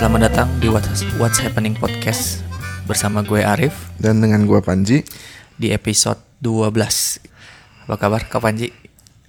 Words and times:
Selamat 0.00 0.32
datang 0.32 0.48
di 0.64 0.72
What's, 0.72 1.04
What's 1.20 1.44
Happening 1.44 1.76
Podcast 1.76 2.40
bersama 2.88 3.20
gue 3.20 3.44
Arif 3.44 3.92
Dan 4.00 4.24
dengan 4.24 4.48
gua 4.48 4.64
Panji, 4.64 5.04
di 5.60 5.76
episode 5.76 6.16
12. 6.40 6.72
Apa 7.84 8.00
kabar 8.00 8.24
Kak 8.24 8.40
Panji? 8.40 8.72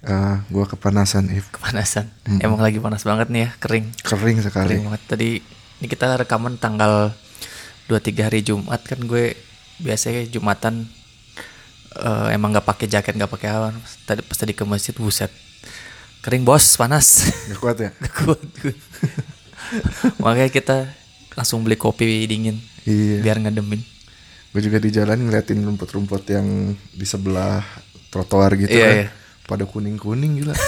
eh 0.00 0.36
gua 0.48 0.64
kepanasan, 0.64 1.28
If. 1.28 1.52
Kepanasan. 1.52 2.08
Emang 2.40 2.56
lagi 2.56 2.80
panas 2.80 3.04
banget 3.04 3.28
nih 3.28 3.44
ya, 3.44 3.50
kering. 3.60 3.92
Kering 4.00 4.40
sekali. 4.40 4.72
Kering 4.72 4.84
banget. 4.88 5.02
Tadi 5.12 5.28
ini 5.44 5.86
kita 5.92 6.16
rekaman 6.16 6.56
tanggal 6.56 7.12
23 7.92 8.32
hari 8.32 8.40
Jumat 8.40 8.80
kan 8.80 8.96
gue 9.04 9.36
biasanya 9.76 10.24
Jumatan 10.24 10.88
eh, 12.00 12.28
emang 12.32 12.48
nggak 12.56 12.64
pakai 12.64 12.88
jaket, 12.88 13.20
nggak 13.20 13.28
pakai 13.28 13.52
awan. 13.52 13.76
Tadi 14.08 14.24
pas 14.24 14.40
tadi 14.40 14.56
ke 14.56 14.64
masjid 14.64 14.96
buset. 14.96 15.28
Kering 16.24 16.48
bos, 16.48 16.64
panas. 16.80 17.28
Gak 17.52 17.60
kuat 17.60 17.76
ya? 17.76 17.92
Gak 18.08 18.14
kuat 18.24 18.40
gue. 18.64 18.72
Makanya 20.18 20.48
kita 20.48 20.76
langsung 21.32 21.62
beli 21.62 21.74
kopi 21.74 22.24
dingin 22.24 22.56
Iya. 22.82 23.20
biar 23.20 23.36
ngedemin. 23.38 23.78
Gue 24.50 24.60
juga 24.60 24.76
di 24.76 24.88
jalan 24.88 25.22
ngeliatin 25.22 25.58
rumput-rumput 25.58 26.22
yang 26.28 26.46
di 26.90 27.02
sebelah 27.02 27.62
trotoar 28.08 28.54
gitu 28.54 28.70
Iya, 28.70 28.82
kan. 28.82 28.94
iya. 28.94 29.06
Pada 29.42 29.62
kuning-kuning 29.64 30.38
gila. 30.38 30.54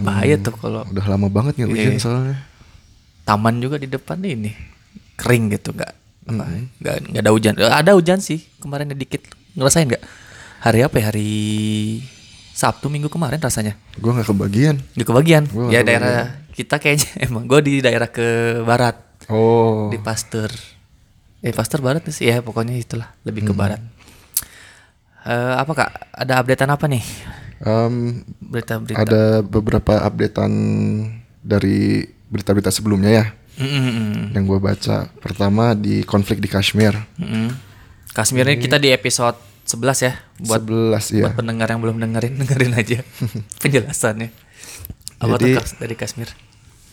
Bahaya 0.00 0.36
tuh 0.36 0.54
kalau 0.54 0.80
Udah 0.86 1.04
lama 1.06 1.26
banget 1.26 1.56
nggak 1.56 1.68
hujan 1.68 1.92
Iya. 1.92 2.00
soalnya. 2.00 2.36
taman 3.20 3.58
juga 3.58 3.76
di 3.76 3.84
depan 3.86 4.16
ini 4.20 4.50
kering 5.14 5.52
gitu 5.52 5.70
nggak 5.70 5.92
nggak 6.26 6.46
nggak 6.80 7.20
ada 7.20 7.30
hujan 7.30 7.52
ada 7.54 7.90
hujan 7.94 8.18
sih 8.18 8.42
kemarin 8.58 8.90
dikit 8.90 9.22
ngerasain 9.54 9.86
nggak 9.86 10.02
hari 10.58 10.82
apa 10.82 10.94
ya 10.96 11.04
hari 11.06 11.30
Sabtu 12.50 12.86
minggu 12.86 13.06
kemarin 13.06 13.38
rasanya 13.38 13.72
Gue 13.94 14.10
nggak 14.10 14.26
kebagian. 14.26 14.74
di 14.90 15.00
kebagian 15.00 15.42
Gua 15.46 15.68
ya 15.68 15.70
nggak 15.70 15.82
daerah 15.84 16.10
kita 16.60 16.76
kayaknya 16.76 17.10
emang 17.26 17.48
gue 17.48 17.60
di 17.64 17.74
daerah 17.80 18.08
ke 18.12 18.60
barat. 18.62 18.96
Oh. 19.30 19.86
di 19.94 19.98
Pasteur. 20.00 20.50
Eh 21.40 21.54
Pasteur 21.54 21.80
barat 21.80 22.02
sih? 22.10 22.26
Ya 22.28 22.42
pokoknya 22.42 22.74
itulah 22.74 23.14
lebih 23.22 23.46
ke 23.46 23.52
barat. 23.54 23.78
Eh, 25.22 25.54
apa 25.54 25.72
kak? 25.72 25.90
Ada 26.16 26.40
updatean 26.42 26.72
apa 26.72 26.84
nih? 26.90 27.04
Em, 27.60 28.24
berita-berita. 28.40 28.96
ada 28.98 29.44
beberapa 29.44 30.00
updatean 30.02 30.52
dari 31.44 32.08
berita-berita 32.32 32.72
sebelumnya 32.72 33.10
ya. 33.12 33.26
Mm, 33.60 33.68
mm, 33.68 33.92
mm, 33.92 34.24
yang 34.34 34.44
gue 34.48 34.58
baca. 34.58 35.12
Pertama 35.20 35.76
di 35.76 36.00
konflik 36.02 36.40
di 36.40 36.48
Kashmir. 36.48 36.96
mm, 37.20 37.22
mm. 37.22 37.48
Kashmir 38.10 38.48
ini 38.50 38.58
kita 38.58 38.80
di 38.82 38.90
episode 38.90 39.38
11 39.70 40.02
ya 40.02 40.12
buat 40.42 40.66
11 40.66 41.14
ya. 41.14 41.30
buat 41.30 41.38
pendengar 41.38 41.70
yang 41.70 41.78
belum 41.78 42.02
dengerin 42.02 42.42
dengerin 42.42 42.72
aja 42.74 42.98
penjelasannya. 43.62 44.28
Apa 45.22 45.38
Jadi- 45.38 45.78
dari 45.78 45.94
Kashmir 45.94 46.32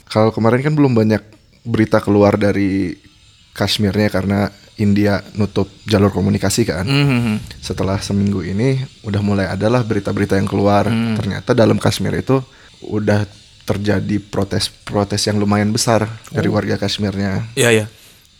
Kalau 0.07 0.31
kemarin 0.31 0.63
kan 0.63 0.73
belum 0.73 0.93
banyak 0.95 1.23
berita 1.67 1.99
keluar 1.99 2.39
dari 2.39 2.95
Kashmirnya 3.51 4.07
karena 4.13 4.39
India 4.77 5.25
nutup 5.33 5.65
jalur 5.89 6.13
komunikasi 6.13 6.63
kan. 6.69 6.85
Mhm. 6.85 7.59
Setelah 7.59 7.97
seminggu 7.99 8.45
ini 8.45 8.77
udah 9.03 9.21
mulai 9.25 9.49
adalah 9.49 9.81
berita-berita 9.81 10.37
yang 10.37 10.45
keluar. 10.45 10.85
Ternyata 10.87 11.57
dalam 11.57 11.81
Kashmir 11.81 12.13
itu 12.13 12.39
udah 12.85 13.25
terjadi 13.67 14.23
protes-protes 14.31 15.27
yang 15.27 15.41
lumayan 15.41 15.75
besar 15.75 16.07
dari 16.31 16.47
warga 16.47 16.79
Kashmirnya 16.79 17.51
Iya 17.51 17.83
ya 17.83 17.85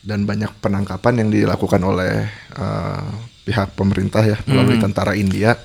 dan 0.08 0.24
banyak 0.24 0.64
penangkapan 0.64 1.20
yang 1.20 1.30
dilakukan 1.30 1.84
oleh 1.84 2.32
eh, 2.56 3.08
pihak 3.44 3.76
pemerintah 3.76 4.24
ya 4.24 4.40
melalui 4.48 4.80
tentara 4.80 5.20
India 5.20 5.60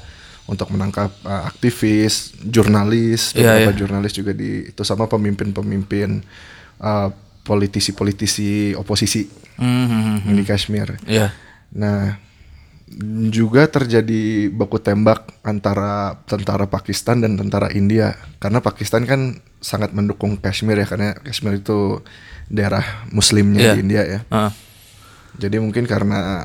untuk 0.45 0.71
menangkap 0.71 1.11
eh, 1.23 1.43
aktivis, 1.47 2.35
jurnalis, 2.43 3.33
Iya, 3.33 3.57
beberapa 3.63 3.73
iya. 3.73 3.79
jurnalis 3.79 4.13
juga 4.13 4.33
di 4.33 4.69
itu 4.69 4.83
sama 4.83 5.07
pemimpin-pemimpin 5.07 6.23
eh, 6.79 7.09
politisi-politisi 7.43 8.75
oposisi 8.75 9.27
Mhm. 9.59 10.33
di 10.33 10.43
Kashmir. 10.43 10.99
Iya 11.05 11.31
Nah, 11.73 12.21
juga 13.33 13.65
terjadi 13.65 14.53
baku 14.53 14.77
tembak 14.77 15.25
antara 15.41 16.21
tentara 16.29 16.69
Pakistan 16.69 17.25
dan 17.25 17.41
tentara 17.41 17.73
India 17.73 18.13
karena 18.37 18.61
Pakistan 18.61 19.09
kan 19.09 19.41
sangat 19.65 19.97
mendukung 19.97 20.37
Kashmir 20.37 20.77
ya 20.77 20.85
karena 20.85 21.17
Kashmir 21.17 21.57
itu 21.57 22.05
daerah 22.53 22.85
muslimnya 23.09 23.73
Iya. 23.73 23.73
di 23.73 23.81
India 23.81 24.03
ya. 24.05 24.21
Ah. 24.29 24.53
Jadi 25.41 25.57
mungkin 25.57 25.89
karena 25.89 26.45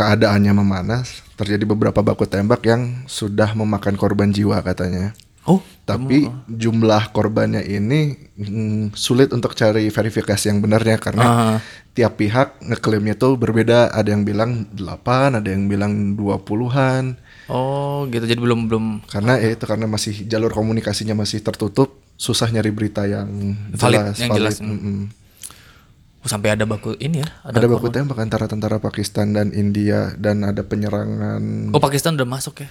keadaannya 0.00 0.56
memanas, 0.56 1.20
terjadi 1.36 1.68
beberapa 1.68 2.00
baku 2.00 2.24
tembak 2.24 2.64
yang 2.64 3.04
sudah 3.04 3.52
memakan 3.52 3.94
korban 3.94 4.32
jiwa 4.32 4.56
katanya. 4.64 5.12
oh 5.44 5.60
Tapi 5.84 6.24
jumlah 6.46 7.10
korbannya 7.10 7.60
ini 7.60 8.14
mm, 8.38 8.94
sulit 8.94 9.34
untuk 9.34 9.52
cari 9.52 9.90
verifikasi 9.90 10.44
yang 10.46 10.62
benarnya 10.62 10.96
karena 10.96 11.24
Ah. 11.24 11.56
tiap 11.90 12.16
pihak 12.16 12.62
ngeklaimnya 12.62 13.12
tuh 13.14 13.34
berbeda. 13.34 13.90
Ada 13.90 14.14
yang 14.14 14.22
bilang 14.22 14.70
8, 14.72 15.36
ada 15.36 15.48
yang 15.50 15.66
bilang 15.66 16.14
20-an. 16.14 17.18
oh 17.50 18.06
gitu 18.06 18.22
jadi 18.22 18.38
belum 18.38 18.70
belum 18.70 18.84
Karena 19.04 19.34
ya 19.36 19.50
itu 19.50 19.66
karena 19.66 19.84
masih 19.84 20.24
jalur 20.24 20.54
komunikasinya 20.54 21.18
masih 21.18 21.42
tertutup, 21.42 21.98
susah 22.14 22.46
nyari 22.48 22.70
berita 22.70 23.02
yang 23.04 23.26
Valid, 23.74 24.14
jelas, 24.14 24.16
yang 24.16 24.30
valid. 24.30 24.38
jelas. 24.38 24.56
Mm-mm. 24.62 24.98
oh, 25.02 25.19
sampai 26.22 26.52
ada 26.52 26.64
baku 26.64 26.92
ini 26.96 27.24
ya 27.24 27.28
Ada 27.42 27.64
baku 27.64 27.88
korban. 27.88 28.04
tembak 28.04 28.18
antara 28.20 28.44
tentara 28.44 28.76
Pakistan 28.76 29.32
dan 29.32 29.50
India 29.50 30.12
dan 30.14 30.42
ada 30.42 30.60
penyerangan 30.60 31.70
oh 31.70 31.80
Pakistan 31.80 32.14
udah 32.14 32.28
masuk 32.28 32.60
ya 32.60 32.68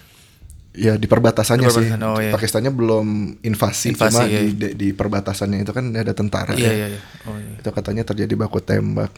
ya 0.69 0.93
di 0.95 1.05
perbatasannya 1.05 1.65
Di 1.65 1.73
sih. 1.73 1.81
perbatasan, 1.89 2.01
oh, 2.05 2.17
iya. 2.19 2.29
Pakistannya 2.29 2.69
belum 2.69 3.07
invasi, 3.41 3.89
Invasi, 3.89 4.13
cuma 4.13 4.21
iya. 4.23 4.39
di, 4.39 4.53
di 4.53 4.67
di 4.75 4.87
perbatasannya 4.91 5.59
itu 5.59 5.71
kan 5.71 5.89
ada 5.91 6.13
tentara. 6.13 6.53
iya 6.53 6.69
ya. 6.69 6.73
iya 6.75 6.87
iya 6.93 7.01
oh 7.25 7.35
iya 7.35 7.57
Itu 7.57 7.69
katanya 7.69 8.03
terjadi 8.03 8.33
baku 8.35 8.61
tembak. 8.61 9.09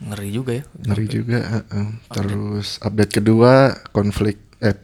ngeri 0.00 0.28
juga 0.30 0.52
ya 0.56 0.64
Ngeri 0.80 1.06
juga. 1.06 1.38
heeh. 1.44 1.86
Terus 2.08 2.80
update 2.80 3.12
kedua 3.12 3.52
konflik 3.90 4.40
eh 4.58 4.74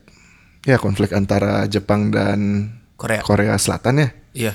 ya 0.62 0.76
konflik 0.76 1.10
antara 1.10 1.64
Jepang 1.64 2.10
dan 2.10 2.68
Korea 2.94 3.22
Korea 3.22 3.56
Selatan 3.56 3.96
ya. 3.96 4.08
iya 4.34 4.52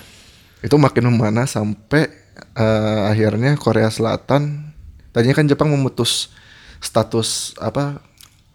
Itu 0.60 0.78
makin 0.78 1.10
memanas 1.10 1.56
sampai 1.56 2.14
eh, 2.52 3.02
akhirnya 3.08 3.56
Korea 3.56 3.88
Selatan 3.88 4.72
tadinya 5.10 5.34
kan 5.34 5.46
Jepang 5.46 5.70
memutus 5.70 6.32
status 6.80 7.54
apa 7.58 8.06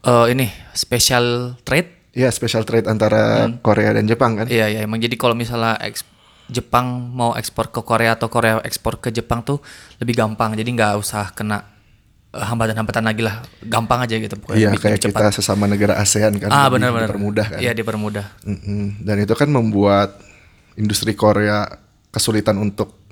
Eh, 0.00 0.26
ini 0.30 0.44
special 0.70 1.56
trade 1.60 2.12
ya 2.12 2.28
special 2.28 2.62
trade 2.62 2.84
antara 2.84 3.48
Korea 3.58 3.90
dan 3.90 4.04
Jepang 4.04 4.36
kan. 4.36 4.44
Iya, 4.46 4.68
iya. 4.68 4.80
Emang 4.80 5.00
jadi 5.00 5.16
kalau 5.16 5.32
misalnya 5.32 5.80
eks- 5.80 6.04
Jepang 6.46 6.84
mau 7.08 7.32
ekspor 7.32 7.72
ke 7.72 7.80
Korea 7.80 8.12
atau 8.12 8.28
Korea 8.28 8.60
ekspor 8.60 9.00
ke 9.00 9.08
Jepang 9.08 9.40
tuh 9.40 9.64
lebih 9.96 10.12
gampang. 10.14 10.52
Jadi 10.52 10.68
nggak 10.70 11.00
usah 11.00 11.32
kena 11.32 11.64
eh, 12.30 12.44
hambatan-hambatan 12.44 13.00
lagi 13.00 13.24
lah. 13.24 13.40
Gampang 13.60 14.04
aja 14.04 14.12
gitu 14.14 14.36
pokoknya. 14.36 14.60
Iya 14.60 14.68
bikin 14.70 14.82
kayak 14.84 14.98
cepat. 15.00 15.20
kita 15.24 15.40
sesama 15.40 15.64
negara 15.64 15.96
ASEAN 15.96 16.36
kan 16.36 16.48
Ah, 16.48 16.68
lebih 16.68 16.84
benar-benar. 16.84 17.08
dipermudah 17.08 17.46
kan. 17.48 17.58
Iya, 17.58 17.72
dipermudah. 17.72 18.26
Mm-mm. 18.44 19.00
Dan 19.00 19.16
itu 19.18 19.32
kan 19.32 19.48
membuat 19.48 20.20
industri 20.76 21.16
Korea 21.16 21.64
kesulitan 22.10 22.60
untuk 22.60 23.03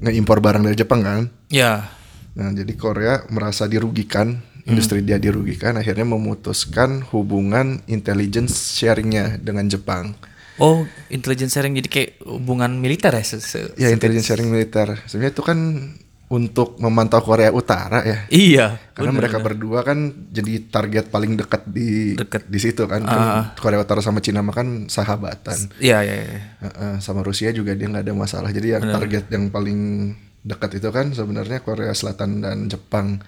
ngeimpor 0.00 0.40
barang 0.40 0.64
dari 0.64 0.76
Jepang 0.76 1.00
kan. 1.00 1.28
Iya. 1.48 1.86
Nah 2.34 2.48
jadi 2.50 2.72
Korea 2.74 3.24
merasa 3.28 3.66
dirugikan, 3.66 4.40
industri 4.64 5.02
dia 5.02 5.16
dirugikan, 5.16 5.76
akhirnya 5.76 6.06
memutuskan 6.06 7.04
hubungan 7.10 7.84
intelligence 7.86 8.76
sharingnya 8.76 9.36
dengan 9.36 9.68
Jepang. 9.68 10.16
Oh, 10.60 10.84
intelligence 11.08 11.56
sharing 11.56 11.72
jadi 11.72 11.88
kayak 11.88 12.10
hubungan 12.20 12.76
militer 12.76 13.08
ya? 13.10 13.24
se- 13.24 13.40
se- 13.40 13.72
Ya 13.80 13.88
intelligence 13.88 14.28
sharing 14.28 14.52
militer. 14.52 14.92
Sebenarnya 15.08 15.32
itu 15.32 15.40
kan 15.40 15.58
untuk 16.30 16.78
memantau 16.78 17.18
Korea 17.26 17.50
Utara 17.50 18.06
ya. 18.06 18.18
Iya. 18.30 18.78
Karena 18.94 19.10
bener, 19.10 19.20
mereka 19.26 19.38
bener. 19.42 19.46
berdua 19.50 19.80
kan 19.82 19.98
jadi 20.30 20.62
target 20.70 21.10
paling 21.10 21.34
dekat 21.34 21.66
di 21.66 22.14
Dekat. 22.14 22.46
di 22.46 22.58
situ 22.62 22.86
kan. 22.86 23.02
Kan 23.02 23.58
Korea 23.58 23.82
Utara 23.82 23.98
sama 23.98 24.22
Cina 24.22 24.38
mah 24.38 24.54
kan 24.54 24.86
sahabatan. 24.86 25.74
Iya, 25.82 26.06
iya, 26.06 26.14
iya. 26.22 26.40
Heeh, 26.62 26.94
sama 27.02 27.26
Rusia 27.26 27.50
juga 27.50 27.74
dia 27.74 27.90
nggak 27.90 28.06
ada 28.06 28.14
masalah. 28.14 28.54
Jadi 28.54 28.78
yang 28.78 28.84
target 28.86 29.26
yang 29.26 29.50
paling 29.50 29.78
dekat 30.46 30.78
itu 30.78 30.88
kan 30.94 31.10
sebenarnya 31.10 31.66
Korea 31.66 31.90
Selatan 31.90 32.46
dan 32.46 32.70
Jepang. 32.70 33.18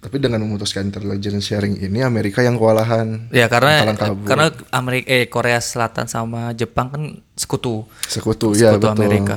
Tapi 0.00 0.16
dengan 0.16 0.40
memutuskan 0.40 0.88
intelligence 0.88 1.52
sharing 1.52 1.84
ini 1.84 2.00
Amerika 2.00 2.40
yang 2.40 2.56
kewalahan. 2.56 3.28
Ya 3.28 3.52
karena 3.52 3.92
karena 4.24 4.48
Amerika 4.72 5.04
eh 5.12 5.28
Korea 5.28 5.60
Selatan 5.60 6.08
sama 6.08 6.56
Jepang 6.56 6.88
kan 6.88 7.02
sekutu. 7.36 7.84
sekutu, 8.08 8.56
ya 8.56 8.72
Sekutu 8.72 8.88
betul. 8.88 9.04
Amerika. 9.04 9.36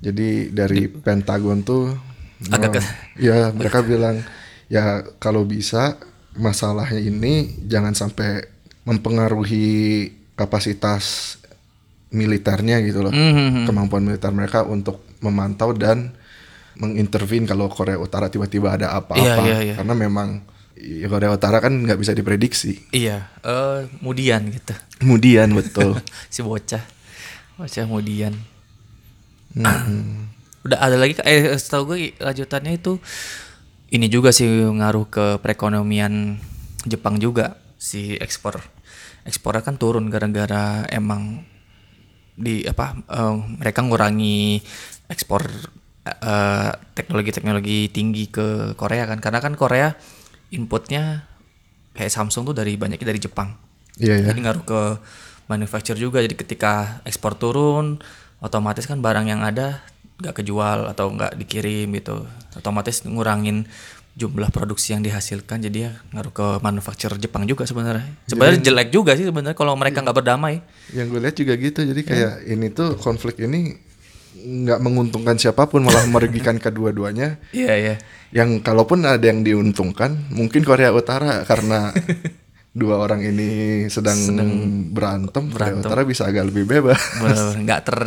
Jadi 0.00 0.48
dari 0.52 0.88
Pentagon 0.88 1.60
tuh 1.60 2.13
Agak 2.46 2.68
mau- 2.68 2.74
ke- 2.74 2.92
ya 3.16 3.50
mereka 3.50 3.78
bilang 3.80 4.20
ya 4.66 4.84
kalau 5.16 5.42
bisa 5.42 5.96
masalahnya 6.34 6.98
ini 6.98 7.32
jangan 7.64 7.92
sampai 7.92 8.42
mempengaruhi 8.84 9.66
kapasitas 10.34 11.36
militernya 12.10 12.78
gitu 12.80 13.00
loh. 13.00 13.10
Mhm. 13.10 13.64
Kemampuan 13.64 14.02
militer 14.02 14.30
mereka 14.30 14.62
untuk 14.62 15.02
memantau 15.18 15.72
dan 15.72 16.12
mengintervene 16.74 17.44
kalau 17.44 17.66
Korea 17.68 17.96
Utara 17.96 18.26
tiba-tiba 18.26 18.72
ada 18.72 18.92
apa-apa. 18.92 19.20
Iya, 19.20 19.34
iya, 19.40 19.58
iya. 19.62 19.74
Karena 19.74 19.94
memang 19.94 20.42
ya, 20.74 21.06
Korea 21.06 21.30
Utara 21.30 21.58
kan 21.58 21.70
nggak 21.72 21.96
bisa 21.96 22.10
diprediksi. 22.12 22.82
Iya, 22.90 23.30
eh 23.40 23.78
kemudian 23.94 24.50
gitu. 24.50 24.74
Kemudian 24.98 25.54
betul. 25.54 25.98
si 26.34 26.42
bocah. 26.42 26.82
Bocah 27.54 27.82
kemudian. 27.84 28.34
Mm-mm. 29.54 30.33
Udah 30.64 30.80
ada 30.80 30.96
lagi 30.96 31.14
eh 31.28 31.52
setahu 31.54 31.94
gue 31.94 31.98
lanjutannya 32.18 32.80
itu 32.80 32.96
ini 33.92 34.08
juga 34.08 34.32
sih 34.32 34.48
ngaruh 34.48 35.06
ke 35.06 35.26
perekonomian 35.44 36.40
Jepang 36.84 37.20
juga 37.20 37.60
si 37.76 38.16
ekspor. 38.16 38.60
Ekspornya 39.24 39.64
kan 39.64 39.76
turun 39.76 40.08
gara-gara 40.08 40.84
emang 40.88 41.44
di 42.34 42.66
apa 42.66 42.98
eh, 42.98 43.34
mereka 43.60 43.84
ngurangi 43.84 44.60
ekspor 45.08 45.46
eh, 46.04 46.70
teknologi-teknologi 46.96 47.92
tinggi 47.92 48.28
ke 48.32 48.74
Korea 48.74 49.06
kan 49.06 49.20
karena 49.22 49.38
kan 49.38 49.54
Korea 49.54 49.92
inputnya 50.50 51.28
kayak 51.94 52.10
Samsung 52.10 52.50
tuh 52.50 52.56
dari 52.56 52.74
banyaknya 52.74 53.06
dari 53.14 53.20
Jepang. 53.22 53.54
Iya 53.96 54.18
ya. 54.18 54.26
Jadi 54.34 54.40
ngaruh 54.42 54.64
ke 54.66 54.80
manufacture 55.46 55.98
juga. 55.98 56.18
Jadi 56.20 56.34
ketika 56.34 57.04
ekspor 57.06 57.38
turun, 57.38 58.02
otomatis 58.42 58.84
kan 58.84 58.98
barang 58.98 59.30
yang 59.30 59.40
ada 59.46 59.80
nggak 60.18 60.34
kejual 60.42 60.90
atau 60.90 61.10
nggak 61.10 61.38
dikirim 61.38 61.90
gitu. 61.98 62.26
Otomatis 62.54 63.02
ngurangin 63.02 63.66
jumlah 64.14 64.50
produksi 64.54 64.94
yang 64.94 65.02
dihasilkan. 65.02 65.58
Jadi 65.58 65.90
ya 65.90 65.92
ngaruh 66.14 66.32
ke 66.32 66.46
manufacture 66.62 67.14
Jepang 67.18 67.44
juga 67.50 67.66
sebenarnya. 67.66 68.06
Sebenarnya 68.30 68.60
jelek 68.62 68.88
juga 68.94 69.18
sih 69.18 69.26
sebenarnya 69.26 69.58
kalau 69.58 69.74
mereka 69.74 70.00
nggak 70.06 70.16
berdamai. 70.16 70.62
Yang 70.94 71.06
gue 71.10 71.20
lihat 71.20 71.36
juga 71.36 71.52
gitu. 71.58 71.80
Jadi 71.82 72.00
kayak 72.06 72.34
ini 72.46 72.66
tuh 72.70 72.94
konflik 72.98 73.42
ini 73.42 73.74
nggak 74.34 74.80
menguntungkan 74.82 75.38
siapa 75.38 75.66
pun 75.66 75.82
malah 75.82 76.06
merugikan 76.06 76.58
kedua-duanya. 76.64 77.42
Iya 77.50 77.74
iya. 77.74 77.94
Yang 78.34 78.66
kalaupun 78.66 79.06
ada 79.06 79.22
yang 79.22 79.46
diuntungkan, 79.46 80.30
mungkin 80.34 80.66
Korea 80.66 80.90
Utara 80.90 81.46
karena 81.46 81.94
dua 82.80 82.98
orang 82.98 83.22
ini 83.22 83.86
sedang, 83.86 84.18
berantem, 84.90 85.46
Korea 85.54 85.78
Utara 85.78 86.02
bisa 86.02 86.26
agak 86.26 86.50
lebih 86.50 86.66
bebas, 86.66 86.98
nggak 87.62 87.80
ter 87.86 87.98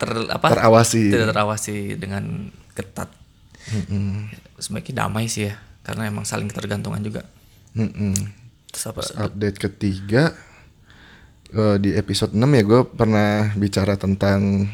ter 0.00 0.10
apa? 0.32 0.46
terawasi. 0.48 1.12
Tidak 1.12 1.28
terawasi 1.28 1.76
dengan 2.00 2.48
ketat. 2.72 3.12
Sebaiknya 4.56 5.04
damai 5.04 5.28
sih 5.28 5.46
ya, 5.46 5.54
karena 5.84 6.08
emang 6.08 6.24
saling 6.24 6.48
ketergantungan 6.48 7.04
juga. 7.04 7.22
Mm-mm. 7.76 8.16
Terus 8.72 8.84
apa? 8.88 9.00
Update 9.28 9.58
ketiga 9.60 10.34
eh, 11.52 11.76
di 11.78 11.94
episode 11.94 12.32
6 12.32 12.40
ya 12.40 12.62
gue 12.64 12.80
pernah 12.88 13.30
bicara 13.54 13.94
tentang 13.94 14.66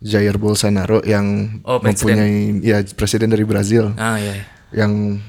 Jair 0.00 0.40
Bolsonaro 0.40 1.04
yang 1.04 1.60
Oh, 1.60 1.76
mempunyai 1.76 2.56
ya 2.64 2.80
presiden 2.96 3.28
dari 3.28 3.44
Brazil 3.44 3.92
Ah 4.00 4.16
iya. 4.16 4.32
iya. 4.32 4.44
yang 4.72 5.20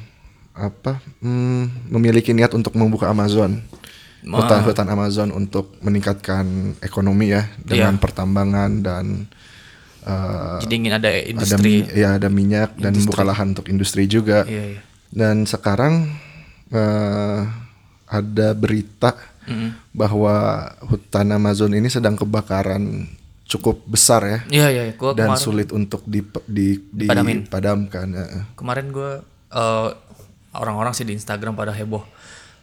apa 0.55 1.03
hmm, 1.19 1.91
memiliki 1.91 2.31
niat 2.31 2.55
untuk 2.55 2.75
membuka 2.79 3.11
Amazon 3.11 3.59
hutan-hutan 4.23 4.87
Amazon 4.87 5.29
untuk 5.29 5.77
meningkatkan 5.79 6.45
ekonomi 6.79 7.29
ya 7.29 7.49
dengan 7.57 7.97
pertambangan 7.97 8.71
dan 8.79 9.05
eh, 10.01 10.57
Jadi 10.61 10.73
ingin 10.75 10.93
ada 10.93 11.09
ada 11.09 11.21
industri. 11.23 11.81
mi- 11.81 11.89
ya 11.91 12.09
ada 12.15 12.27
minyak 12.27 12.75
dan 12.75 12.93
membuka 12.93 13.23
lahan 13.23 13.51
untuk 13.51 13.65
industri 13.67 14.05
juga 14.05 14.45
Iya 14.45 14.77
iya. 14.77 14.81
dan 15.09 15.43
sekarang 15.43 16.13
eh, 16.69 17.39
ada 18.05 18.47
berita 18.53 19.17
Mm-mm. 19.43 19.73
bahwa 19.91 20.35
hutan 20.83 21.31
Amazon 21.31 21.71
ini 21.71 21.87
sedang 21.87 22.13
kebakaran 22.13 23.09
cukup 23.43 23.83
besar 23.83 24.21
ya 24.23 24.39
Iya 24.47 24.67
iya. 24.69 24.83
Gua 24.93 25.11
dan 25.11 25.33
kemarin, 25.33 25.41
sulit 25.41 25.69
untuk 25.71 26.05
di, 26.05 26.21
di, 26.45 26.77
Dipadamin. 26.77 27.43
dipadamkan. 27.43 28.07
kemarin 28.53 28.87
gue 28.89 29.11
orang-orang 30.51 30.91
sih 30.91 31.03
di 31.03 31.13
Instagram 31.13 31.55
pada 31.55 31.71
heboh. 31.71 32.03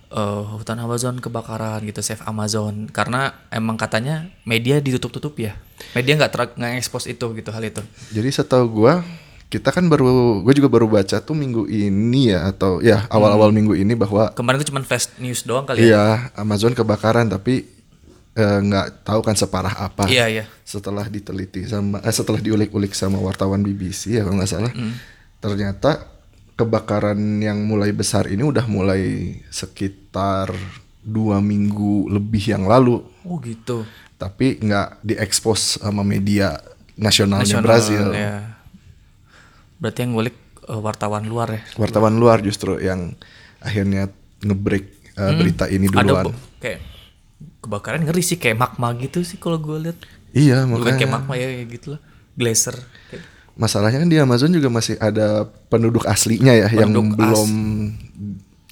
Eh, 0.08 0.42
hutan 0.56 0.80
Amazon 0.80 1.20
kebakaran 1.20 1.84
gitu, 1.84 2.00
save 2.00 2.24
Amazon. 2.24 2.88
Karena 2.88 3.36
emang 3.52 3.76
katanya 3.76 4.24
media 4.48 4.80
ditutup-tutup 4.80 5.36
ya. 5.36 5.52
Media 5.92 6.16
nggak 6.16 6.56
nggak 6.56 6.80
expose 6.80 7.12
itu 7.12 7.28
gitu 7.36 7.52
hal 7.52 7.60
itu. 7.60 7.84
Jadi 8.16 8.28
setahu 8.32 8.64
gua 8.72 9.04
kita 9.48 9.72
kan 9.72 9.84
baru 9.88 10.44
gue 10.44 10.52
juga 10.60 10.68
baru 10.68 10.84
baca 10.92 11.24
tuh 11.24 11.32
minggu 11.32 11.72
ini 11.72 12.36
ya 12.36 12.52
atau 12.52 12.84
ya 12.84 13.08
awal-awal 13.08 13.48
minggu 13.48 13.72
ini 13.80 13.96
bahwa 13.96 14.28
Kemarin 14.36 14.60
itu 14.60 14.68
cuma 14.68 14.84
fast 14.84 15.16
news 15.16 15.40
doang 15.40 15.64
kali 15.64 15.80
ya. 15.80 15.84
iya 15.88 16.04
Amazon 16.36 16.76
kebakaran 16.76 17.32
tapi 17.32 17.64
eh, 18.36 18.58
nggak 18.64 19.08
tahu 19.08 19.20
kan 19.24 19.36
separah 19.36 19.92
apa. 19.92 20.04
Iya 20.08 20.28
iya. 20.28 20.44
Setelah 20.64 21.04
diteliti 21.08 21.68
sama 21.68 22.00
eh, 22.00 22.12
setelah 22.12 22.40
diulik-ulik 22.40 22.92
sama 22.96 23.20
wartawan 23.20 23.60
BBC 23.60 24.16
ya 24.16 24.24
kalau 24.24 24.40
nggak 24.40 24.52
salah. 24.52 24.72
Ternyata 25.40 26.17
kebakaran 26.58 27.16
yang 27.38 27.62
mulai 27.62 27.90
besar 27.90 28.26
ini 28.26 28.42
udah 28.42 28.66
mulai 28.66 29.02
sekitar 29.48 30.50
dua 31.00 31.38
minggu 31.38 32.10
lebih 32.10 32.50
yang 32.50 32.66
lalu 32.66 33.00
Oh 33.22 33.38
gitu. 33.38 33.86
tapi 34.14 34.58
nggak 34.58 34.98
diekspos 35.00 35.78
sama 35.78 36.02
media 36.02 36.58
nasionalnya 36.94 37.46
Nasional, 37.54 37.64
Brazil. 37.64 38.04
ya. 38.10 38.58
Berarti 39.78 39.98
yang 40.02 40.12
ngulik 40.12 40.36
eh, 40.66 40.80
wartawan 40.80 41.22
luar 41.24 41.48
ya. 41.54 41.62
Wartawan 41.76 42.18
luar 42.18 42.42
justru 42.42 42.76
yang 42.76 43.14
akhirnya 43.58 44.10
ngebreak 44.40 44.86
uh, 45.14 45.30
berita 45.32 45.66
ini 45.66 45.86
Ada 45.86 45.94
duluan. 46.00 46.24
bu- 46.26 46.38
kayak 46.58 46.80
kebakaran 47.60 48.02
ngeri 48.02 48.22
sih 48.24 48.34
kayak 48.34 48.58
magma 48.58 48.90
gitu 48.94 49.22
sih 49.22 49.34
kalau 49.36 49.58
gue 49.58 49.78
lihat. 49.80 49.98
Iya, 50.30 50.62
Bukan 50.62 50.82
makanya 50.82 50.98
kayak 50.98 51.12
magma 51.12 51.34
ya 51.34 51.46
kayak 51.48 51.68
gitu 51.70 51.86
lah. 51.94 52.00
Glacier. 52.34 52.76
Kayak- 53.08 53.26
masalahnya 53.58 53.98
kan 53.98 54.08
di 54.08 54.16
Amazon 54.16 54.50
juga 54.50 54.68
masih 54.68 54.94
ada 54.96 55.42
penduduk 55.66 56.06
aslinya 56.06 56.54
ya 56.56 56.68
yang 56.72 56.88
Penduduk 56.88 57.12
as- 57.12 57.18
belum 57.18 57.50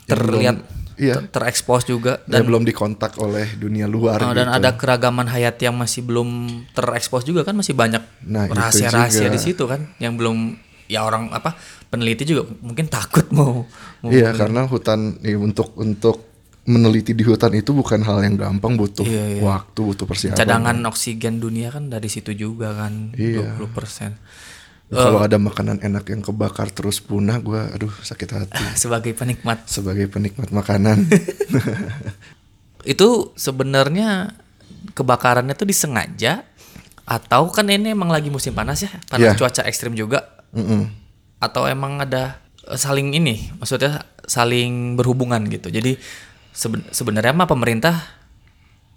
yang 0.01 0.09
terlihat 0.09 0.57
belum- 0.57 0.97
iya, 0.97 1.15
ter- 1.19 1.29
terekspos 1.29 1.83
juga 1.85 2.23
dan 2.25 2.47
belum 2.47 2.63
dikontak 2.63 3.19
oleh 3.19 3.53
dunia 3.55 3.85
luar 3.85 4.17
uh, 4.19 4.31
dan 4.31 4.47
gitu. 4.47 4.57
ada 4.57 4.71
keragaman 4.73 5.27
hayat 5.27 5.59
yang 5.59 5.75
masih 5.75 6.01
belum 6.01 6.29
terekspos 6.71 7.23
juga 7.23 7.43
kan 7.43 7.53
masih 7.53 7.75
banyak 7.75 8.01
Nah, 8.25 8.47
rahasia-rahasia 8.47 9.27
juga. 9.27 9.35
di 9.35 9.41
situ 9.43 9.65
kan 9.65 9.91
yang 9.99 10.15
belum 10.15 10.55
ya 10.87 11.03
orang 11.03 11.29
apa 11.31 11.59
peneliti 11.87 12.23
juga 12.25 12.47
mungkin 12.57 12.87
takut 12.89 13.27
mau, 13.29 13.67
mau 14.01 14.09
Iya, 14.09 14.31
karena 14.33 14.65
hutan 14.65 15.19
ya, 15.21 15.35
untuk 15.37 15.75
untuk 15.75 16.23
meneliti 16.65 17.11
di 17.11 17.23
hutan 17.23 17.51
itu 17.53 17.71
bukan 17.71 18.01
hal 18.01 18.19
yang 18.21 18.35
gampang 18.35 18.75
butuh 18.75 19.03
Iya, 19.03 19.39
iya. 19.39 19.41
waktu, 19.41 19.81
butuh 19.85 20.03
persiapan. 20.05 20.35
cadangan 20.37 20.79
oksigen 20.85 21.39
dunia 21.39 21.71
kan 21.71 21.87
dari 21.87 22.07
situ 22.07 22.31
juga 22.33 22.71
kan 22.73 23.11
Iya. 23.13 23.55
20% 23.59 24.15
Kalau 24.89 25.19
ada 25.19 25.35
makanan 25.37 25.81
enak 25.81 26.07
yang 26.07 26.23
kebakar 26.23 26.71
terus 26.71 26.99
punah, 26.99 27.39
gua 27.39 27.67
aduh 27.69 27.91
sakit 27.91 28.29
hati. 28.29 28.63
sebagai 28.79 29.13
penikmat 29.13 29.67
Sebagai 29.67 30.07
penikmat 30.07 30.49
makanan. 30.49 31.03
itu 32.87 33.09
sebenarnya 33.35 34.31
kebakarannya 34.95 35.53
tuh 35.53 35.67
disengaja 35.67 36.47
atau 37.03 37.51
kan 37.51 37.67
ini 37.67 37.91
emang 37.91 38.07
lagi 38.07 38.31
musim 38.31 38.55
panas 38.55 38.83
ya 38.83 38.91
panas 39.05 39.35
Iya. 39.35 39.39
cuaca 39.39 39.63
ekstrim 39.63 39.95
juga 39.95 40.23
Mm-mm. 40.53 40.87
atau 41.41 41.67
emang 41.67 41.99
ada 41.99 42.39
eh, 42.65 42.79
saling 42.79 43.11
ini 43.13 43.51
maksudnya 43.57 44.07
saling 44.23 44.95
berhubungan 44.95 45.43
gitu 45.47 45.67
jadi 45.67 45.99
seben- 46.51 46.87
sebenarnya 46.89 47.31
mah 47.33 47.47
pemerintah 47.47 47.95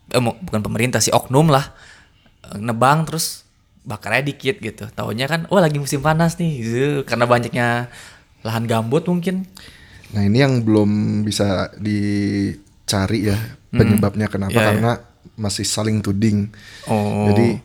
eh, 0.07 0.21
bukan 0.21 0.61
pemerintah 0.61 0.97
sih 0.99 1.09
oknum 1.09 1.49
lah 1.49 1.73
eh, 2.45 2.57
nebang 2.57 3.05
terus 3.05 3.48
bakarnya 3.89 4.29
dikit 4.29 4.62
gitu 4.62 4.86
taunya 4.93 5.25
kan 5.25 5.50
wah 5.50 5.60
lagi 5.60 5.81
musim 5.81 6.00
panas 6.00 6.38
nih 6.38 6.51
gitu. 6.62 6.79
karena 7.03 7.25
banyaknya 7.25 7.67
lahan 8.46 8.69
gambut 8.69 9.03
mungkin 9.03 9.50
Nah 10.10 10.25
ini 10.25 10.41
yang 10.41 10.62
belum 10.62 10.89
bisa 11.22 11.69
dicari 11.77 13.29
ya 13.29 13.38
penyebabnya 13.69 14.25
kenapa 14.25 14.53
Iya, 14.53 14.62
iya. 14.62 14.69
karena 14.74 14.91
masih 15.36 15.62
saling 15.62 16.01
tuding. 16.01 16.50
oh 16.86 17.29
Jadi 17.29 17.62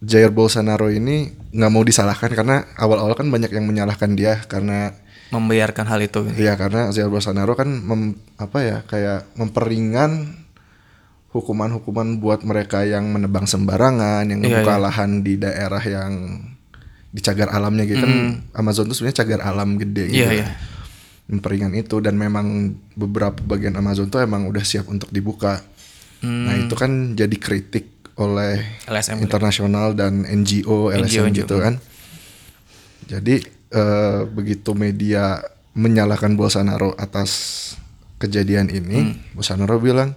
Jair 0.00 0.32
Bolsonaro 0.32 0.88
ini 0.88 1.28
nggak 1.52 1.72
mau 1.72 1.80
disalahkan 1.80 2.28
karena 2.28 2.64
awal-awal 2.76 3.12
kan 3.12 3.28
banyak 3.28 3.48
yang 3.50 3.64
menyalahkan 3.64 4.12
dia 4.12 4.40
karena 4.44 4.92
membiarkan 5.28 5.84
hal 5.84 6.00
itu 6.00 6.24
ya 6.36 6.54
karena 6.54 6.88
Jair 6.92 7.08
Bolsonaro 7.08 7.52
kan 7.52 7.66
mem- 7.66 8.16
apa 8.36 8.58
ya 8.60 8.78
kayak 8.86 9.28
memperingan 9.34 10.32
hukuman-hukuman 11.36 12.16
buat 12.16 12.40
mereka 12.42 12.82
yang 12.82 13.12
menebang 13.12 13.44
sembarangan, 13.44 14.24
yang 14.26 14.40
Iya, 14.40 14.60
membuka 14.64 14.74
iya. 14.74 14.82
lahan 14.82 15.10
di 15.20 15.34
daerah 15.36 15.82
yang 15.82 16.12
di 17.08 17.20
cagar 17.20 17.48
alamnya 17.48 17.84
gitu 17.84 18.02
kan 18.02 18.12
Amazon 18.52 18.88
itu 18.88 19.00
sebenarnya 19.00 19.18
cagar 19.20 19.40
alam 19.42 19.76
gede 19.76 20.04
gitu. 20.06 20.24
Iya, 20.24 20.44
iya. 20.44 20.46
Memperingan 21.26 21.72
itu 21.72 21.98
dan 21.98 22.14
memang 22.14 22.72
beberapa 22.92 23.36
bagian 23.42 23.74
Amazon 23.74 24.06
tuh 24.06 24.20
emang 24.20 24.46
udah 24.46 24.60
siap 24.60 24.86
untuk 24.86 25.08
dibuka. 25.08 25.60
Hmm. 26.20 26.44
Nah, 26.44 26.54
itu 26.56 26.72
kan 26.72 27.12
jadi 27.12 27.36
kritik 27.36 27.92
oleh 28.16 28.64
LSM 28.84 29.20
internasional 29.20 29.92
dan 29.92 30.24
NGO, 30.24 30.88
LSM 30.88 31.28
NGO. 31.28 31.44
gitu 31.44 31.56
kan. 31.60 31.76
Jadi 33.06 33.42
eh, 33.68 34.20
begitu 34.24 34.72
media 34.72 35.40
menyalahkan 35.72 36.32
Bolsonaro 36.32 36.96
atas 36.96 37.30
kejadian 38.16 38.68
ini, 38.68 38.98
Hmm. 39.02 39.14
Bolsonaro 39.32 39.76
bilang 39.76 40.16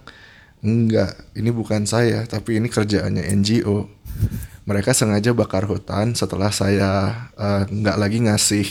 enggak, 0.60 1.16
ini 1.32 1.50
bukan 1.50 1.84
saya, 1.84 2.24
tapi 2.24 2.60
ini 2.60 2.68
kerjaannya 2.68 3.24
NGO. 3.36 3.88
Mereka 4.64 4.92
sengaja 4.92 5.32
bakar 5.32 5.64
hutan 5.64 6.12
setelah 6.12 6.52
saya 6.52 7.26
nggak 7.66 7.96
lagi 7.96 8.18
ngasih 8.22 8.66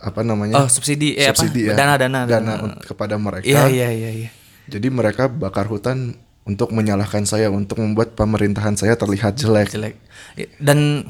apa 0.00 0.24
namanya 0.24 0.64
oh 0.64 0.64
subsidi 0.64 1.12
eh 1.12 1.28
subsidi 1.28 1.68
apa 1.68 1.76
ya, 1.76 1.76
dana 1.76 1.94
dana 2.00 2.20
dana 2.24 2.52
un- 2.64 2.80
kepada 2.80 3.20
mereka. 3.20 3.44
iya 3.44 3.68
iya 3.68 3.88
iya 3.92 4.10
iya 4.16 4.30
Jadi 4.64 4.88
mereka 4.88 5.28
bakar 5.28 5.68
hutan 5.68 6.16
untuk 6.48 6.72
menyalahkan 6.72 7.28
saya 7.28 7.52
untuk 7.52 7.84
membuat 7.84 8.16
pemerintahan 8.16 8.80
saya 8.80 8.96
terlihat 8.96 9.36
jelek. 9.36 9.68
jelek 9.68 10.00
dan 10.56 11.04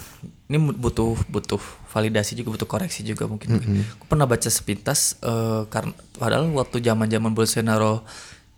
ini 0.51 0.59
butuh 0.75 1.15
butuh 1.31 1.63
validasi 1.95 2.35
juga 2.35 2.51
butuh 2.59 2.67
koreksi 2.67 3.07
juga 3.07 3.31
mungkin. 3.31 3.63
Gue 3.63 4.07
pernah 4.11 4.27
baca 4.27 4.51
sepintas 4.51 5.15
eh, 5.23 5.63
karena 5.71 5.95
padahal 6.19 6.51
waktu 6.51 6.83
zaman-zaman 6.83 7.31
Bolsonaro 7.31 8.03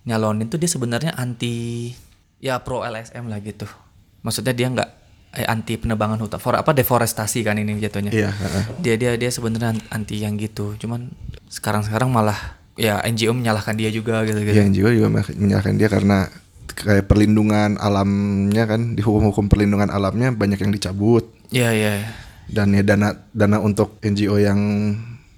nyalonin 0.02 0.50
tuh 0.50 0.58
dia 0.58 0.70
sebenarnya 0.70 1.14
anti 1.14 1.90
ya 2.42 2.58
pro 2.62 2.82
LSM 2.82 3.30
lah 3.30 3.38
gitu. 3.38 3.66
Maksudnya 4.22 4.54
dia 4.54 4.66
nggak 4.70 4.90
eh, 5.38 5.46
anti 5.46 5.78
penebangan 5.78 6.18
hutan, 6.20 6.38
for 6.42 6.58
apa 6.58 6.74
deforestasi 6.74 7.46
kan 7.46 7.58
ini 7.58 7.78
jatuhnya. 7.78 8.10
Iya, 8.10 8.30
heeh. 8.30 8.64
Dia 8.82 8.94
dia 8.98 9.10
dia 9.14 9.30
sebenarnya 9.30 9.78
anti 9.94 10.18
yang 10.18 10.34
gitu. 10.38 10.74
Cuman 10.78 11.10
sekarang-sekarang 11.48 12.10
malah 12.10 12.58
ya 12.74 12.98
NGO 13.04 13.36
menyalahkan 13.36 13.76
dia 13.78 13.92
juga 13.92 14.26
gitu 14.26 14.42
gitu. 14.42 14.56
Yang 14.56 14.70
jiwa 14.80 14.90
juga 14.90 15.08
menyalahkan 15.38 15.74
dia 15.78 15.88
karena 15.92 16.18
kayak 16.72 17.04
perlindungan 17.06 17.76
alamnya 17.76 18.64
kan 18.64 18.96
di 18.96 19.04
hukum-hukum 19.04 19.46
perlindungan 19.52 19.92
alamnya 19.92 20.32
banyak 20.32 20.56
yang 20.56 20.72
dicabut 20.72 21.28
Iya 21.52 21.68
iya. 21.68 21.92
dan 22.48 22.72
ya 22.72 22.80
dana 22.80 23.12
dana 23.28 23.60
untuk 23.60 24.00
NGO 24.00 24.40
yang 24.40 24.56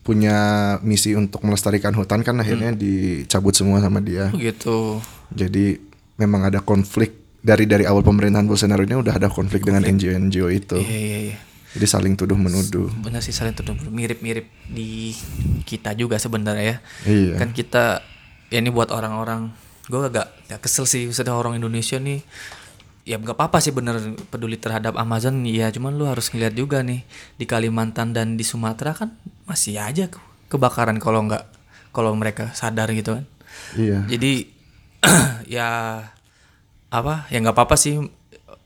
punya 0.05 0.37
misi 0.85 1.17
untuk 1.17 1.41
melestarikan 1.43 1.97
hutan 1.97 2.21
kan 2.21 2.37
akhirnya 2.37 2.77
dicabut 2.77 3.57
semua 3.57 3.81
sama 3.81 4.05
dia. 4.05 4.29
Oh, 4.29 4.39
gitu. 4.39 5.01
Jadi 5.33 5.81
memang 6.21 6.45
ada 6.45 6.61
konflik 6.61 7.17
dari 7.41 7.65
dari 7.65 7.89
awal 7.89 8.05
pemerintahan 8.05 8.45
Bolsonaro 8.45 8.85
ini 8.85 9.01
udah 9.01 9.17
ada 9.17 9.33
konflik 9.33 9.65
dengan 9.65 9.81
NGO-NGO 9.83 10.49
itu. 10.53 10.77
Iya 10.77 10.99
iya 11.01 11.19
iya. 11.33 11.39
Jadi 11.75 11.87
saling 11.91 12.15
tuduh 12.15 12.39
menuduh. 12.39 12.93
Benar 13.03 13.25
sih 13.25 13.35
saling 13.35 13.57
tuduh 13.57 13.75
mirip-mirip 13.91 14.47
di 14.69 15.17
kita 15.65 15.97
juga 15.97 16.21
sebenarnya 16.21 16.65
ya. 16.65 16.77
Iya. 17.09 17.35
Kan 17.41 17.57
kita 17.57 18.05
ya 18.53 18.61
ini 18.61 18.69
buat 18.71 18.93
orang-orang 18.93 19.51
gue 19.89 20.01
agak 20.01 20.29
ya 20.49 20.57
kesel 20.61 20.89
sih 20.89 21.09
maksudnya 21.09 21.37
orang 21.37 21.61
Indonesia 21.61 22.01
nih 22.01 22.25
ya 23.05 23.21
nggak 23.21 23.37
apa-apa 23.37 23.61
sih 23.61 23.69
bener 23.69 24.17
peduli 24.33 24.57
terhadap 24.57 24.97
Amazon 24.97 25.45
ya 25.45 25.69
cuman 25.69 25.93
lu 25.93 26.09
harus 26.09 26.33
ngeliat 26.33 26.57
juga 26.57 26.81
nih 26.81 27.05
di 27.37 27.45
Kalimantan 27.45 28.17
dan 28.17 28.41
di 28.41 28.45
Sumatera 28.49 28.97
kan 28.97 29.13
masih 29.45 29.77
aja 29.81 30.09
ke- 30.09 30.23
kebakaran 30.49 30.97
kalau 31.01 31.25
nggak 31.25 31.45
kalau 31.95 32.13
mereka 32.17 32.51
sadar 32.57 32.91
gitu 32.91 33.21
kan. 33.21 33.25
Iya. 33.79 34.03
jadi 34.11 34.33
ya 35.61 35.69
apa 36.91 37.27
ya 37.31 37.39
nggak 37.39 37.55
apa-apa 37.55 37.77
sih 37.79 38.03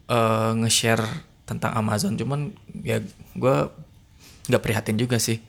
eh, 0.09 0.51
nge-share 0.59 1.05
tentang 1.45 1.77
Amazon. 1.77 2.17
Cuman 2.17 2.53
ya 2.85 3.01
gue 3.37 3.57
nggak 4.49 4.63
prihatin 4.65 4.97
juga 4.97 5.21
sih. 5.21 5.41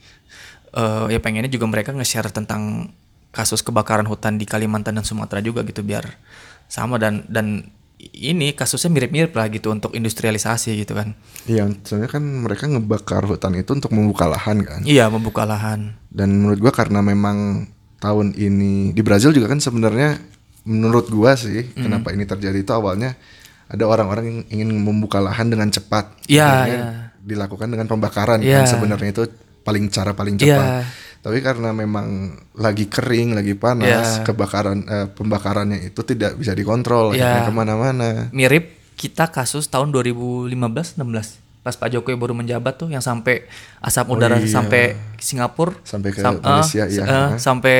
Eh, 0.75 1.05
ya 1.13 1.19
pengennya 1.23 1.49
juga 1.49 1.65
mereka 1.69 1.95
nge-share 1.95 2.29
tentang 2.33 2.91
kasus 3.29 3.61
kebakaran 3.61 4.09
hutan 4.09 4.41
di 4.41 4.45
Kalimantan 4.49 4.97
dan 4.97 5.05
Sumatera 5.05 5.37
juga 5.39 5.61
gitu 5.61 5.85
biar 5.85 6.17
sama 6.65 6.97
dan 6.97 7.25
dan 7.29 7.69
ini 7.99 8.51
kasusnya 8.51 8.87
mirip-mirip 8.89 9.31
lah 9.31 9.47
gitu 9.47 9.69
untuk 9.69 9.91
industrialisasi 9.91 10.71
gitu 10.77 10.93
kan 10.93 11.19
Iya, 11.45 11.67
soalnya 11.83 12.07
kan 12.07 12.23
mereka 12.23 12.65
ngebakar 12.65 13.23
hutan 13.23 13.53
itu 13.53 13.71
untuk 13.71 13.91
membuka 13.91 14.25
lahan 14.25 14.63
kan. 14.63 14.81
iya 14.83 15.07
membuka 15.07 15.43
lahan 15.43 15.99
Dan 16.07 16.39
menurut 16.39 16.59
gua 16.59 16.71
karena 16.71 16.99
memang 16.99 17.67
tahun 17.99 18.31
ini 18.33 18.91
di 18.91 19.01
Brazil 19.01 19.29
juga 19.29 19.47
kan 19.47 19.59
sebenarnya 19.59 20.15
menurut 20.63 21.07
gua 21.09 21.35
sih 21.35 21.67
Hmm. 21.69 21.83
kenapa 21.85 22.09
ini 22.09 22.23
terjadi 22.23 22.55
itu 22.55 22.71
awalnya 22.71 23.19
ada 23.67 23.83
orang-orang 23.83 24.25
yang 24.25 24.39
ingin 24.49 24.69
membuka 24.75 25.19
lahan 25.19 25.45
dengan 25.45 25.69
cepat. 25.69 26.25
Iya, 26.25 26.47
Akhirnya 26.47 26.73
iya. 26.73 26.89
Dilakukan 27.19 27.67
dengan 27.67 27.85
pembakaran 27.85 28.39
Iya. 28.39 28.63
kan 28.63 28.71
sebenarnya 28.71 29.11
itu 29.11 29.23
paling 29.61 29.85
cara 29.89 30.15
paling 30.15 30.35
cepat. 30.35 30.65
Iya. 30.65 30.81
Tapi 31.19 31.39
karena 31.39 31.69
memang 31.69 32.33
lagi 32.53 32.85
kering, 32.85 33.33
lagi 33.33 33.53
panas, 33.53 34.15
Iya. 34.15 34.23
kebakaran 34.23 34.77
eh, 34.81 35.05
pembakarannya 35.09 35.85
itu 35.85 36.01
tidak 36.01 36.35
bisa 36.35 36.51
dikontrol, 36.51 37.11
Iya. 37.11 37.43
ke 37.43 37.49
mana-mana. 37.49 38.27
mirip 38.29 38.93
kita 38.95 39.27
kasus 39.27 39.65
tahun 39.65 39.89
2015-16 39.89 41.41
pas 41.59 41.73
Pak 41.73 41.89
Jokowi 41.89 42.15
baru 42.15 42.33
menjabat 42.33 42.77
tuh 42.77 42.87
yang 42.87 42.99
sampai 42.99 43.45
asap 43.79 44.05
udara 44.09 44.37
iya. 44.37 44.47
sampai 44.47 44.95
Singapura 45.17 45.73
Sampai 45.83 46.09
ke 46.09 46.17
sam- 46.17 46.37
eh, 46.37 46.41
Malaysia, 46.41 46.83
iya. 46.85 47.03
eh, 47.03 47.29
sampai 47.37 47.75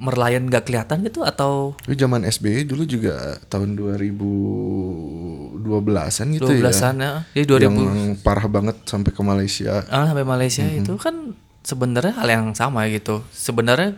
Merlion 0.00 0.46
nggak 0.46 0.64
kelihatan 0.64 1.02
gitu 1.02 1.20
atau 1.20 1.74
Itu 1.82 1.92
zaman 1.98 2.24
SBY 2.24 2.64
dulu 2.64 2.84
juga 2.84 3.36
tahun 3.44 3.76
2012-an 3.76 6.26
gitu 6.32 6.48
ya. 6.48 6.56
12-an 6.64 6.94
ya. 6.96 7.10
Jadi 7.32 7.44
2000 7.44 7.60
Yang 7.60 7.76
parah 8.20 8.46
banget 8.46 8.76
sampai 8.84 9.10
ke 9.10 9.20
Malaysia. 9.20 9.82
ah, 9.86 10.04
sampai 10.06 10.24
Malaysia 10.24 10.62
Mm-hmm. 10.62 10.80
itu 10.80 10.92
kan 10.96 11.14
sebenarnya 11.64 12.14
hal 12.20 12.28
yang 12.28 12.46
sama 12.56 12.86
gitu. 12.88 13.24
Sebenarnya 13.32 13.96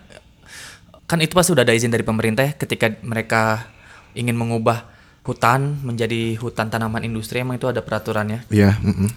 kan 1.06 1.18
itu 1.20 1.36
pasti 1.36 1.52
udah 1.52 1.64
ada 1.66 1.76
izin 1.76 1.92
dari 1.92 2.06
pemerintah 2.06 2.48
ya 2.48 2.52
ketika 2.56 2.88
mereka 3.04 3.68
ingin 4.16 4.36
mengubah 4.36 4.88
hutan 5.22 5.78
menjadi 5.86 6.34
hutan 6.40 6.72
tanaman 6.72 7.06
industri 7.06 7.44
emang 7.44 7.60
itu 7.60 7.70
ada 7.70 7.84
peraturannya. 7.84 8.48
Iya, 8.50 8.74
mm-mm. 8.80 9.10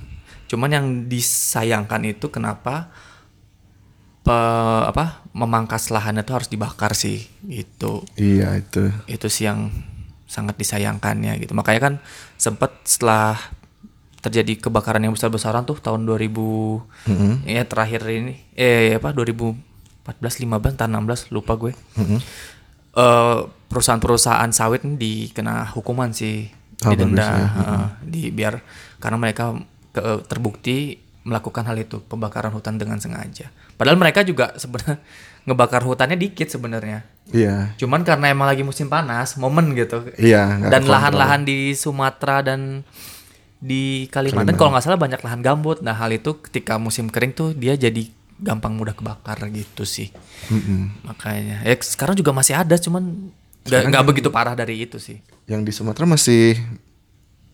Cuman 0.46 0.70
yang 0.70 0.86
disayangkan 1.10 2.06
itu 2.06 2.30
kenapa 2.30 2.94
pe- 4.22 4.86
apa 4.86 5.26
memangkas 5.34 5.90
lahan 5.90 6.22
itu 6.22 6.32
harus 6.34 6.50
dibakar 6.50 6.94
sih 6.94 7.26
gitu. 7.50 8.06
Iya 8.18 8.62
itu. 8.62 8.94
Itu 9.10 9.28
sih 9.30 9.50
yang 9.50 9.74
sangat 10.30 10.58
disayangkannya 10.58 11.38
gitu. 11.42 11.54
Makanya 11.58 11.82
kan 11.82 11.94
sempat 12.38 12.74
setelah 12.86 13.38
terjadi 14.26 14.58
kebakaran 14.60 15.00
yang 15.00 15.14
besar-besaran 15.14 15.64
tuh 15.64 15.78
tahun 15.78 16.02
2000 16.04 16.34
Mm-mm. 17.06 17.34
ya 17.46 17.62
terakhir 17.64 18.02
ini 18.08 18.42
eh 18.52 18.98
apa 18.98 19.14
2014 19.14 19.62
15 20.42 20.50
tahun 20.76 20.92
16 21.00 21.30
lupa 21.30 21.54
gue. 21.56 21.78
Mm-mm. 21.96 22.20
Eh, 22.92 23.40
perusahaan-perusahaan 23.68 24.50
sawit 24.50 24.82
dikena 24.82 25.68
hukuman 25.70 26.10
sih 26.10 26.50
Ah, 26.78 26.92
didenda 26.92 27.24
bagus 27.24 27.32
ya. 27.32 27.48
heeh, 27.56 27.86
di 28.04 28.22
biar 28.30 28.54
karena 28.98 29.18
mereka 29.18 29.56
ke- 29.90 30.22
terbukti 30.24 31.00
melakukan 31.22 31.64
hal 31.64 31.78
itu 31.78 31.98
pembakaran 32.02 32.52
hutan 32.52 32.76
dengan 32.76 33.00
sengaja 33.00 33.48
padahal 33.74 33.96
mereka 33.96 34.22
juga 34.22 34.52
sebenarnya 34.62 35.00
ngebakar 35.44 35.82
hutannya 35.82 36.16
dikit 36.16 36.48
sebenarnya 36.48 37.08
Iya. 37.28 37.74
cuman 37.76 38.04
karena 38.04 38.30
emang 38.30 38.46
lagi 38.46 38.62
musim 38.62 38.86
panas 38.86 39.34
momen 39.36 39.72
gitu 39.74 40.04
Iya. 40.16 40.68
dan 40.68 40.84
lahan-lahan 40.86 41.42
di 41.42 41.74
Sumatera 41.74 42.44
dan 42.44 42.84
di 43.66 44.06
Kalimantan. 44.14 44.54
Kalau 44.54 44.70
nggak 44.78 44.86
salah 44.86 45.00
banyak 45.02 45.22
lahan 45.26 45.42
gambut. 45.42 45.82
Nah 45.82 45.98
hal 45.98 46.14
itu 46.14 46.38
ketika 46.38 46.78
musim 46.78 47.10
kering 47.10 47.34
tuh 47.34 47.50
dia 47.58 47.74
jadi 47.74 48.06
gampang 48.38 48.78
mudah 48.78 48.94
kebakar 48.94 49.42
gitu 49.50 49.84
sih. 49.90 50.14
Mm-mm. 50.54 51.02
makanya. 51.02 51.66
Ya 51.66 51.74
sekarang 51.82 52.14
juga 52.14 52.30
masih 52.30 52.54
ada 52.54 52.78
cuman 52.78 53.34
nggak 53.66 53.82
nggak 53.90 54.04
begitu 54.06 54.30
parah 54.30 54.54
dari 54.54 54.86
itu 54.86 55.02
sih. 55.02 55.18
Yang 55.50 55.62
di 55.66 55.72
Sumatera 55.74 56.06
masih 56.06 56.54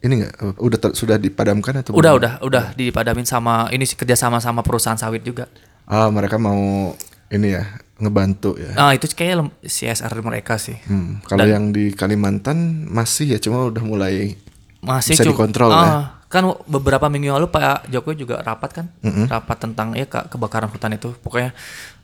ini 0.03 0.25
nggak? 0.25 0.59
Udah 0.59 0.79
ter- 0.81 0.95
sudah 0.99 1.15
dipadamkan 1.15 1.79
atau 1.79 1.95
udah 1.95 2.11
belum? 2.11 2.19
udah 2.19 2.33
udah 2.43 2.65
dipadamin 2.75 3.23
sama 3.23 3.71
ini 3.71 3.87
sih 3.87 3.95
kerja 3.95 4.19
sama 4.19 4.43
sama 4.43 4.59
perusahaan 4.65 4.99
sawit 4.99 5.23
juga. 5.23 5.47
Ah 5.87 6.11
mereka 6.11 6.35
mau 6.35 6.91
ini 7.31 7.55
ya 7.55 7.63
ngebantu 8.01 8.57
ya. 8.57 8.73
ah 8.75 8.91
itu 8.97 9.05
kayak 9.13 9.61
CSR 9.61 10.11
mereka 10.25 10.57
sih. 10.57 10.75
Hmm, 10.89 11.21
kalau 11.23 11.45
yang 11.45 11.69
di 11.69 11.93
Kalimantan 11.93 12.89
masih 12.89 13.37
ya 13.37 13.39
cuma 13.39 13.69
udah 13.69 13.85
mulai 13.85 14.35
masih 14.81 15.13
Bisa 15.13 15.23
dikontrol 15.25 15.69
ya? 15.69 15.77
ah, 15.77 16.03
kan 16.25 16.41
beberapa 16.65 17.05
minggu 17.05 17.29
yang 17.29 17.37
lalu 17.37 17.53
Pak 17.53 17.87
Jokowi 17.87 18.25
juga 18.25 18.41
rapat 18.41 18.69
kan 18.81 18.85
rapat 19.29 19.57
tentang 19.61 19.93
ya 19.93 20.09
ke- 20.09 20.25
kebakaran 20.27 20.69
hutan 20.73 20.97
itu 20.97 21.13
pokoknya 21.21 21.51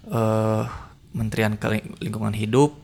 eh 0.07 0.63
Menterian 1.17 1.57
Lingkungan 1.98 2.36
Hidup 2.38 2.77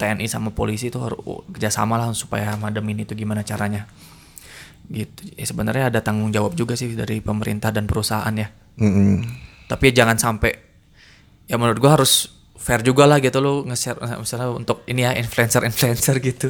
TNI 0.00 0.24
sama 0.24 0.48
polisi 0.50 0.88
itu 0.88 0.96
harus 0.98 1.20
oh, 1.28 1.44
kerjasama 1.52 2.00
lah 2.00 2.08
supaya 2.16 2.56
mademin 2.56 3.04
itu 3.04 3.12
gimana 3.12 3.44
caranya 3.44 3.84
gitu 4.88 5.28
ya 5.36 5.44
sebenarnya 5.44 5.92
ada 5.92 6.00
tanggung 6.00 6.32
jawab 6.32 6.56
juga 6.56 6.76
sih 6.76 6.92
dari 6.92 7.20
pemerintah 7.20 7.68
dan 7.72 7.84
perusahaan 7.84 8.32
ya 8.32 8.48
Mm-mm. 8.80 9.24
tapi 9.68 9.92
ya 9.92 10.04
jangan 10.04 10.16
sampai 10.16 10.52
ya 11.44 11.56
menurut 11.60 11.76
gua 11.80 12.00
harus 12.00 12.32
fair 12.56 12.80
juga 12.80 13.04
lah 13.04 13.20
gitu 13.20 13.44
lu 13.44 13.64
nge-share 13.68 14.00
misalnya 14.16 14.48
untuk 14.52 14.80
ini 14.88 15.04
ya 15.04 15.12
influencer-influencer 15.20 16.16
gitu. 16.24 16.48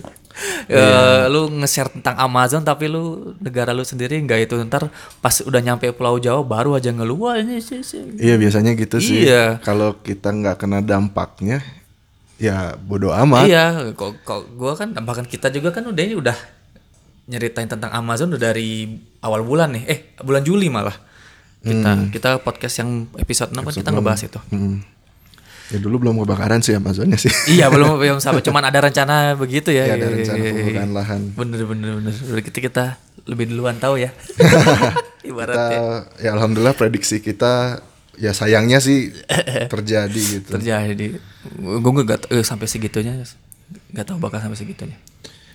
Eh, 0.66 1.24
lu 1.30 1.46
nge-share 1.62 1.94
tentang 1.94 2.18
Amazon 2.18 2.66
tapi 2.66 2.90
lu 2.90 3.36
negara 3.38 3.70
lu 3.70 3.86
sendiri 3.86 4.18
nggak 4.18 4.50
itu 4.50 4.54
ntar 4.66 4.90
pas 5.22 5.34
udah 5.44 5.60
nyampe 5.62 5.86
Pulau 5.94 6.18
Jawa 6.18 6.42
baru 6.42 6.74
aja 6.74 6.90
ngeluh 6.90 7.28
"Wah, 7.28 7.38
ini 7.38 7.62
sih 7.62 7.86
sih." 7.86 8.18
Iya 8.18 8.34
biasanya 8.34 8.74
gitu 8.74 8.98
sih. 8.98 9.30
Iya. 9.30 9.62
Kalau 9.62 9.94
kita 10.02 10.34
nggak 10.34 10.58
kena 10.58 10.82
dampaknya, 10.82 11.62
ya 12.40 12.74
bodoh 12.80 13.14
amat. 13.14 13.46
Iya, 13.46 13.94
kok 13.94 14.26
kok 14.26 14.50
gua 14.58 14.74
kan 14.74 14.90
bahkan 15.06 15.28
kita 15.28 15.54
juga 15.54 15.70
kan 15.70 15.86
udah 15.86 16.02
ini 16.02 16.16
udah 16.18 16.34
nyeritain 17.30 17.70
tentang 17.70 17.94
Amazon 17.94 18.34
udah 18.34 18.42
dari 18.42 18.90
awal 19.22 19.46
bulan 19.46 19.70
nih. 19.70 19.84
Eh, 19.86 19.98
bulan 20.24 20.42
Juli 20.42 20.66
malah. 20.66 20.96
Kita 21.64 21.90
kita 22.12 22.30
podcast 22.44 22.84
yang 22.84 23.08
episode 23.16 23.54
6 23.54 23.64
kan 23.64 23.72
kita 23.72 23.90
ngebahas 23.94 24.22
itu. 24.28 24.40
Mm. 24.52 24.93
Ya 25.72 25.80
dulu 25.80 26.04
belum 26.04 26.20
kebakaran 26.24 26.60
sih 26.60 26.76
Amazonnya 26.76 27.16
sih. 27.16 27.32
iya 27.56 27.72
belum 27.72 27.96
belum 27.96 28.18
sampai 28.20 28.44
cuman 28.44 28.68
ada 28.68 28.84
rencana 28.84 29.32
begitu 29.32 29.72
ya. 29.72 29.88
Iya, 29.88 29.94
ada 29.96 30.06
rencana 30.12 30.42
pembukaan 30.44 30.92
lahan. 30.92 31.20
Bener 31.32 31.60
bener 31.64 31.90
bener. 32.02 32.12
Udah 32.12 32.42
kita 32.44 32.58
kita 32.60 32.84
lebih 33.24 33.48
duluan 33.48 33.80
tahu 33.80 33.96
ya. 33.96 34.12
Kita, 35.24 35.32
Ibaratnya 35.32 35.80
ya 36.20 36.36
alhamdulillah 36.36 36.76
prediksi 36.76 37.24
kita 37.24 37.80
ya 38.20 38.36
sayangnya 38.36 38.76
sih 38.76 39.08
terjadi 39.72 40.20
gitu. 40.20 40.60
terjadi. 40.60 41.16
Gue 41.56 41.92
nggak 42.04 42.28
eh, 42.28 42.44
sampai 42.44 42.68
segitunya 42.68 43.24
nggak 43.96 44.04
tahu 44.04 44.20
bakal 44.20 44.44
sampai 44.44 44.60
segitunya. 44.60 45.00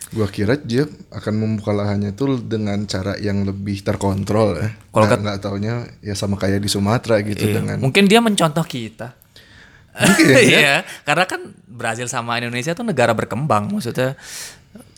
Gua 0.09 0.25
kira 0.25 0.57
dia 0.57 0.89
akan 1.13 1.33
membuka 1.37 1.69
lahannya 1.69 2.17
itu 2.17 2.41
dengan 2.41 2.81
cara 2.89 3.13
yang 3.21 3.45
lebih 3.45 3.85
terkontrol 3.85 4.57
ya. 4.57 4.73
Kalau 4.89 5.05
nggak 5.05 5.37
taunya 5.37 5.85
ya 6.01 6.17
sama 6.17 6.33
kayak 6.33 6.65
di 6.65 6.69
Sumatera 6.71 7.21
gitu 7.21 7.45
Iya, 7.45 7.61
dengan 7.61 7.77
Mungkin 7.77 8.09
dia 8.09 8.17
mencontoh 8.17 8.65
kita. 8.65 9.18
Ya. 9.99 10.39
Iya, 10.39 10.75
karena 11.03 11.25
kan 11.25 11.41
Brazil 11.65 12.07
sama 12.07 12.39
Indonesia 12.39 12.71
tuh 12.71 12.83
negara 12.83 13.11
berkembang, 13.11 13.67
maksudnya 13.67 14.15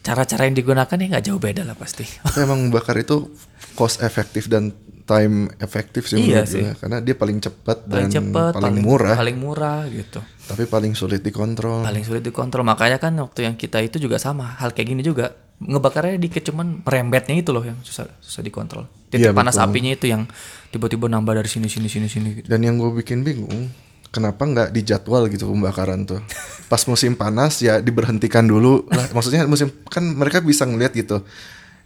cara-cara 0.01 0.45
yang 0.45 0.53
digunakan 0.53 0.93
ya 0.93 1.07
nggak 1.07 1.25
jauh 1.25 1.37
beda 1.37 1.61
lah 1.61 1.73
pasti. 1.73 2.05
Emang 2.37 2.69
bakar 2.69 2.97
itu 2.97 3.29
cost 3.73 4.01
efektif 4.01 4.45
dan 4.45 4.73
time 5.01 5.49
efektif 5.57 6.05
sih 6.05 6.21
Iya 6.21 6.45
sih. 6.45 6.61
gue. 6.61 6.77
karena 6.77 7.01
dia 7.01 7.13
paling 7.13 7.37
cepat 7.37 7.83
paling 7.83 8.07
dan 8.07 8.15
cepet, 8.21 8.53
paling, 8.53 8.75
murah 8.79 9.17
paling 9.17 9.37
murah 9.37 9.81
gitu. 9.89 10.21
tapi 10.45 10.63
paling 10.65 10.93
sulit 10.93 11.19
dikontrol 11.19 11.81
Paling 11.81 12.05
sulit 12.05 12.21
dikontrol. 12.21 12.61
Makanya 12.61 12.95
kan 12.95 13.17
waktu 13.17 13.43
yang 13.43 13.55
kita 13.55 13.81
itu 13.81 13.97
juga 13.97 14.15
sama, 14.17 14.55
hal 14.55 14.71
kayak 14.71 14.87
gini 14.87 15.01
juga 15.01 15.33
ngebakarnya 15.57 16.15
dikit 16.17 16.45
cuman 16.47 16.81
merembetnya 16.81 17.33
itu 17.35 17.49
loh 17.49 17.61
yang 17.61 17.77
susah 17.81 18.07
susah 18.17 18.41
dikontrol. 18.41 18.85
Titik 19.09 19.29
Iya, 19.29 19.35
panas 19.35 19.55
betul. 19.55 19.67
apinya 19.67 19.91
itu 19.91 20.05
yang 20.07 20.23
tiba-tiba 20.69 21.05
nambah 21.07 21.33
dari 21.35 21.49
sini 21.49 21.67
sini 21.67 21.85
sini 21.85 22.07
sini 22.07 22.29
gitu. 22.35 22.47
dan 22.47 22.61
yang 22.61 22.77
gue 22.77 22.91
bikin 22.95 23.21
bingung 23.21 23.67
kenapa 24.11 24.43
nggak 24.43 24.69
dijadwal 24.69 25.25
gitu 25.25 25.47
pembakaran 25.47 26.03
tuh 26.03 26.19
pas 26.67 26.83
musim 26.83 27.13
panas 27.13 27.59
ya 27.59 27.79
diberhentikan 27.79 28.43
dulu 28.43 28.85
lah 28.87 29.07
maksudnya 29.09 29.43
musim 29.45 29.71
kan 29.85 30.03
mereka 30.05 30.39
bisa 30.39 30.63
ngeliat 30.63 30.91
gitu 30.91 31.23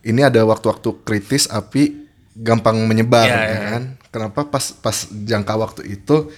ini 0.02 0.22
ada 0.22 0.42
waktu-waktu 0.42 1.02
kritis 1.02 1.46
api 1.48 2.06
gampang 2.36 2.76
menyebar 2.82 3.24
Iya, 3.24 3.38
ya 3.38 3.46
iya. 3.48 3.60
kan 3.72 3.84
kenapa 4.10 4.40
pas 4.46 4.74
pas 4.74 4.94
jangka 5.08 5.54
waktu 5.56 5.82
itu 5.88 6.30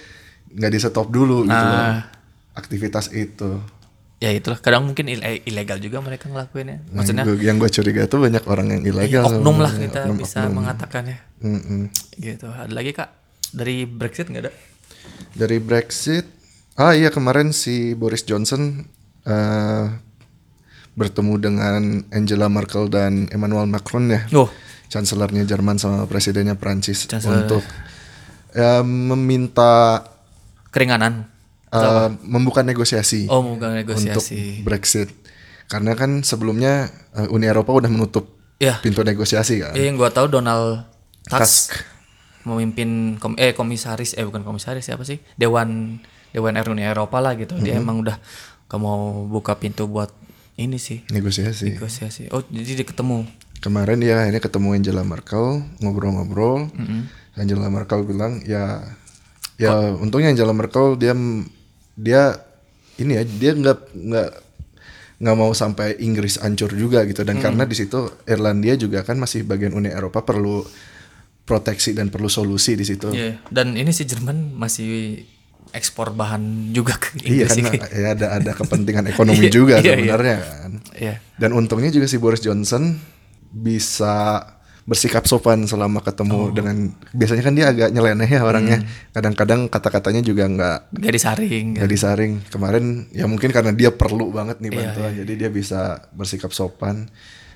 nggak 0.50 0.70
di 0.70 0.78
stop 0.78 1.08
dulu 1.08 1.44
gitu 1.44 1.56
loh 1.58 1.82
Ah. 1.82 2.08
aktivitas 2.54 3.10
itu 3.12 3.60
Ya 4.18 4.34
itulah 4.34 4.58
kadang 4.58 4.82
mungkin 4.84 5.06
ile- 5.06 5.46
ilegal 5.46 5.78
juga 5.78 6.02
mereka 6.02 6.26
ngelakuinnya. 6.26 6.82
Maksudnya 6.90 7.22
gua- 7.22 7.38
yang 7.38 7.62
gue 7.62 7.70
curiga 7.70 8.10
tuh 8.10 8.18
banyak 8.20 8.42
orang 8.44 8.74
yang 8.74 8.82
ilegal 8.84 9.30
oknum 9.30 9.62
lah 9.62 9.70
kita 9.70 10.00
oknum- 10.04 10.18
bisa 10.18 10.40
oknum. 10.42 10.54
mengatakannya. 10.58 11.18
Mm-mm. 11.38 11.82
Gitu. 12.18 12.50
Ada 12.50 12.74
lagi 12.74 12.92
Kak 12.92 13.14
dari 13.54 13.86
Brexit 13.86 14.26
nggak 14.26 14.42
ada? 14.42 14.52
Dari 15.32 15.58
Brexit, 15.58 16.26
ah 16.74 16.92
iya 16.92 17.08
kemarin 17.08 17.50
si 17.50 17.94
Boris 17.94 18.22
Johnson 18.22 18.86
eh, 19.24 19.86
bertemu 20.94 21.34
dengan 21.38 21.82
Angela 22.10 22.48
Merkel 22.48 22.88
dan 22.88 23.30
Emmanuel 23.30 23.66
Macron 23.66 24.08
ya, 24.08 24.26
Oh, 24.32 24.50
chancellernya 24.88 25.44
Jerman 25.44 25.78
sama 25.78 26.04
presidennya 26.04 26.54
Prancis 26.54 27.06
Chancellor. 27.06 27.44
untuk 27.44 27.64
eh, 28.52 28.82
meminta 28.82 30.02
keringanan. 30.68 31.30
eh, 31.68 32.10
membuka 32.24 32.62
negosiasi 32.62 33.28
Oh, 33.28 33.44
untuk 33.46 33.70
negosiasi. 33.70 34.64
Brexit. 34.64 35.12
Karena 35.68 35.94
kan 35.94 36.24
sebelumnya 36.24 36.88
eh, 37.14 37.28
Uni 37.28 37.46
Eropa 37.46 37.74
udah 37.74 37.88
menutup 37.88 38.34
Ya, 38.58 38.80
pintu 38.80 39.04
negosiasi 39.04 39.62
kan. 39.62 39.78
yang 39.78 39.94
gua 39.94 40.10
tahu 40.10 40.32
Donald 40.32 40.82
Tusk, 41.24 41.38
Tusk. 41.38 41.68
Memimpin 42.48 43.20
kom 43.20 43.36
eh 43.36 43.52
komisaris 43.52 44.16
eh 44.16 44.24
bukan 44.24 44.48
komisaris 44.48 44.88
siapa 44.88 45.04
sih? 45.04 45.20
Dewan 45.36 46.00
Dewan 46.32 46.56
Uni 46.56 46.88
Eropa 46.88 47.20
lah 47.20 47.36
gitu. 47.36 47.60
Dia 47.60 47.84
emang 47.84 48.00
udah 48.02 48.16
gak 48.68 48.80
mau 48.80 49.28
buka 49.28 49.56
pintu 49.60 49.88
buat 49.88 50.12
ini 50.58 50.82
sih 50.82 51.06
Negosiasi. 51.14 51.78
negosiasi. 51.78 52.24
Oh, 52.34 52.42
jadi 52.50 52.84
dia 52.84 52.88
ketemu. 52.88 53.24
Kemarin 53.62 54.02
dia 54.02 54.22
akhirnya 54.22 54.42
ketemu 54.42 54.68
Angela 54.74 55.04
Merkel 55.06 55.62
ngobrol-ngobrol. 55.84 56.72
Angela 57.38 57.70
Merkel 57.70 58.02
bilang 58.08 58.42
ya 58.44 58.82
ya 59.58 59.94
untungnya 59.98 60.34
Angela 60.34 60.54
Merkel 60.54 60.98
dia 60.98 61.14
dia 61.98 62.38
ini 62.98 63.18
ya 63.18 63.24
dia 63.26 63.52
nggak 63.54 63.80
nggak 63.94 64.30
nggak 65.18 65.38
mau 65.38 65.50
sampai 65.54 65.98
Inggris 65.98 66.38
hancur 66.38 66.70
juga 66.78 67.02
gitu 67.10 67.26
dan 67.26 67.42
karena 67.42 67.66
di 67.66 67.74
situ 67.74 68.06
Irlandia 68.30 68.78
juga 68.78 69.02
kan 69.02 69.18
masih 69.18 69.46
bagian 69.50 69.74
Uni 69.74 69.90
Eropa 69.90 70.22
perlu 70.22 70.62
proteksi 71.48 71.96
dan 71.96 72.12
perlu 72.12 72.28
solusi 72.28 72.76
di 72.76 72.84
situ. 72.84 73.08
Iya. 73.10 73.40
Dan 73.48 73.74
ini 73.74 73.90
si 73.90 74.04
Jerman 74.04 74.52
masih 74.54 75.24
ekspor 75.70 76.12
bahan 76.12 76.72
juga 76.72 76.96
ke 76.96 77.20
Iya 77.20 77.44
Inggris 77.44 77.52
kan 77.54 77.64
sih. 77.66 77.80
ya 77.98 78.08
ada 78.12 78.28
ada 78.36 78.52
kepentingan 78.60 79.08
ekonomi 79.08 79.48
juga 79.48 79.80
Iya, 79.80 79.84
iya. 79.86 79.96
sebenarnya 79.96 80.38
kan. 80.38 80.72
Iya. 80.94 81.16
Dan 81.36 81.50
untungnya 81.54 81.90
juga 81.90 82.06
si 82.06 82.18
Boris 82.18 82.40
Johnson 82.40 83.00
bisa 83.50 84.44
bersikap 84.84 85.24
sopan 85.24 85.68
selama 85.68 86.00
Oh. 86.00 86.04
ketemu 86.06 86.40
dengan 86.54 86.76
biasanya 87.12 87.44
kan 87.44 87.54
dia 87.54 87.68
agak 87.68 87.92
nyeleneh 87.92 88.30
ya 88.30 88.42
orangnya. 88.42 88.80
Hmm. 88.80 88.88
Kadang-kadang 89.12 89.62
kata-katanya 89.68 90.22
juga 90.22 90.48
nggak 90.48 90.78
Gak 90.96 91.14
disaring. 91.14 91.68
kan. 91.70 91.78
nggak 91.78 91.92
disaring. 91.92 92.34
Kemarin 92.48 92.86
ya 93.12 93.26
mungkin 93.26 93.52
karena 93.52 93.72
dia 93.72 93.92
perlu 93.92 94.32
banget 94.32 94.60
nih 94.60 94.70
Iya, 94.70 94.80
bantuan, 94.82 95.12
jadi 95.18 95.34
dia 95.38 95.50
bisa 95.50 95.82
bersikap 96.12 96.52
sopan. 96.52 97.12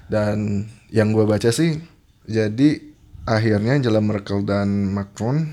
Dan 0.05 0.67
yang 0.89 1.15
gua 1.15 1.23
baca 1.25 1.47
sih, 1.49 1.79
jadi 2.25 2.90
akhirnya 3.23 3.73
Angela 3.73 3.99
Merkel 3.99 4.41
dan 4.41 4.67
Macron 4.87 5.45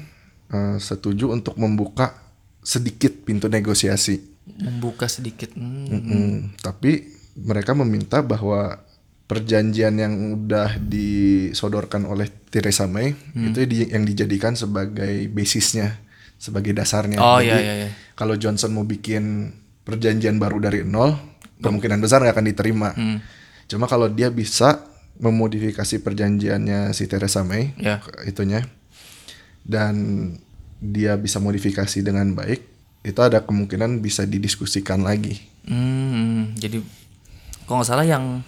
eh, 0.48 0.76
setuju 0.78 1.31
untuk 1.31 1.57
membuka 1.57 2.16
sedikit 2.61 3.12
pintu 3.22 3.46
negosiasi. 3.46 4.20
Membuka 4.48 5.04
sedikit. 5.07 5.52
Hmm. 5.52 5.85
Mm-mm. 5.87 6.28
Tapi 6.59 7.04
mereka 7.38 7.72
meminta 7.72 8.20
bahwa 8.20 8.81
perjanjian 9.24 9.92
yang 9.94 10.14
udah 10.35 10.81
disodorkan 10.81 12.09
oleh 12.09 12.33
Theresa 12.48 12.88
May 12.88 13.12
Hmm. 13.12 13.52
itu 13.52 13.68
di- 13.68 13.92
yang 13.92 14.02
dijadikan 14.02 14.57
sebagai 14.57 15.28
basisnya, 15.28 16.00
sebagai 16.35 16.72
dasarnya. 16.72 17.20
Oh, 17.20 17.37
Jadi, 17.37 17.46
iya, 17.46 17.57
iya, 17.61 17.74
iya. 17.85 17.88
Kalau 18.16 18.35
Johnson 18.35 18.72
mau 18.72 18.83
bikin 18.83 19.52
perjanjian 19.85 20.40
baru 20.40 20.59
dari 20.59 20.81
nol, 20.81 21.12
kemungkinan 21.61 22.00
besar 22.00 22.24
nggak 22.24 22.35
akan 22.35 22.48
diterima. 22.48 22.90
Hmm. 22.92 23.20
Cuma 23.68 23.85
kalau 23.85 24.09
dia 24.09 24.33
bisa 24.33 24.81
memodifikasi 25.18 25.98
perjanjiannya 26.00 26.94
si 26.94 27.11
Theresa 27.11 27.42
May, 27.42 27.74
Ya. 27.76 27.98
itunya, 28.22 28.66
dan 29.66 29.94
dia 30.78 31.18
bisa 31.18 31.42
modifikasi 31.42 31.98
dengan 32.00 32.33
baik, 32.38 32.62
itu 33.02 33.20
ada 33.22 33.42
kemungkinan 33.42 33.98
bisa 33.98 34.22
didiskusikan 34.22 35.02
lagi. 35.02 35.42
Hmm, 35.66 36.54
jadi 36.54 36.78
kalau 37.66 37.83
nggak 37.83 37.88
salah 37.90 38.07
yang 38.07 38.40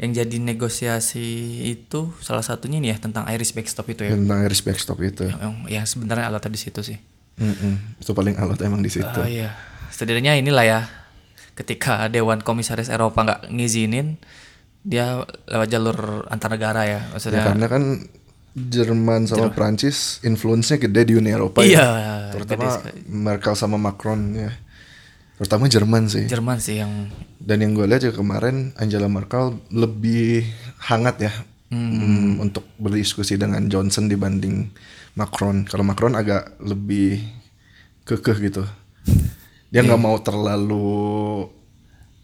yang 0.00 0.16
jadi 0.16 0.36
negosiasi 0.40 1.60
itu 1.68 2.08
salah 2.24 2.40
satunya 2.40 2.80
ini 2.80 2.88
ya 2.88 2.96
tentang 2.96 3.28
Irish 3.28 3.52
backstop 3.52 3.84
itu 3.92 4.08
ya. 4.08 4.16
tentang 4.16 4.40
Irish 4.48 4.64
backstop 4.64 4.96
itu. 5.04 5.28
Yang, 5.28 5.54
yang 5.68 5.84
sebenarnya 5.84 6.32
alatnya 6.32 6.56
di 6.56 6.60
situ 6.60 6.80
sih. 6.80 6.98
Mm-mm. 7.40 8.00
Itu 8.00 8.12
paling 8.12 8.36
alot 8.36 8.60
emang 8.64 8.80
di 8.84 8.88
situ. 8.92 9.04
Oh 9.20 9.28
iya. 9.28 9.56
Setidaknya 9.92 10.36
inilah 10.36 10.64
ya 10.64 10.80
ketika 11.52 12.08
Dewan 12.08 12.40
Komisaris 12.40 12.88
Eropa 12.88 13.20
nggak 13.20 13.52
ngizinin 13.52 14.16
dia 14.80 15.20
lewat 15.46 15.68
jalur 15.68 15.98
antar 16.26 16.56
negara 16.56 16.82
ya 16.84 16.90
Ya, 16.90 17.00
maksudnya. 17.12 17.44
karena 17.44 17.66
kan 17.68 17.84
Jerman 18.50 19.30
sama 19.30 19.54
Prancis 19.54 20.18
influence-nya 20.20 20.82
gede 20.82 21.06
di 21.06 21.14
Uni 21.14 21.30
Eropa 21.30 21.62
Iya, 21.62 21.86
ya. 21.86 22.14
Terutama 22.34 22.82
Merkel 23.06 23.54
sama 23.54 23.78
Macron 23.78 24.34
ya. 24.34 24.50
Terutama 25.38 25.70
Jerman 25.70 26.10
sih. 26.10 26.26
Jerman 26.26 26.58
sih 26.58 26.82
yang 26.82 27.08
Dan 27.38 27.62
yang 27.62 27.72
gue 27.72 27.86
lihat 27.86 28.02
juga 28.02 28.20
kemarin 28.20 28.74
Angela 28.74 29.06
Merkel 29.06 29.54
lebih 29.70 30.44
hangat 30.82 31.16
ya 31.22 31.32
mm, 31.70 32.42
untuk 32.42 32.66
berdiskusi 32.76 33.38
dengan 33.38 33.64
Johnson 33.70 34.10
dibanding 34.10 34.66
Macron. 35.14 35.64
Kalau 35.64 35.86
Macron 35.86 36.18
agak 36.18 36.58
lebih 36.58 37.22
kekeh 38.02 38.50
gitu. 38.50 38.66
Dia 39.70 39.86
nggak 39.86 40.02
mau 40.02 40.18
terlalu 40.18 41.46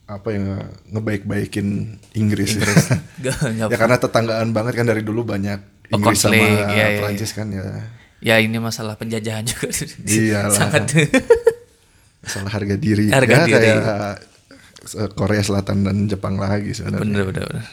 apa 0.06 0.28
ya 0.30 0.62
ngebaik-baikin 0.90 1.66
Inggris. 2.12 2.54
Nggak- 2.56 3.42
nggak- 3.52 3.70
ya 3.70 3.76
karena 3.80 3.96
tetanggaan 3.96 4.48
banget 4.50 4.74
kan 4.74 4.86
dari 4.86 5.02
dulu 5.02 5.22
banyak 5.24 5.58
Oh, 5.86 5.96
Inggris 5.96 6.18
sama 6.18 6.34
konflik, 6.34 6.66
iya, 6.68 6.86
iya, 6.88 6.98
Prancis 6.98 7.30
kan 7.30 7.46
ya. 7.48 7.62
ya 8.18 8.34
ini 8.36 8.58
masalah 8.58 8.94
penjajahan 8.94 9.42
juga 9.44 9.70
Iyalah. 10.04 10.50
sangat 10.50 10.82
Masalah 12.18 12.50
harga 12.52 12.74
diri. 12.76 13.06
Harga 13.08 13.34
ya, 13.36 13.44
diri. 13.44 13.54
kayak 13.54 14.14
eh, 14.96 15.10
Korea 15.12 15.42
Selatan 15.42 15.82
dan 15.82 15.96
Jepang 16.06 16.34
lagi 16.36 16.70
sebenarnya. 16.72 17.02
bener 17.02 17.22
bener 17.24 17.44
bener 17.44 17.64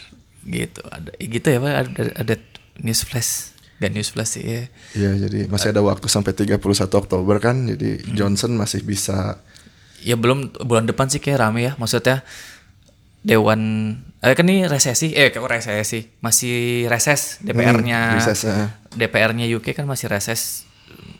gitu 0.43 0.84
ada 0.86 1.10
gitu 1.17 1.48
ya 1.48 1.58
pak 1.58 1.74
ada, 1.74 1.89
ada 2.19 2.36
news 2.78 3.02
flash 3.02 3.56
gak 3.76 3.91
news 3.91 4.12
flash 4.12 4.36
sih 4.36 4.43
ya 4.43 4.63
Iya, 4.93 5.12
jadi 5.24 5.48
masih 5.48 5.72
ada 5.72 5.82
waktu 5.82 6.06
sampai 6.06 6.32
31 6.32 6.60
Oktober 6.93 7.36
kan. 7.39 7.65
Jadi 7.65 7.98
Hmm. 8.00 8.13
Johnson 8.13 8.54
masih 8.54 8.82
bisa 8.82 9.41
ya 10.04 10.13
belum 10.13 10.39
bulan 10.60 10.84
depan 10.84 11.08
sih 11.08 11.18
kayak 11.18 11.39
rame 11.42 11.63
ya 11.63 11.74
maksudnya 11.76 12.22
dewan 13.20 13.60
eh 14.20 14.34
kan 14.34 14.44
ini 14.44 14.68
resesi 14.68 15.12
eh 15.12 15.32
kok 15.32 15.44
resesi 15.44 16.20
masih 16.20 16.86
reses 16.86 17.39
DPR-nya 17.39 18.20
Hmm. 18.20 18.68
DPR-nya 18.94 19.48
UK 19.50 19.74
kan 19.74 19.84
masih 19.84 20.08
reses 20.08 20.68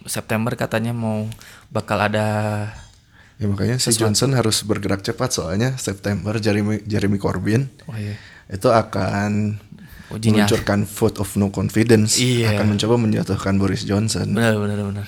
September 0.04 0.52
katanya 0.54 0.92
mau 0.92 1.26
bakal 1.70 1.98
ada 1.98 2.28
ya 3.34 3.48
makanya 3.48 3.80
si 3.80 3.92
Johnson 3.94 4.36
harus 4.36 4.62
bergerak 4.62 5.00
cepat 5.02 5.32
soalnya 5.32 5.74
September 5.76 6.36
Jeremy 6.38 6.84
Jeremy 6.84 7.18
Corbyn 7.18 7.72
oh 7.88 7.96
iya 7.96 8.20
itu 8.46 8.68
akan 8.68 9.58
Uji 10.12 10.30
nyali. 10.30 10.44
meluncurkan 10.44 10.84
vote 10.86 11.18
of 11.18 11.32
no 11.34 11.50
confidence 11.50 12.20
Iya. 12.20 12.54
akan 12.54 12.76
mencoba 12.76 12.96
menjatuhkan 12.96 13.56
Boris 13.56 13.82
Johnson. 13.82 14.30
benar 14.30 14.60
benar 14.60 14.78
benar 14.84 15.08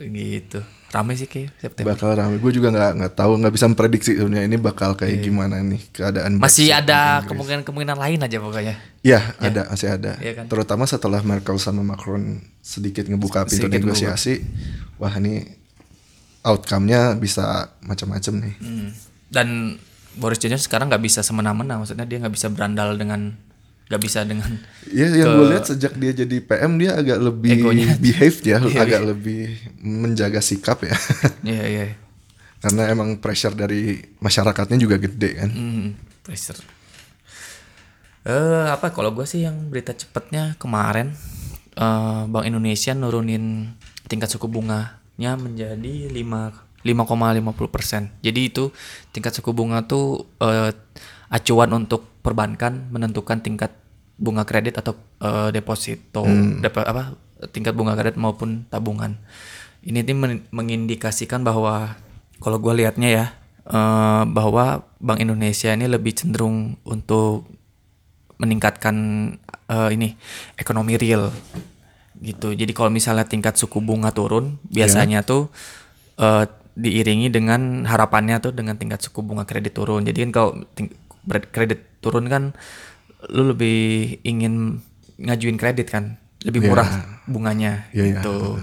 gitu 0.00 0.62
rame 0.88 1.12
sih 1.20 1.28
kayak 1.28 1.52
September. 1.60 1.92
bakal 1.92 2.16
ramai. 2.16 2.40
Gue 2.40 2.52
juga 2.52 2.72
nggak 2.72 2.92
nggak 2.96 3.12
tahu 3.12 3.32
nggak 3.44 3.52
bisa 3.52 3.64
memprediksi 3.68 4.16
sebenarnya 4.16 4.48
ini 4.48 4.56
bakal 4.56 4.96
kayak 4.96 5.20
gimana 5.20 5.60
nih 5.60 5.80
keadaan. 5.92 6.40
Masih 6.40 6.72
ada 6.72 6.80
di 6.80 6.96
Inggris. 6.96 7.28
kemungkinan-kemungkinan 7.28 7.98
lain 8.00 8.18
aja 8.24 8.36
pokoknya. 8.40 8.74
Iya 9.04 9.20
ada 9.36 9.62
masih 9.68 9.88
ada. 9.92 10.12
Iya 10.16 10.32
kan? 10.40 10.44
Terutama 10.48 10.84
setelah 10.88 11.20
Merkel 11.20 11.60
sama 11.60 11.84
Macron 11.84 12.40
sedikit 12.64 13.04
ngebuka 13.04 13.44
pintu 13.44 13.68
Sedikit 13.68 13.84
negosiasi, 13.84 14.40
wah 14.96 15.12
ini 15.20 15.44
outcome-nya 16.44 17.20
bisa 17.20 17.76
macam-macam 17.84 18.32
nih. 18.48 18.54
Hmm. 18.60 18.88
Dan 19.28 19.48
Boris 20.16 20.40
Johnson 20.40 20.64
sekarang 20.64 20.88
nggak 20.88 21.04
bisa 21.04 21.20
semena-mena, 21.20 21.76
maksudnya 21.76 22.08
dia 22.08 22.16
nggak 22.16 22.34
bisa 22.34 22.48
berandal 22.48 22.96
dengan 22.96 23.36
nggak 23.88 24.02
bisa 24.04 24.20
dengan 24.24 24.52
Iya 24.88 25.24
yang 25.24 25.32
gue 25.36 25.46
lihat 25.52 25.64
sejak 25.68 25.96
dia 25.96 26.12
jadi 26.12 26.36
PM 26.44 26.76
dia 26.76 26.96
agak 26.96 27.18
lebih 27.20 27.52
Egonya. 27.56 27.96
behave 28.04 28.38
ya, 28.44 28.58
Iya, 28.68 28.84
agak 28.84 29.02
lebih 29.04 29.56
menjaga 29.80 30.40
sikap 30.44 30.84
ya. 30.84 30.92
Iya 31.56 31.64
iya. 31.64 31.84
Karena 32.60 32.90
emang 32.92 33.16
pressure 33.20 33.56
dari 33.56 33.96
masyarakatnya 34.20 34.76
juga 34.76 35.00
gede 35.00 35.30
kan. 35.40 35.50
Hmm, 35.52 35.86
pressure. 36.20 36.60
Eh 38.28 38.66
apa 38.68 38.92
kalau 38.92 39.12
gue 39.16 39.24
sih 39.24 39.44
yang 39.48 39.72
berita 39.72 39.96
cepatnya 39.96 40.56
kemarin 40.60 41.16
eh 41.72 42.22
Bank 42.28 42.44
Indonesia 42.44 42.92
nurunin 42.92 43.72
tingkat 44.04 44.28
suku 44.28 44.48
bunganya 44.52 45.32
menjadi 45.40 46.12
5 46.12 46.68
5,50 46.84 47.74
persen. 47.74 48.02
Jadi 48.20 48.40
itu 48.52 48.70
tingkat 49.12 49.32
suku 49.32 49.50
bunga 49.56 49.84
tuh 49.84 50.28
eh, 50.40 50.72
acuan 51.28 51.70
untuk 51.74 52.17
perbankan 52.20 52.90
menentukan 52.90 53.40
tingkat 53.40 53.72
bunga 54.18 54.42
kredit 54.42 54.78
atau 54.78 54.98
eh, 55.22 55.54
deposito 55.54 56.26
depo- 56.58 56.82
apa 56.82 57.14
tingkat 57.54 57.74
bunga 57.78 57.94
kredit 57.94 58.18
maupun 58.18 58.66
tabungan. 58.66 59.14
Ini 59.82 60.02
men- 60.10 60.42
mengindikasikan 60.50 61.46
bahwa 61.46 61.94
kalau 62.42 62.58
gue 62.58 62.74
liatnya 62.82 63.08
ya 63.08 63.26
eh, 63.66 64.22
bahwa 64.26 64.82
Bank 64.98 65.22
Indonesia 65.22 65.70
ini 65.70 65.86
lebih 65.86 66.18
cenderung 66.18 66.74
untuk 66.82 67.46
meningkatkan 68.38 68.96
eh, 69.70 69.90
ini 69.94 70.14
ekonomi 70.58 70.94
real 70.98 71.30
gitu. 72.18 72.50
Jadi 72.54 72.74
kalau 72.74 72.90
misalnya 72.90 73.26
tingkat 73.26 73.54
suku 73.54 73.78
bunga 73.78 74.10
turun, 74.10 74.58
biasanya 74.66 75.22
tuh 75.22 75.50
eh, 76.18 76.46
diiringi 76.78 77.30
dengan 77.30 77.82
harapannya 77.86 78.38
tuh 78.38 78.54
dengan 78.54 78.78
tingkat 78.78 79.02
suku 79.02 79.22
bunga 79.22 79.42
kredit 79.46 79.74
turun. 79.74 80.06
Jadi 80.06 80.26
kan 80.26 80.30
kalau 80.34 80.50
ting- 80.74 80.94
kredit 81.26 81.98
turun 81.98 82.26
kan 82.26 82.54
lu 83.28 83.50
lebih 83.50 83.78
ingin 84.22 84.78
ngajuin 85.18 85.58
kredit 85.58 85.90
kan, 85.90 86.16
lebih 86.46 86.62
Iya. 86.62 86.68
murah 86.70 86.90
bunganya 87.26 87.90
Iya, 87.90 88.04
iya. 88.04 88.22
gitu. 88.22 88.62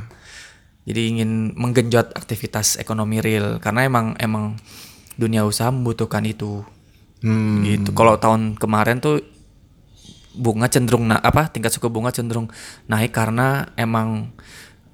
Jadi 0.86 1.02
ingin 1.12 1.32
menggenjot 1.58 2.14
aktivitas 2.14 2.78
ekonomi 2.78 3.20
real 3.20 3.58
karena 3.60 3.84
emang 3.84 4.16
emang 4.16 4.56
dunia 5.18 5.44
usaha 5.44 5.74
membutuhkan 5.74 6.24
itu 6.24 6.64
Hmm. 7.20 7.66
gitu. 7.66 7.92
Kalau 7.92 8.16
tahun 8.16 8.54
kemarin 8.56 9.02
tuh 9.02 9.20
bunga 10.36 10.68
cenderung 10.68 11.08
na 11.08 11.18
apa 11.18 11.48
tingkat 11.48 11.72
suku 11.72 11.88
bunga 11.88 12.12
cenderung 12.12 12.52
naik 12.86 13.16
karena 13.16 13.72
emang 13.76 14.36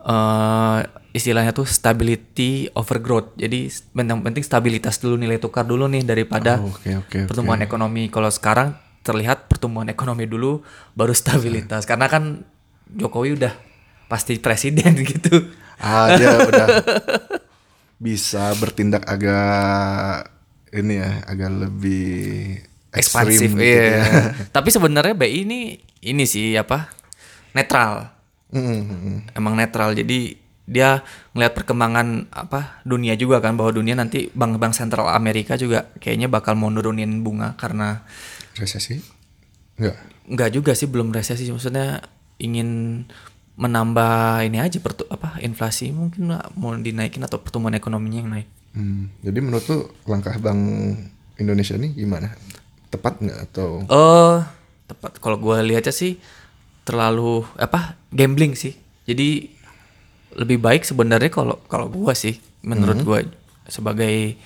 eh 0.01 0.79
istilahnya 1.11 1.51
tuh 1.51 1.67
stability 1.67 2.71
over 2.73 2.97
growth. 3.03 3.35
Jadi 3.35 3.67
yang 3.93 4.23
penting 4.23 4.41
stabilitas 4.41 4.97
dulu 4.97 5.19
nilai 5.19 5.37
tukar 5.37 5.67
dulu 5.67 5.85
nih 5.91 6.07
daripada 6.07 6.57
Oh, 6.63 6.71
oke. 6.71 6.89
oke. 7.07 7.19
pertumbuhan 7.27 7.59
ekonomi. 7.61 8.07
Kalau 8.07 8.31
sekarang 8.31 8.73
terlihat 9.03 9.49
pertumbuhan 9.51 9.89
ekonomi 9.91 10.23
dulu 10.29 10.61
baru 10.95 11.11
stabilitas 11.11 11.83
karena 11.89 12.05
kan 12.07 12.45
Jokowi 12.91 13.35
udah 13.39 13.53
pasti 14.07 14.39
presiden 14.39 14.95
gitu. 15.11 15.51
Ah 15.81 16.15
dia 16.15 16.37
udah 16.37 16.67
bisa 18.01 18.53
bertindak 18.57 19.05
agak 19.05 20.29
ini 20.71 21.01
ya 21.01 21.11
agak 21.27 21.51
lebih 21.51 22.57
Ekspansif 22.91 23.55
gitu 23.55 23.63
iya. 23.63 24.03
ya. 24.03 24.05
Tapi 24.51 24.67
sebenarnya 24.67 25.15
BI 25.15 25.47
ini 25.47 25.59
ini 26.03 26.23
sih 26.27 26.55
apa? 26.59 26.91
netral. 27.51 28.07
Hmm, 28.51 28.63
hmm, 28.63 28.83
hmm. 28.83 29.17
emang 29.35 29.55
netral 29.55 29.95
jadi 29.95 30.35
dia 30.67 31.03
ngelihat 31.33 31.51
perkembangan 31.57 32.31
apa 32.31 32.79
dunia 32.83 33.15
juga 33.15 33.39
kan 33.43 33.55
bahwa 33.55 33.75
dunia 33.75 33.95
nanti 33.97 34.31
bank-bank 34.31 34.71
sentral 34.71 35.09
Amerika 35.11 35.55
juga 35.55 35.91
kayaknya 35.99 36.27
bakal 36.27 36.55
mau 36.55 36.71
nurunin 36.71 37.23
bunga 37.23 37.55
karena 37.59 38.03
Resesi? 38.55 38.99
Enggak. 39.79 39.97
nggak 40.27 40.49
juga 40.53 40.71
sih 40.75 40.85
belum 40.85 41.09
resesi 41.09 41.47
maksudnya 41.49 42.03
ingin 42.37 43.03
menambah 43.57 44.45
ini 44.47 44.59
aja 44.59 44.77
pertu 44.79 45.03
apa 45.07 45.39
inflasi 45.43 45.91
mungkin 45.91 46.31
mau 46.55 46.71
dinaikin 46.75 47.23
atau 47.25 47.39
pertumbuhan 47.41 47.75
ekonominya 47.75 48.19
yang 48.21 48.31
naik 48.31 48.49
Hmm, 48.71 49.11
Jadi 49.19 49.39
menurut 49.43 49.67
tuh 49.67 49.91
langkah 50.07 50.31
Bank 50.39 50.63
Indonesia 51.35 51.75
ini 51.75 51.91
gimana? 51.91 52.31
Tepat 52.87 53.19
nggak 53.19 53.39
atau? 53.51 53.83
oh 53.83 54.39
tepat 54.87 55.19
kalau 55.19 55.35
gue 55.39 55.59
lihatnya 55.67 55.91
sih 55.91 56.19
terlalu 56.82 57.46
apa 57.56 57.96
gambling 58.10 58.58
sih 58.58 58.74
jadi 59.06 59.48
lebih 60.32 60.63
baik 60.63 60.88
sebenarnya 60.88 61.28
kalau 61.28 61.60
kalau 61.67 61.91
gue 61.91 62.13
sih 62.15 62.39
menurut 62.63 63.00
gue 63.04 63.20
sebagai 63.67 64.38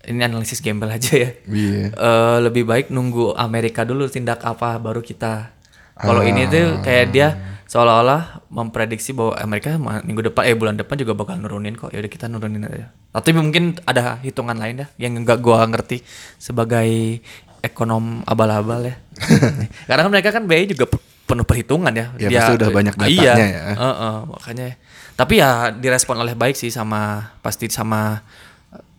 ini 0.00 0.20
analisis 0.24 0.64
gamble 0.64 0.88
aja 0.96 1.12
ya 1.12 1.30
Iya. 1.44 1.92
Eh, 1.92 2.38
lebih 2.40 2.64
baik 2.64 2.88
nunggu 2.88 3.36
Amerika 3.36 3.84
dulu 3.84 4.08
tindak 4.08 4.40
apa 4.44 4.80
baru 4.80 5.04
kita. 5.04 5.52
Kalau 6.00 6.24
ini 6.24 6.48
tuh 6.48 6.80
kayak 6.80 7.06
dia 7.12 7.28
seolah-olah 7.68 8.48
memprediksi 8.48 9.12
bahwa 9.12 9.36
Amerika 9.36 9.76
minggu 9.76 10.32
depan 10.32 10.48
eh 10.48 10.56
bulan 10.56 10.80
depan 10.80 10.96
juga 10.96 11.12
bakal 11.12 11.36
nurunin 11.36 11.76
kok. 11.76 11.92
Ya 11.92 12.00
udah 12.00 12.08
kita 12.08 12.32
nurunin 12.32 12.64
aja. 12.64 12.88
Tapi 13.12 13.36
mungkin 13.36 13.76
ada 13.84 14.16
hitungan 14.24 14.56
lain 14.56 14.80
ya 14.80 14.86
yang 14.96 15.20
enggak 15.20 15.44
gua 15.44 15.68
ngerti 15.68 16.00
sebagai 16.40 17.20
ekonom 17.60 18.24
abal-abal 18.24 18.88
ya. 18.88 18.96
Karena 19.88 20.00
kan 20.04 20.10
mereka 20.12 20.28
kan 20.32 20.44
BI 20.48 20.72
juga 20.72 20.88
pe- 20.88 21.02
penuh 21.28 21.46
perhitungan 21.46 21.92
ya. 21.94 22.10
Ya, 22.18 22.28
pasti 22.32 22.52
udah 22.58 22.68
banyak 22.74 22.94
datanya 22.96 23.14
iya, 23.14 23.34
ya. 23.38 23.62
Heeh, 23.76 24.16
makanya. 24.26 24.66
Tapi 25.14 25.34
ya 25.38 25.70
direspon 25.70 26.16
oleh 26.18 26.34
baik 26.34 26.56
sih 26.56 26.72
sama 26.72 27.32
pasti 27.44 27.68
sama 27.70 28.24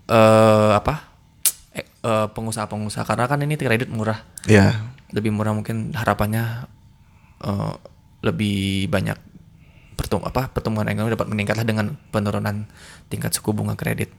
eh 0.07 0.71
apa? 0.75 1.11
eh, 1.71 1.87
eh, 1.87 2.27
pengusaha-pengusaha 2.31 3.07
karena 3.07 3.25
kan 3.27 3.39
ini 3.43 3.55
kredit 3.55 3.89
murah. 3.91 4.23
Ya. 4.47 4.91
Lebih 5.11 5.31
murah 5.33 5.51
mungkin 5.51 5.91
harapannya 5.91 6.67
eh, 7.43 7.73
lebih 8.21 8.87
banyak 8.87 9.17
pertum 9.97 10.25
apa 10.25 10.49
pertumbuhan 10.49 10.89
ekonomi 10.89 11.13
dapat 11.13 11.29
meningkatlah 11.29 11.65
dengan 11.67 11.93
penurunan 12.09 12.65
tingkat 13.11 13.33
suku 13.35 13.53
bunga 13.53 13.77
kredit. 13.77 14.13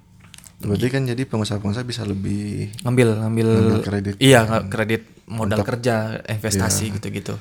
Berarti 0.68 0.88
kan 0.92 1.03
jadi 1.09 1.22
pengusaha-pengusaha 1.27 1.87
bisa 1.87 2.03
lebih 2.07 2.70
Ngambil 2.87 3.09
ngambil, 3.18 3.48
Ngambil 3.48 3.81
kredit. 3.83 4.14
Iya, 4.22 4.66
kredit 4.68 5.03
modal 5.27 5.64
kerja, 5.64 6.20
investasi 6.29 6.92
gitu-gitu. 6.98 7.38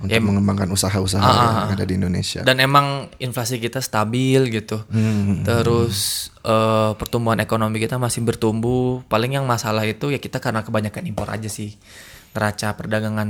untuk 0.00 0.16
Ya, 0.16 0.20
mengembangkan 0.20 0.72
usaha-usaha 0.72 1.20
Ah, 1.20 1.68
yang 1.68 1.76
ada 1.76 1.84
di 1.84 1.94
Indonesia. 2.00 2.40
Dan 2.40 2.56
emang 2.56 3.12
inflasi 3.20 3.60
kita 3.60 3.84
stabil 3.84 4.48
gitu. 4.48 4.80
Hmm. 4.88 5.44
Terus 5.44 6.28
eh, 6.40 6.92
pertumbuhan 6.96 7.36
ekonomi 7.44 7.76
kita 7.76 8.00
masih 8.00 8.24
bertumbuh. 8.24 9.04
Paling 9.12 9.36
yang 9.36 9.44
masalah 9.44 9.84
itu 9.84 10.08
ya 10.08 10.16
kita 10.16 10.40
karena 10.40 10.64
kebanyakan 10.64 11.04
impor 11.04 11.28
aja 11.28 11.52
sih. 11.52 11.76
Neraca 12.32 12.80
perdagangan 12.80 13.28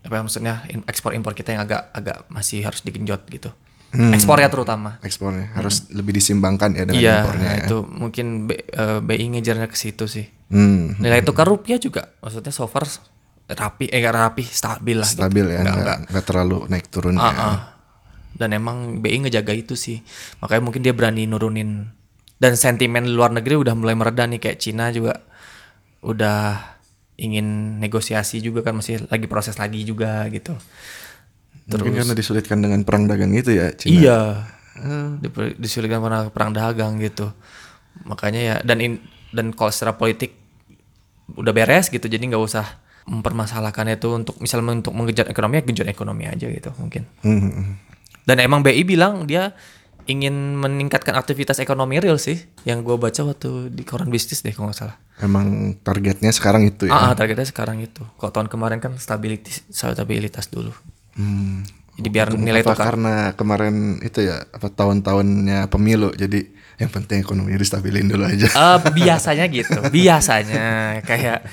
apa 0.00 0.14
ya, 0.16 0.22
maksudnya 0.24 0.54
ekspor 0.88 1.12
impor 1.12 1.36
kita 1.36 1.52
yang 1.52 1.68
agak 1.68 1.92
agak 1.92 2.24
masih 2.32 2.64
harus 2.64 2.80
digenjot 2.80 3.20
gitu. 3.28 3.52
Hmm. 3.90 4.14
Ekspornya 4.14 4.46
terutama. 4.46 5.02
Ekspornya 5.02 5.50
harus 5.52 5.90
lebih 5.90 6.14
disimbangkan 6.14 6.70
ya 6.72 6.84
dengan 6.84 7.00
Iya, 7.00 7.16
impornya. 7.20 7.42
nah 7.42 7.54
ya. 7.54 7.64
itu 7.64 7.76
mungkin 7.82 8.26
B- 8.46 8.62
eh, 8.62 8.98
BI 9.00 9.24
ngejarnya 9.32 9.66
ke 9.66 9.74
situ 9.74 10.06
sih. 10.06 10.30
Hmm. 10.46 10.94
Nilai 10.96 11.20
tukar 11.20 11.42
rupiah 11.44 11.74
juga 11.76 12.14
maksudnya 12.18 12.50
so 12.50 12.64
far 12.64 12.86
rapi 13.46 13.86
eh 13.86 13.98
nggak 13.98 14.14
rapi 14.16 14.42
stabil 14.44 14.94
lah. 14.94 15.04
gitu. 15.04 15.18
Stabil 15.18 15.42
ya, 15.44 15.58
Nggak- 15.58 15.62
nggak 15.64 15.76
nggak 15.76 15.98
nggak 16.08 16.24
terlalu 16.24 16.58
naik 16.66 16.86
turun. 16.86 17.14
Ah, 17.14 17.26
ya. 17.26 17.34
ah. 17.36 17.58
Dan 18.30 18.54
emang 18.54 18.76
BI 18.98 19.16
ngejaga 19.20 19.50
itu 19.52 19.74
sih. 19.74 20.06
Makanya 20.38 20.62
mungkin 20.62 20.80
dia 20.80 20.94
berani 20.94 21.26
nurunin. 21.26 21.90
Dan 22.38 22.54
sentimen 22.54 23.10
luar 23.10 23.28
negeri 23.28 23.58
udah 23.58 23.74
mulai 23.74 23.92
mereda 23.92 24.22
nih 24.24 24.38
kayak 24.38 24.56
Cina 24.56 24.88
juga 24.88 25.18
udah 26.00 26.62
ingin 27.16 27.76
negosiasi 27.76 28.40
juga 28.40 28.62
kan 28.62 28.72
masih 28.72 29.04
lagi 29.04 29.26
proses 29.26 29.58
lagi 29.58 29.82
juga 29.82 30.24
gitu. 30.30 30.54
Mungkin 31.78 31.94
karena 31.94 32.14
disulitkan 32.16 32.58
dengan 32.58 32.80
perang 32.82 33.06
dagang 33.06 33.30
itu 33.30 33.54
ya. 33.54 33.70
Cina. 33.70 33.94
Iya. 33.94 34.20
Diper- 35.20 35.54
Disulitkan 35.54 36.00
karena 36.00 36.26
perang 36.28 36.50
dagang 36.50 36.98
gitu. 36.98 37.30
Makanya 38.02 38.40
ya 38.40 38.56
dan 38.62 38.80
in- 38.80 39.02
dan 39.30 39.52
kalau 39.52 39.70
secara 39.70 39.94
politik 39.94 40.34
udah 41.30 41.54
beres 41.54 41.86
gitu 41.86 42.10
jadi 42.10 42.18
nggak 42.18 42.42
usah 42.42 42.66
mempermasalahkan 43.06 43.86
itu 43.86 44.10
untuk 44.10 44.34
misalnya 44.38 44.82
untuk 44.82 44.90
mengejar 44.92 45.26
ekonomi 45.26 45.58
ya 45.58 45.62
genjot 45.62 45.86
ekonomi 45.86 46.24
aja 46.26 46.46
gitu 46.46 46.70
mungkin. 46.74 47.06
Hmm, 47.22 47.38
hmm, 47.38 47.52
hmm. 47.52 47.74
Dan 48.24 48.36
emang 48.38 48.62
BI 48.62 48.82
bilang 48.82 49.26
dia 49.26 49.54
ingin 50.06 50.58
meningkatkan 50.58 51.14
aktivitas 51.14 51.58
ekonomi 51.58 51.98
real 51.98 52.18
sih. 52.18 52.38
Yang 52.64 52.78
gue 52.86 52.96
baca 52.98 53.20
waktu 53.26 53.50
di 53.70 53.82
koran 53.82 54.10
bisnis 54.10 54.42
deh 54.42 54.50
kalau 54.50 54.70
nggak 54.70 54.78
salah. 54.78 54.96
Emang 55.20 55.76
targetnya 55.84 56.32
sekarang 56.32 56.64
itu 56.64 56.88
ya. 56.88 56.94
Ah, 56.94 57.02
ah, 57.10 57.14
targetnya 57.14 57.46
sekarang 57.46 57.78
itu. 57.78 58.02
Kalau 58.16 58.32
tahun 58.32 58.48
kemarin 58.48 58.78
kan 58.80 58.96
stabilitas 58.96 59.62
stabilitas 59.68 60.48
dulu. 60.48 60.72
Hmm. 61.20 61.68
Jadi 62.00 62.08
biar 62.08 62.32
nilai 62.32 62.64
tukar. 62.64 62.96
karena 62.96 63.36
kemarin 63.36 64.00
itu 64.00 64.24
ya 64.24 64.40
apa 64.56 64.72
tahun-tahunnya 64.72 65.68
pemilu 65.68 66.16
jadi 66.16 66.48
Yang 66.80 66.96
penting 66.96 67.20
ekonomi 67.20 67.52
distabilin 67.60 68.08
dulu 68.08 68.24
aja. 68.24 68.48
Eh, 68.48 68.78
biasanya 68.96 69.44
gitu, 69.52 69.84
biasanya 69.92 70.96
kayak 71.04 71.44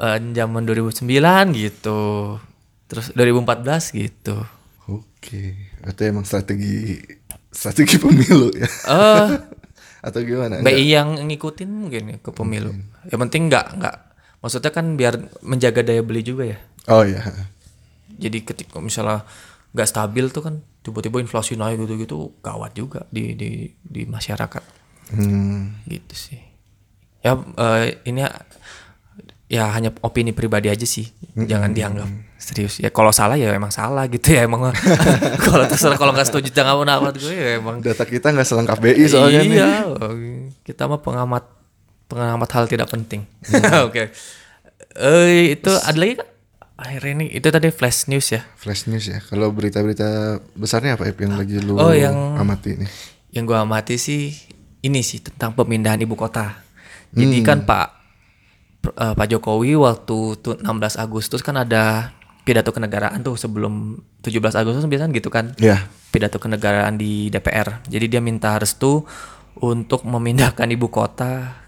eh, 0.00 0.18
zaman 0.32 0.64
2009 0.64 1.04
gitu, 1.52 2.00
terus 2.88 3.12
2014 3.12 3.92
gitu. 3.92 4.40
Oke, 4.88 5.60
itu 5.76 6.00
emang 6.08 6.24
strategi 6.24 6.96
strategi 7.52 8.00
pemilu 8.00 8.48
ya. 8.56 8.64
Eh, 8.64 9.28
Atau 10.08 10.24
gimana? 10.24 10.64
BI 10.64 10.88
yang 10.88 11.20
ngikutin 11.20 11.68
mungkin 11.68 12.02
ya 12.08 12.16
ke 12.24 12.32
pemilu. 12.32 12.72
Yang 13.12 13.20
penting 13.28 13.52
nggak 13.52 13.66
nggak, 13.76 13.96
maksudnya 14.40 14.72
kan 14.72 14.96
biar 14.96 15.20
menjaga 15.44 15.84
daya 15.84 16.00
beli 16.00 16.24
juga 16.24 16.48
ya. 16.48 16.58
Oh 16.88 17.04
ya. 17.04 17.20
Jadi 18.22 18.38
ketika 18.40 18.78
misalnya 18.78 19.26
nggak 19.72 19.88
stabil 19.88 20.28
tuh 20.28 20.42
kan 20.42 20.54
tiba-tiba 20.78 21.18
inflasi 21.18 21.54
naik 21.54 21.80
gitu-gitu 21.80 22.38
gawat 22.38 22.72
juga 22.72 23.08
di 23.08 23.32
di 23.32 23.50
di 23.78 24.02
masyarakat 24.04 24.62
Hmm, 25.10 25.82
gitu 25.84 26.14
sih. 26.14 26.40
Ya 27.20 27.34
eh, 27.36 28.00
ini 28.04 28.20
ya- 28.20 28.40
ya 29.46 29.68
hanya 29.68 29.92
opini 30.00 30.32
pribadi 30.32 30.66
aja 30.66 30.82
sih, 30.82 31.12
jangan 31.36 31.70
dianggap 31.70 32.08
serius. 32.38 32.80
Ya 32.80 32.88
kalau 32.88 33.12
salah 33.12 33.36
ya 33.36 33.52
emang 33.52 33.68
salah 33.68 34.08
gitu 34.08 34.32
ya 34.32 34.48
emang. 34.48 34.72
kalau 35.44 35.64
terserah 35.66 35.94
kalau 35.94 36.10
nggak 36.10 36.24
setuju 36.26 36.48
jangan 36.50 36.80
pendapat 36.80 37.14
gue 37.14 37.28
ya 37.30 37.60
emang. 37.60 37.76
data 37.78 38.02
kita 38.02 38.32
nggak 38.32 38.46
selengkap 38.46 38.78
BI 38.78 39.04
soalnya 39.06 39.40
nih. 39.42 39.52
iya, 39.52 39.80
kita 40.64 40.88
mah 40.88 40.98
pengamat 40.98 41.44
pengamat 42.08 42.48
hal 42.50 42.64
tidak 42.66 42.88
penting. 42.88 43.28
Oke. 43.86 44.08
Eh 44.94 45.52
itu 45.52 45.68
ada 45.70 45.92
lagi 45.94 46.14
kan? 46.16 46.28
Akhirnya 46.82 47.12
ini 47.14 47.26
itu 47.30 47.46
tadi 47.46 47.70
flash 47.70 48.10
news 48.10 48.26
ya. 48.28 48.42
Flash 48.58 48.90
news 48.90 49.06
ya. 49.06 49.22
Kalau 49.22 49.54
berita-berita 49.54 50.42
besarnya 50.52 50.98
apa 50.98 51.06
Ip, 51.06 51.22
yang 51.22 51.38
lagi 51.38 51.62
lu 51.62 51.78
Oh, 51.78 51.94
yang- 51.94 52.34
amati 52.36 52.74
nih? 52.74 52.90
Yang 53.30 53.44
gua 53.46 53.62
amati 53.62 53.96
sih 53.96 54.34
ini 54.82 55.00
sih 55.00 55.22
tentang 55.22 55.54
pemindahan 55.54 56.02
ibu 56.02 56.18
kota. 56.18 56.58
Jadi 57.14 57.40
kan 57.40 57.62
Pak 57.62 57.86
eh, 58.92 59.14
Pak 59.14 59.26
Jokowi 59.30 59.78
waktu 59.78 60.18
tuh 60.36 60.58
16 60.58 60.98
Agustus 60.98 61.38
kan 61.40 61.54
ada 61.54 62.10
pidato 62.42 62.74
kenegaraan 62.74 63.22
tuh 63.22 63.38
sebelum 63.38 63.94
17 64.20 64.58
Agustus 64.58 64.82
biasanya 64.84 65.14
gitu 65.14 65.30
kan. 65.30 65.54
Ya. 65.56 65.86
Pidato 66.10 66.36
kenegaraan 66.36 66.98
di 66.98 67.30
DPR. 67.30 67.86
Jadi 67.86 68.10
dia 68.10 68.20
minta 68.20 68.58
restu 68.58 69.06
untuk 69.54 70.02
memindahkan 70.02 70.66
ibu 70.66 70.90
kota 70.90 71.62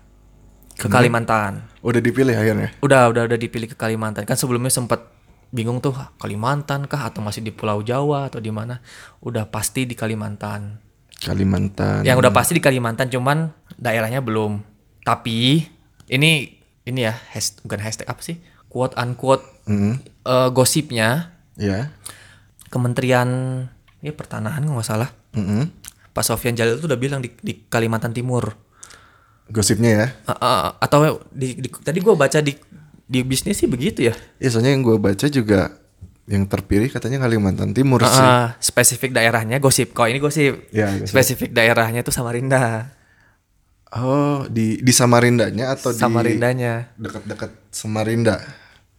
ke 0.74 0.90
Kalimantan. 0.90 1.70
Udah 1.85 2.01
dipilih 2.01 2.33
akhirnya. 2.33 2.73
Udah 2.81 3.12
udah 3.12 3.29
udah 3.29 3.38
dipilih 3.38 3.68
ke 3.68 3.77
Kalimantan. 3.77 4.25
Kan 4.25 4.40
sebelumnya 4.40 4.73
sempat 4.73 5.05
bingung 5.53 5.85
tuh 5.85 5.92
Kalimantan 6.16 6.88
kah 6.88 7.07
atau 7.07 7.20
masih 7.20 7.44
di 7.44 7.53
Pulau 7.53 7.85
Jawa 7.85 8.33
atau 8.33 8.40
di 8.40 8.49
mana? 8.49 8.81
Udah 9.20 9.47
pasti 9.53 9.85
di 9.85 9.92
Kalimantan. 9.92 10.81
Kalimantan. 11.20 12.03
Yang 12.03 12.25
udah 12.25 12.33
pasti 12.33 12.57
di 12.57 12.62
Kalimantan 12.64 13.12
cuman 13.12 13.53
daerahnya 13.77 14.25
belum. 14.25 14.64
Tapi 15.05 15.61
ini 16.09 16.57
ini 16.88 17.01
ya 17.05 17.12
hashtag, 17.37 17.61
bukan 17.68 17.81
hashtag 17.85 18.09
apa 18.09 18.20
sih? 18.25 18.40
Quote 18.73 18.97
unquote 18.97 19.44
Hmm, 19.64 19.97
eh, 20.29 20.49
gosipnya 20.53 21.33
Ya. 21.57 21.94
Kementerian 22.68 23.29
ya 24.03 24.12
pertanahan 24.12 24.66
nggak 24.66 24.85
salah. 24.85 25.11
Mm-mm. 25.33 25.70
Pak 26.14 26.25
Sofian 26.27 26.55
Jalil 26.55 26.79
tuh 26.79 26.90
udah 26.90 26.99
bilang 26.99 27.23
di, 27.23 27.31
di 27.42 27.66
Kalimantan 27.66 28.14
Timur. 28.14 28.55
Gosipnya 29.48 29.90
ya. 29.90 30.07
Eh, 30.24 30.33
eh, 30.33 30.62
atau 30.80 30.98
di, 31.28 31.61
di- 31.61 31.70
tadi 31.70 31.98
gua 32.00 32.16
baca 32.16 32.40
di 32.40 32.57
di 33.04 33.20
bisnis 33.20 33.61
sih 33.61 33.68
begitu 33.68 34.09
ya. 34.09 34.14
Ya 34.40 34.48
soalnya 34.48 34.72
yang 34.72 34.80
gue 34.80 34.96
baca 34.96 35.28
juga 35.28 35.76
yang 36.24 36.48
terpilih 36.48 36.88
katanya 36.88 37.20
Kalimantan 37.20 37.76
Timur 37.76 38.00
sih. 38.00 38.16
Ah, 38.16 38.57
spesifik 38.57 39.12
daerahnya 39.12 39.61
gosip. 39.61 39.92
Kok 39.92 40.09
ini 40.09 40.16
gosip? 40.16 40.72
Ya, 40.72 40.88
gosip. 40.88 41.12
Spesifik 41.12 41.52
daerahnya 41.52 42.00
tuh 42.00 42.16
Samarinda. 42.16 42.88
Oh, 43.94 44.48
di 44.50 44.80
di 44.80 44.90
Samarindanya 44.90 45.70
atau 45.70 45.94
Samarindanya. 45.94 46.96
di 46.96 47.04
dekat-dekat 47.04 47.50
Samarinda? 47.70 48.40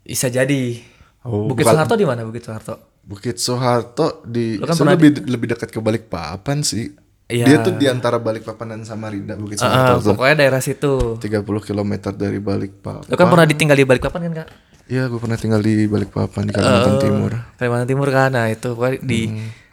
Bisa 0.05 0.29
jadi. 0.31 0.79
Oh, 1.25 1.49
Bukit 1.49 1.65
bukan- 1.65 1.75
Soeharto 1.75 1.95
di 1.97 2.05
mana 2.05 2.21
Bukit 2.23 2.45
Soeharto? 2.45 2.75
Bukit 3.01 3.35
Soeharto 3.41 4.21
di 4.23 4.55
Lu 4.55 4.63
kan 4.63 4.77
lebih 4.87 5.25
lebih 5.25 5.47
dekat 5.51 5.73
ke 5.73 5.81
Balikpapan 5.81 6.61
sih. 6.61 6.93
Iya. 7.25 7.45
Dia 7.47 7.57
tuh 7.59 7.73
di 7.73 7.85
antara 7.85 8.17
Balikpapan 8.17 8.67
dan 8.71 8.81
Samarinda 8.83 9.33
Bukit 9.33 9.57
Ah, 9.57 9.65
Soeharto 9.65 9.93
tuh. 10.03 10.13
pokoknya 10.13 10.35
daerah 10.37 10.61
situ. 10.61 11.17
30 11.17 11.41
km 11.41 11.91
dari 12.13 12.37
Balikpapan. 12.37 13.09
Lu 13.09 13.15
kan 13.15 13.27
pernah 13.27 13.45
ditinggal 13.45 13.73
di 13.73 13.83
Balikpapan 13.83 14.19
kan 14.23 14.33
kak? 14.35 14.49
Iya, 14.85 15.09
gue 15.09 15.17
pernah 15.17 15.33
tinggal 15.33 15.57
di 15.59 15.85
Balikpapan 15.85 16.45
di 16.45 16.53
Kalimantan 16.53 16.95
Timur. 17.01 17.31
Kalimantan 17.57 17.87
Timur 17.87 18.07
kan, 18.09 18.29
nah 18.29 18.45
itu 18.45 18.69
pokoknya 18.71 19.01
di 19.01 19.21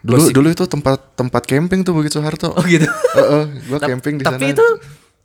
Dulu 0.01 0.33
dulu 0.33 0.47
itu 0.49 0.65
tempat 0.65 1.13
tempat 1.13 1.45
camping 1.45 1.79
tuh 1.81 1.93
Bukit 1.93 2.09
Soeharto. 2.11 2.49
oh 2.51 2.65
gitu. 2.65 2.89
Heeh, 2.89 3.43
gua 3.69 3.77
camping 3.79 4.17
di 4.17 4.25
sana. 4.25 4.33
Tapi 4.33 4.51
itu 4.51 4.65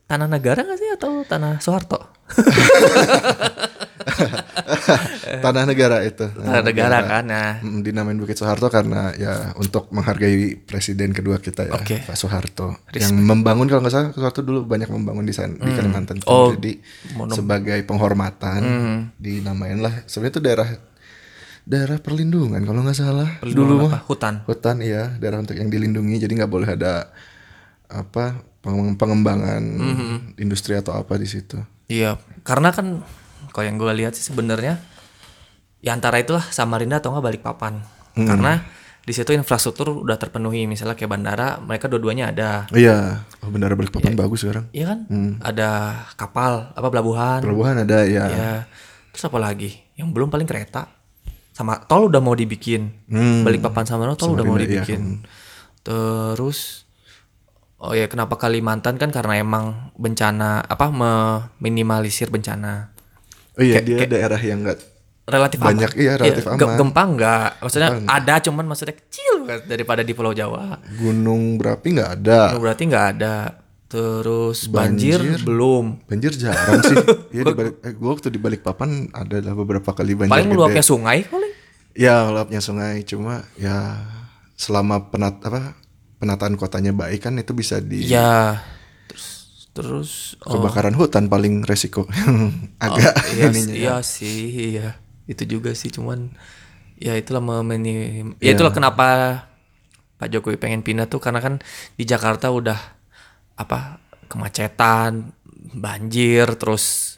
tanah 0.04 0.28
negara 0.28 0.60
nggak 0.60 0.76
sih 0.76 0.88
atau 0.92 1.24
tanah 1.24 1.56
Soeharto? 1.58 1.96
tanah 5.44 5.64
negara 5.68 6.02
itu. 6.04 6.26
Tanah 6.28 6.62
negara. 6.64 6.98
kan, 7.04 7.24
nah. 7.24 7.50
Mm, 7.60 7.80
dinamain 7.84 8.18
Bukit 8.18 8.36
Soeharto 8.38 8.68
karena 8.72 9.12
ya 9.14 9.52
untuk 9.56 9.88
menghargai 9.94 10.58
presiden 10.64 11.12
kedua 11.12 11.38
kita 11.38 11.68
ya 11.68 11.74
Oke. 11.76 12.04
Pak 12.04 12.16
Soeharto. 12.16 12.78
Yang 12.94 13.14
membangun 13.16 13.68
kalau 13.68 13.84
nggak 13.84 13.94
salah 13.94 14.10
Soeharto 14.12 14.40
dulu 14.44 14.64
banyak 14.64 14.88
membangun 14.88 15.24
di 15.24 15.34
sana 15.36 15.54
di 15.54 15.72
Kalimantan. 15.72 16.20
Oh, 16.26 16.52
jadi 16.56 16.80
sebagai 17.32 17.78
penghormatan 17.84 18.60
dinamain 19.16 19.78
lah. 19.78 20.04
Sebenarnya 20.08 20.32
itu 20.38 20.42
daerah 20.42 20.68
daerah 21.68 22.00
perlindungan 22.00 22.64
kalau 22.64 22.80
nggak 22.80 22.96
salah. 22.96 23.28
Dulu 23.44 23.74
Apa? 23.76 23.88
mah. 23.88 24.00
Hutan. 24.08 24.34
hutan 24.48 24.76
iya. 24.80 25.12
Daerah 25.20 25.44
untuk 25.44 25.54
yang 25.56 25.68
dilindungi. 25.68 26.16
Jadi 26.16 26.32
nggak 26.40 26.52
boleh 26.52 26.68
ada 26.72 27.12
apa 27.88 28.44
pengem- 28.60 28.96
pengembangan 29.00 29.62
industri 30.36 30.76
atau 30.76 30.96
apa 30.96 31.16
di 31.16 31.28
situ. 31.28 31.56
Iya, 31.88 32.20
karena 32.44 32.68
kan 32.68 33.00
kalau 33.50 33.64
yang 33.66 33.76
gue 33.80 33.92
lihat 34.04 34.12
sih 34.14 34.24
sebenarnya 34.28 34.80
ya 35.78 35.90
antara 35.94 36.18
itulah 36.18 36.42
Samarinda 36.42 36.98
atau 36.98 37.14
nggak 37.14 37.24
Balikpapan. 37.24 37.74
Karena 38.18 38.58
di 39.08 39.16
situ 39.16 39.32
infrastruktur 39.32 40.04
udah 40.04 40.20
terpenuhi, 40.20 40.68
misalnya 40.68 40.92
kayak 40.92 41.08
bandara, 41.08 41.56
mereka 41.64 41.88
dua-duanya 41.88 42.28
ada. 42.28 42.50
iya 42.76 43.24
oh 43.40 43.48
bendara 43.48 43.72
Balikpapan 43.72 44.12
bagus 44.12 44.44
sekarang 44.44 44.68
Iya 44.74 44.84
kan? 44.92 44.98
Ada 45.40 45.70
kapal, 46.18 46.76
apa 46.76 46.88
pelabuhan. 46.92 47.40
pelabuhan 47.40 47.80
ada 47.80 48.04
ya 48.04 48.24
Ya. 48.28 48.52
Terus 49.14 49.24
apa 49.24 49.38
lagi? 49.40 49.72
Yang 49.96 50.08
belum 50.12 50.28
paling 50.28 50.44
kereta. 50.44 50.92
Sama 51.56 51.80
tol 51.88 52.12
udah 52.12 52.20
mau 52.20 52.36
dibikin. 52.36 53.08
Hmm. 53.08 53.42
Balikpapan 53.48 53.88
sama 53.88 54.12
tol 54.14 54.36
udah 54.36 54.44
mau 54.44 54.54
Samarinda, 54.60 54.76
iya. 54.76 54.82
dibikin. 54.84 55.02
Terus 55.82 56.84
Oh 57.78 57.94
ya 57.94 58.10
kenapa 58.10 58.34
Kalimantan 58.34 58.98
kan 58.98 59.14
karena 59.14 59.38
emang 59.38 59.94
bencana 59.94 60.66
apa 60.66 60.90
meminimalisir 60.90 62.26
bencana. 62.26 62.90
Oh 63.58 63.64
iya 63.64 63.78
dia 63.80 64.06
daerah 64.06 64.38
yang 64.38 64.62
nggak 64.62 64.78
Relatif 65.28 65.60
Banyak, 65.60 65.92
aman. 65.92 66.00
iya, 66.00 66.12
relatif 66.16 66.40
ge- 66.40 66.52
aman. 66.56 66.78
Gempa 66.80 67.02
enggak. 67.04 67.48
Maksudnya 67.60 67.90
ada 68.08 68.34
cuman 68.40 68.64
maksudnya 68.64 68.96
kecil 68.96 69.44
banget 69.44 69.68
daripada 69.68 70.00
di 70.00 70.12
Pulau 70.12 70.32
Jawa. 70.32 70.80
gunung 70.94 71.60
berapi 71.60 71.92
nggak 71.92 72.10
ada 72.16 72.56
Berarti 72.56 72.82
nggak 72.86 73.06
ada. 73.12 73.34
Terus 73.86 74.68
banjir, 74.68 75.20
belum. 75.38 76.04
banjir 76.04 76.32
jarang 76.32 76.80
sih 76.82 76.96
ya 77.36 77.42
di 77.42 77.52
balik 77.52 77.76
eh, 77.78 77.92
gua 77.92 78.10
waktu 78.10 78.28
di 78.28 78.36
Balikpapan 78.36 78.90
ada 79.10 79.36
lah 79.38 79.52
beberapa 79.54 79.90
kali 79.90 80.12
banjir 80.14 80.28
Paling 80.28 80.44
gede. 80.44 80.54
meluapnya 80.54 80.80
sungai 80.82 81.18
paling. 81.24 81.52
ya 81.92 82.24
meluapnya 82.24 82.60
sungai 82.60 83.00
cuma 83.02 83.44
ya 83.54 84.00
selama 84.54 85.08
penat 85.08 85.40
apa 85.40 85.76
penataan 86.16 86.54
kotanya 86.54 86.92
baik 86.92 87.20
kan 87.22 87.36
itu 87.36 87.52
bisa 87.52 87.78
di 87.78 88.04
Ya. 88.06 88.60
Terus 89.78 90.34
terus 90.34 90.42
oh, 90.42 90.58
kebakaran 90.58 90.98
hutan 90.98 91.30
paling 91.30 91.62
resiko 91.62 92.04
agak 92.84 93.14
iya, 93.38 93.46
ininya 93.46 93.74
ya. 93.74 93.78
iya 93.78 93.96
sih, 94.02 94.74
iya. 94.74 94.98
Itu 95.30 95.46
juga 95.46 95.70
sih 95.78 95.94
cuman 95.94 96.34
ya 96.98 97.14
itulah 97.14 97.38
meminim 97.38 98.34
ya 98.42 98.58
itulah 98.58 98.74
kenapa 98.74 99.06
Pak 100.18 100.34
Jokowi 100.34 100.58
pengen 100.58 100.82
pindah 100.82 101.06
tuh 101.06 101.22
karena 101.22 101.38
kan 101.38 101.62
di 101.94 102.02
Jakarta 102.02 102.50
udah 102.50 102.74
apa 103.54 104.02
kemacetan, 104.26 105.30
banjir, 105.74 106.46
terus 106.58 107.16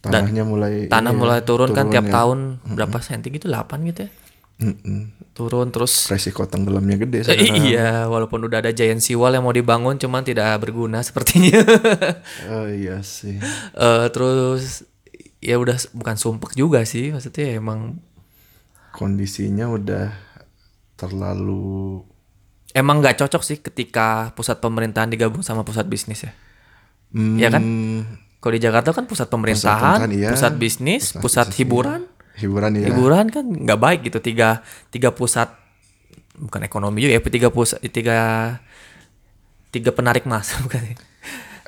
tanahnya 0.00 0.48
mulai 0.48 0.88
tanah 0.88 1.12
ini 1.12 1.16
ya, 1.16 1.20
mulai 1.20 1.40
turun, 1.44 1.76
kan 1.76 1.92
tiap 1.92 2.08
ya. 2.08 2.12
tahun 2.22 2.64
berapa 2.72 2.98
senti 3.04 3.28
gitu 3.28 3.52
8 3.52 3.88
gitu 3.92 4.08
ya. 4.08 4.10
Mm-mm. 4.58 5.14
Turun 5.30 5.70
terus 5.70 6.10
resiko 6.10 6.42
tenggelamnya 6.44 6.98
gede 6.98 7.22
Eh, 7.22 7.24
sekarang 7.30 7.62
iya, 7.62 7.90
walaupun 8.04 8.42
udah 8.42 8.58
ada 8.58 8.74
giant 8.74 8.98
seawall 8.98 9.30
yang 9.30 9.46
mau 9.46 9.54
dibangun 9.54 9.94
cuman 9.94 10.22
tidak 10.22 10.50
berguna 10.58 10.98
sepertinya. 11.06 11.62
oh 12.50 12.66
iya 12.66 12.98
sih 13.00 13.38
Eh, 13.72 14.06
terus 14.10 14.82
ya 15.38 15.54
udah 15.54 15.78
bukan 15.94 16.18
sumpek 16.18 16.52
juga 16.52 16.82
sih, 16.82 17.14
maksudnya 17.14 17.54
emang 17.54 18.02
kondisinya 18.90 19.70
udah 19.70 20.10
terlalu 20.98 22.02
emang 22.74 22.98
nggak 22.98 23.14
cocok 23.16 23.42
sih 23.44 23.62
ketika 23.62 24.34
pusat 24.34 24.58
pemerintahan 24.58 25.06
digabung 25.06 25.40
sama 25.40 25.62
pusat 25.62 25.86
bisnis 25.86 26.26
ya. 26.26 26.34
Hmm, 27.08 27.38
Iya 27.38 27.48
kan? 27.48 27.62
Kalau 28.38 28.52
di 28.52 28.58
Jakarta 28.58 28.90
kan 28.90 29.06
pusat 29.06 29.26
pemerintahan, 29.26 30.02
pemerintahan, 30.02 30.10
iya. 30.18 30.28
pusat 30.34 30.52
bisnis, 30.58 31.14
pusat, 31.14 31.46
hiburan. 31.54 32.07
Hiburan 32.38 32.78
ya 32.78 32.88
Hiburan 32.88 33.26
kan 33.28 33.44
nggak 33.44 33.80
baik 33.80 34.00
gitu 34.06 34.18
tiga 34.22 34.62
tiga 34.88 35.10
pusat 35.10 35.50
bukan 36.38 36.62
ekonomi 36.62 37.02
juga 37.02 37.18
ya 37.18 37.22
tiga 37.22 37.50
pusat 37.50 37.82
tiga 37.90 38.18
tiga 39.68 39.90
penarik 39.92 40.24
masa 40.24 40.56
bukan 40.64 40.80
ya? 40.80 40.96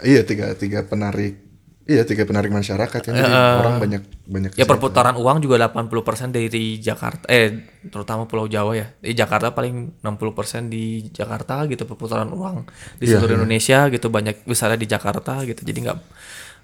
Iya 0.00 0.20
tiga 0.24 0.56
tiga 0.56 0.80
penarik 0.86 1.36
iya 1.84 2.06
tiga 2.06 2.22
penarik 2.22 2.54
masyarakat 2.54 3.00
kan 3.02 3.12
jadi 3.12 3.26
orang 3.60 3.82
banyak 3.82 4.02
banyak 4.30 4.50
Ya 4.54 4.62
perputaran 4.62 5.18
uang 5.18 5.42
juga 5.42 5.58
80% 5.58 6.30
dari 6.30 6.78
Jakarta 6.78 7.26
eh 7.26 7.66
terutama 7.90 8.30
Pulau 8.30 8.46
Jawa 8.46 8.78
ya. 8.78 8.94
Di 9.02 9.10
Jakarta 9.10 9.50
paling 9.50 9.98
60% 9.98 10.70
di 10.70 11.10
Jakarta 11.10 11.66
gitu 11.66 11.84
perputaran 11.84 12.30
uang 12.30 12.62
di 12.96 13.10
Iya, 13.10 13.18
seluruh 13.18 13.42
Indonesia 13.42 13.90
gitu 13.90 14.06
banyak 14.06 14.46
besarnya 14.46 14.78
di 14.78 14.86
Jakarta 14.86 15.42
gitu. 15.42 15.66
Jadi 15.66 15.78
nggak 15.82 15.98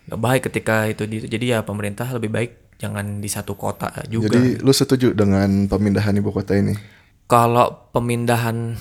nggak 0.07 0.21
baik 0.23 0.43
ketika 0.47 0.87
itu 0.87 1.03
di 1.11 1.19
jadi 1.27 1.59
ya 1.59 1.67
pemerintah 1.67 2.07
lebih 2.15 2.31
baik 2.31 2.51
jangan 2.77 3.21
di 3.25 3.29
satu 3.29 3.57
kota 3.57 3.93
juga. 4.09 4.33
Jadi 4.33 4.61
lu 4.61 4.73
setuju 4.73 5.17
dengan 5.17 5.69
pemindahan 5.69 6.17
ibu 6.17 6.31
kota 6.33 6.57
ini? 6.57 6.77
Kalau 7.27 7.91
pemindahan 7.91 8.77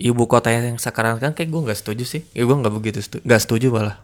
ibu 0.00 0.24
kota 0.26 0.50
yang 0.50 0.80
sekarang 0.80 1.22
kan 1.22 1.32
kayak 1.36 1.52
gue 1.52 1.60
nggak 1.70 1.78
setuju 1.78 2.04
sih. 2.04 2.22
Ya 2.34 2.42
gue 2.48 2.56
nggak 2.56 2.74
begitu 2.74 2.98
setuju, 3.04 3.22
nggak 3.22 3.42
setuju 3.42 3.66
malah. 3.70 3.96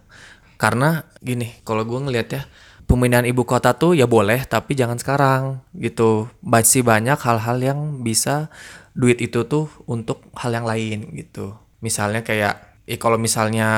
Karena 0.60 1.08
gini, 1.24 1.56
kalau 1.64 1.88
gue 1.88 1.98
ngelihat 1.98 2.28
ya 2.30 2.42
pemindahan 2.84 3.24
ibu 3.24 3.48
kota 3.48 3.72
tuh 3.72 3.96
ya 3.96 4.04
boleh, 4.04 4.44
tapi 4.44 4.76
jangan 4.76 5.00
sekarang 5.00 5.64
gitu. 5.72 6.28
Masih 6.44 6.84
banyak 6.84 7.16
hal-hal 7.16 7.58
yang 7.58 7.80
bisa 8.04 8.52
duit 8.92 9.18
itu 9.24 9.46
tuh 9.48 9.72
untuk 9.88 10.20
hal 10.36 10.52
yang 10.52 10.68
lain 10.68 11.16
gitu. 11.16 11.56
Misalnya 11.80 12.20
kayak, 12.20 12.84
eh 12.84 13.00
kalau 13.00 13.16
misalnya 13.16 13.68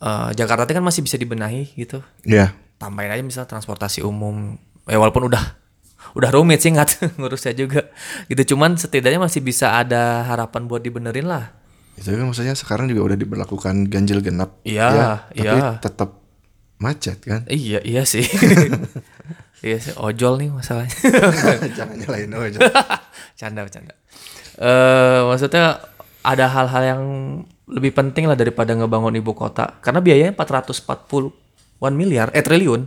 eh, 0.00 0.30
Jakarta 0.32 0.64
kan 0.70 0.84
masih 0.84 1.02
bisa 1.04 1.18
dibenahi 1.18 1.74
gitu 1.74 2.00
Iya. 2.24 2.54
Tambahin 2.78 3.10
aja 3.10 3.22
misal 3.22 3.44
transportasi 3.44 4.00
umum 4.00 4.54
eh 4.84 4.94
walaupun 4.94 5.26
udah 5.26 5.42
udah 6.14 6.30
rumit 6.30 6.58
sih 6.58 6.70
nggak 6.70 6.88
ngurusnya 7.20 7.52
juga 7.52 7.90
gitu 8.26 8.54
cuman 8.54 8.74
setidaknya 8.74 9.20
masih 9.20 9.42
bisa 9.42 9.76
ada 9.76 10.24
harapan 10.24 10.64
buat 10.64 10.80
dibenerin 10.80 11.26
lah 11.26 11.52
Itu 11.94 12.14
kan 12.14 12.24
maksudnya 12.24 12.54
sekarang 12.54 12.86
juga 12.86 13.10
udah 13.10 13.18
diberlakukan 13.18 13.90
ganjil 13.90 14.22
genap. 14.22 14.62
Iya, 14.62 14.86
Ya, 15.34 15.42
tapi 15.42 15.58
iya. 15.58 15.70
tetap 15.82 16.10
macet 16.78 17.18
kan. 17.20 17.42
iya 17.50 17.82
iya 17.82 18.06
sih 18.06 18.22
iya 19.66 19.76
sih 19.76 19.90
ojol 19.98 20.38
nih 20.38 20.54
masalahnya 20.54 20.94
Jangan 21.78 21.98
nyalain 21.98 22.30
aja. 22.30 22.58
canda 23.34 23.66
canda 23.66 23.94
eh 24.56 25.20
maksudnya 25.26 25.82
ada 26.22 26.46
hal-hal 26.46 26.82
yang 26.86 27.02
lebih 27.66 27.90
penting 27.90 28.30
lah 28.30 28.38
daripada 28.38 28.72
ngebangun 28.72 29.18
ibu 29.18 29.34
kota 29.34 29.82
karena 29.82 29.98
biayanya 29.98 30.38
441 31.78 31.94
miliar 31.94 32.26
eh 32.30 32.40
triliun 32.40 32.82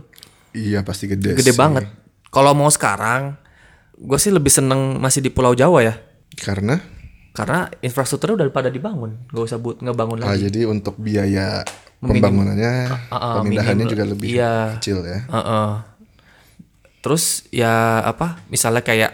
iya 0.52 0.80
pasti 0.80 1.06
gede. 1.06 1.32
gede 1.34 1.50
sih. 1.50 1.56
banget 1.56 1.88
kalau 2.28 2.52
mau 2.52 2.68
sekarang 2.68 3.36
gue 3.94 4.18
sih 4.18 4.28
lebih 4.28 4.48
seneng 4.48 4.98
masih 4.98 5.20
di 5.20 5.28
Pulau 5.28 5.52
Jawa 5.52 5.80
ya 5.82 5.94
Karena 6.34 6.80
karena 7.32 7.64
infrastrukturnya 7.78 8.36
udah 8.38 8.46
pada 8.50 8.68
dibangun 8.68 9.24
nggak 9.26 9.44
usah 9.46 9.56
buat 9.56 9.78
ngebangun 9.78 10.20
ah, 10.20 10.30
lagi 10.30 10.46
jadi 10.46 10.64
untuk 10.66 10.96
biaya 10.96 11.64
pembangunannya, 11.98 12.72
Ah, 13.08 13.14
ah, 13.14 13.32
pemindahannya 13.38 13.78
minim- 13.78 13.88
juga 13.88 14.04
lebih 14.04 14.28
iya. 14.28 14.76
kecil 14.76 15.00
ya. 15.02 15.22
Heeh. 15.24 15.70
terus 16.98 17.24
ya 17.48 17.72
apa 18.00 18.42
misalnya 18.46 18.80
kayak 18.80 19.12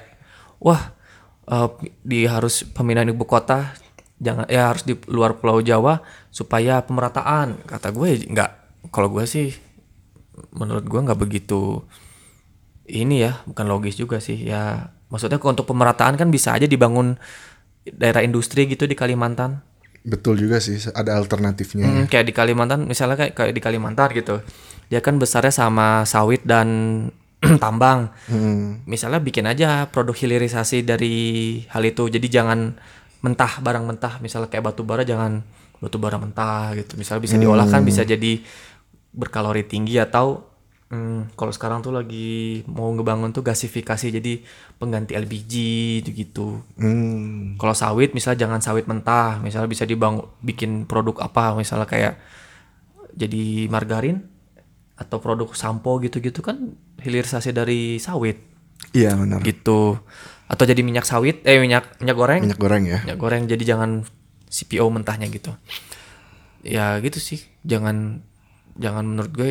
wah 0.59 0.93
eh, 1.47 1.69
di 2.01 2.25
harus 2.25 2.65
pemindahan 2.67 3.09
ibu 3.09 3.23
kota 3.23 3.73
jangan 4.17 4.45
ya 4.47 4.69
harus 4.69 4.83
di 4.83 4.99
luar 5.07 5.37
Pulau 5.37 5.61
Jawa 5.61 6.03
supaya 6.29 6.81
pemerataan 6.81 7.63
kata 7.63 7.89
gue 7.91 8.27
nggak 8.27 8.51
kalau 8.89 9.09
gue 9.09 9.25
sih 9.25 9.55
menurut 10.55 10.85
gue 10.87 11.01
nggak 11.01 11.21
begitu 11.21 11.83
ini 12.89 13.29
ya 13.29 13.45
bukan 13.45 13.67
logis 13.69 14.01
juga 14.01 14.19
sih 14.19 14.49
ya 14.49 14.95
maksudnya 15.13 15.41
untuk 15.41 15.69
pemerataan 15.69 16.17
kan 16.17 16.29
bisa 16.33 16.57
aja 16.57 16.65
dibangun 16.65 17.21
daerah 17.89 18.25
industri 18.25 18.69
gitu 18.69 18.85
di 18.85 18.97
Kalimantan 18.97 19.65
Betul 20.09 20.41
juga 20.41 20.63
sih, 20.63 20.79
ada 20.95 21.21
alternatifnya. 21.21 21.85
Hmm, 21.85 22.05
kayak 22.09 22.31
di 22.31 22.35
Kalimantan 22.35 22.89
misalnya 22.89 23.21
kayak 23.21 23.33
kayak 23.37 23.53
di 23.53 23.63
Kalimantan 23.63 24.09
gitu. 24.17 24.41
Dia 24.89 25.05
kan 25.05 25.21
besarnya 25.21 25.53
sama 25.53 26.09
sawit 26.09 26.47
dan 26.49 26.69
tambang. 27.63 28.09
Hmm. 28.31 28.81
Misalnya 28.89 29.21
bikin 29.21 29.45
aja 29.45 29.85
produk 29.93 30.17
hilirisasi 30.17 30.87
dari 30.87 31.17
hal 31.69 31.85
itu. 31.85 32.09
Jadi 32.09 32.27
jangan 32.31 32.73
mentah 33.21 33.59
barang 33.61 33.85
mentah 33.85 34.23
misalnya 34.23 34.47
kayak 34.49 34.71
batu 34.71 34.87
bara 34.87 35.05
jangan 35.05 35.45
batu 35.83 36.01
bara 36.01 36.17
mentah 36.17 36.73
gitu. 36.79 36.97
Misalnya 36.97 37.23
bisa 37.29 37.37
diolah 37.37 37.67
kan 37.69 37.85
bisa 37.85 38.07
jadi 38.07 38.41
berkalori 39.11 39.65
tinggi 39.65 39.97
atau 39.97 40.45
hmm, 40.89 41.35
kalau 41.35 41.51
sekarang 41.51 41.81
tuh 41.81 41.93
lagi 41.93 42.61
mau 42.65 42.89
ngebangun 42.89 43.31
tuh 43.31 43.43
gasifikasi 43.43 44.09
jadi 44.11 44.41
pengganti 44.77 45.13
LPG 45.13 45.53
gitu. 46.07 46.61
Hmm. 46.77 47.57
Kalau 47.57 47.75
sawit 47.75 48.13
misalnya 48.13 48.47
jangan 48.47 48.61
sawit 48.61 48.87
mentah, 48.87 49.39
misalnya 49.39 49.67
bisa 49.67 49.85
dibangun 49.85 50.29
bikin 50.41 50.85
produk 50.85 51.19
apa, 51.21 51.53
misalnya 51.53 51.85
kayak 51.85 52.15
jadi 53.13 53.67
margarin 53.67 54.23
atau 54.95 55.19
produk 55.19 55.51
sampo 55.53 55.99
gitu-gitu 55.99 56.43
kan 56.43 56.75
hilirisasi 56.99 57.51
dari 57.51 57.99
sawit 57.99 58.39
Iya 58.91 59.15
benar. 59.15 59.43
gitu. 59.43 59.99
Atau 60.49 60.65
jadi 60.65 60.81
minyak 60.81 61.05
sawit, 61.05 61.45
eh 61.45 61.61
minyak 61.61 62.01
minyak 62.01 62.17
goreng, 62.17 62.41
Minyak 62.43 62.59
goreng 62.59 62.83
ya. 62.87 62.99
minyak 63.05 63.19
goreng 63.19 63.43
jadi 63.45 63.77
jangan 63.77 64.07
CPO 64.49 64.89
mentahnya 64.89 65.29
gitu. 65.29 65.53
Ya 66.65 66.97
gitu 66.99 67.21
sih, 67.21 67.45
jangan 67.63 68.25
jangan 68.79 69.05
menurut 69.05 69.31
gue 69.31 69.51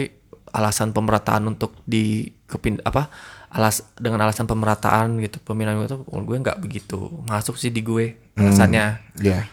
alasan 0.49 0.91
pemerataan 0.91 1.43
untuk 1.45 1.75
di 1.83 2.23
kepin 2.47 2.79
apa 2.81 3.11
alas 3.47 3.83
dengan 3.95 4.23
alasan 4.23 4.43
pemerataan 4.43 5.19
gitu 5.19 5.39
pemindahan 5.39 5.79
itu 5.79 5.99
menurut 6.03 6.25
gue 6.25 6.37
nggak 6.41 6.59
begitu 6.59 6.99
masuk 7.23 7.55
sih 7.55 7.69
di 7.69 7.79
gue 7.79 8.15
alasannya 8.33 9.13
Iya. 9.19 9.43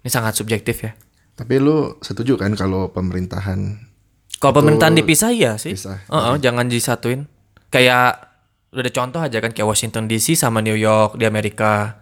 ini 0.00 0.08
sangat 0.08 0.36
subjektif 0.36 0.80
ya. 0.80 0.92
Tapi 1.34 1.58
lu 1.58 1.98
setuju 1.98 2.36
kan 2.36 2.52
kalau 2.54 2.88
pemerintahan 2.88 3.80
kalau 4.38 4.54
pemerintahan 4.54 4.94
dipisah 4.94 5.32
ya 5.32 5.56
sih. 5.56 5.72
Pisah. 5.72 6.04
Heeh, 6.04 6.34
jangan 6.38 6.68
disatuin. 6.68 7.24
Kayak 7.68 8.36
udah 8.70 8.82
ada 8.82 8.92
contoh 8.92 9.20
aja 9.20 9.38
kan 9.40 9.50
kayak 9.50 9.64
Washington 9.64 10.04
DC 10.06 10.36
sama 10.36 10.60
New 10.60 10.76
York 10.76 11.16
di 11.16 11.24
Amerika. 11.24 11.98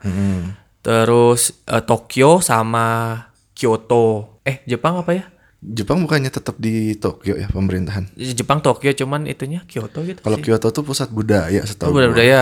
Terus 0.82 1.64
eh, 1.64 1.82
Tokyo 1.82 2.42
sama 2.42 3.16
Kyoto. 3.54 4.38
Eh 4.42 4.60
Jepang 4.66 4.98
apa 4.98 5.10
ya 5.14 5.24
Jepang 5.62 6.02
bukannya 6.02 6.26
tetap 6.26 6.58
di 6.58 6.98
Tokyo 6.98 7.34
ya 7.34 7.46
pemerintahan. 7.46 8.10
Jepang 8.16 8.58
Tokyo 8.58 8.90
cuman 8.92 9.24
itunya 9.24 9.62
Kyoto 9.62 10.02
gitu 10.02 10.18
Kalau. 10.18 10.34
Kyoto 10.36 10.68
tuh 10.68 10.82
pusat 10.82 11.06
budaya 11.08 11.62
Oh, 11.62 11.64
setahu 11.64 11.90
budaya 11.92 12.02
gua. 12.02 12.12
budaya 12.12 12.40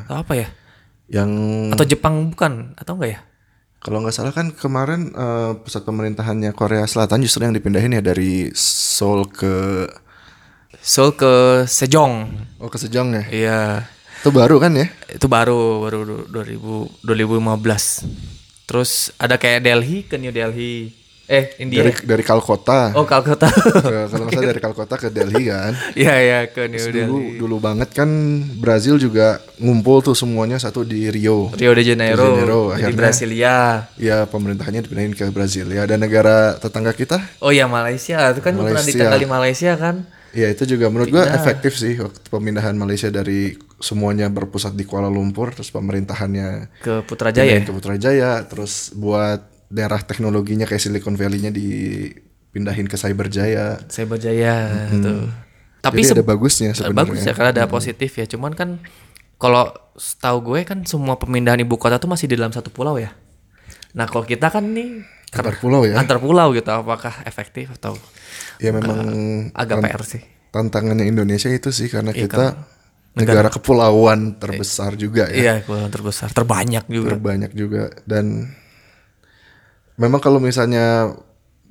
atau 0.00 0.16
apa 0.16 0.32
ya 0.36 0.48
Yang 1.10 1.30
atau 1.74 1.84
Jepang 1.84 2.14
bukan 2.30 2.52
atau 2.74 2.94
enggak 2.94 3.10
ya 3.10 3.20
kalau 3.80 3.98
nggak 3.98 4.12
salah 4.12 4.30
kan 4.30 4.52
kemarin 4.52 5.10
eh, 5.10 5.52
pusat 5.58 5.82
pemerintahannya 5.82 6.52
Korea 6.52 6.84
Selatan 6.84 7.18
justru 7.20 7.42
yang 7.42 7.50
dipindahin 7.50 7.90
ya 7.90 8.02
dari 8.04 8.54
Seoul 8.54 9.26
ke 9.26 9.88
Seoul 10.78 11.12
ke 11.12 11.32
Sejong 11.66 12.30
oh 12.56 12.68
ke 12.68 12.78
Sejong 12.78 13.08
ya. 13.10 13.24
iya 13.26 13.60
Itu 14.20 14.30
baru 14.30 14.60
kan 14.60 14.70
ya? 14.74 14.86
itu 15.08 15.26
baru 15.26 15.82
baru 15.82 15.98
du- 16.04 16.28
2000 16.30 17.02
2015 17.02 18.06
terus 18.64 19.10
ada 19.16 19.34
kayak 19.34 19.64
Delhi 19.64 20.04
ke 20.04 20.14
New 20.14 20.30
Delhi 20.30 20.92
eh 21.30 21.54
India 21.62 21.86
Dari 21.86 21.94
dari 22.02 22.24
Kalkota. 22.26 22.90
oh 22.98 23.06
Ke- 23.10 23.22
kalau 23.22 24.26
salah 24.26 24.50
dari 24.50 24.58
Kalkota 24.58 24.98
ke 24.98 25.08
Delhi 25.08 25.46
kan. 25.46 25.72
iya 26.00 26.14
iya 26.18 26.38
ke 26.50 26.66
New 26.66 26.82
Dulu 26.82 26.90
Delhi 26.90 27.38
dulu 27.38 27.56
banget 27.62 27.94
kan 27.94 28.10
Brazil 28.58 28.98
juga 28.98 29.38
ngumpul 29.56 30.02
tuh 30.02 30.18
semuanya 30.18 30.58
satu 30.58 30.82
di 30.82 31.06
Rio. 31.06 31.54
Rio 31.54 31.70
de 31.70 31.86
Janeiro, 31.86 32.34
Janeiro, 32.34 32.60
jadi 32.74 32.82
akhirnya. 32.82 32.98
Brasilia 32.98 33.56
Ya 33.94 34.26
pemerintahannya 34.26 34.82
dipindahin 34.82 35.14
ke 35.14 35.30
Brazil 35.30 35.70
ya. 35.70 35.86
Dan 35.86 36.02
negara 36.02 36.58
tetangga 36.58 36.90
kita 36.90 37.22
oh 37.38 37.54
ya 37.54 37.70
Malaysia 37.70 38.34
itu 38.34 38.42
kan 38.42 38.58
pernah 38.58 38.74
Malaysia. 38.74 38.90
ditinggal 38.90 39.18
di 39.18 39.30
Malaysia 39.30 39.72
kan 39.78 39.96
Ya 40.30 40.46
itu 40.46 40.62
juga 40.62 40.86
menurut 40.86 41.10
gua 41.10 41.26
efektif 41.26 41.74
sih 41.74 41.98
waktu 41.98 42.22
pemindahan 42.26 42.74
Malaysia 42.74 43.06
dari 43.06 43.54
semuanya 43.78 44.26
berpusat 44.26 44.74
di 44.74 44.82
Kuala 44.82 45.06
Lumpur 45.06 45.50
terus 45.50 45.70
pemerintahannya 45.70 46.70
ke 46.78 47.02
Putrajaya 47.02 47.50
pindahin 47.50 47.66
ke 47.66 47.72
Putrajaya 47.74 48.30
terus 48.46 48.94
buat 48.94 49.42
daerah 49.70 49.98
teknologinya 49.98 50.66
kayak 50.66 50.82
Silicon 50.82 51.14
Valley-nya 51.14 51.50
dipindahin 51.50 52.84
ke 52.84 52.96
Cyberjaya. 52.96 53.78
Cyberjaya 53.86 54.54
tuh 54.98 55.30
tapi 55.80 56.04
Jadi 56.04 56.12
ada 56.12 56.24
bagusnya 56.26 56.70
sebenarnya. 56.74 56.98
bagus 57.00 57.20
ya 57.22 57.32
karena 57.32 57.50
ada 57.54 57.64
positif 57.66 58.10
ya 58.12 58.26
cuman 58.26 58.52
kan 58.52 58.76
kalau 59.34 59.64
setahu 59.94 60.44
gue 60.46 60.60
kan 60.62 60.84
semua 60.84 61.16
pemindahan 61.16 61.56
ibu 61.56 61.72
kota 61.74 61.96
tuh 61.96 62.04
masih 62.06 62.26
di 62.26 62.36
dalam 62.36 62.50
satu 62.50 62.68
pulau 62.68 62.94
ya 62.94 63.16
nah 63.90 64.04
kalau 64.04 64.22
kita 64.22 64.46
kan 64.46 64.60
nih 64.66 65.00
Antar 65.30 65.56
pulau 65.56 65.82
ya. 65.82 65.96
antar 65.96 66.18
pulau 66.18 66.50
gitu 66.50 66.68
apakah 66.68 67.24
efektif 67.24 67.72
atau 67.72 67.96
Ya 68.58 68.70
memang 68.70 68.98
agak 69.50 69.78
tan- 69.78 69.88
PR 69.88 70.02
sih 70.04 70.22
tantangannya 70.50 71.06
Indonesia 71.06 71.48
itu 71.48 71.70
sih 71.70 71.88
karena 71.88 72.10
Iya, 72.10 72.28
kita 72.28 72.44
negara 73.12 73.48
kepulauan 73.48 74.36
terbesar 74.36 74.94
juga 74.94 75.26
ya. 75.26 75.32
iya 75.32 75.52
kepulauan 75.60 75.88
terbesar 75.88 76.28
terbanyak 76.28 76.84
juga 76.86 77.08
Terbanyak 77.10 77.52
juga 77.54 77.88
dan 78.04 78.52
memang 80.00 80.18
kalau 80.18 80.40
misalnya 80.40 81.12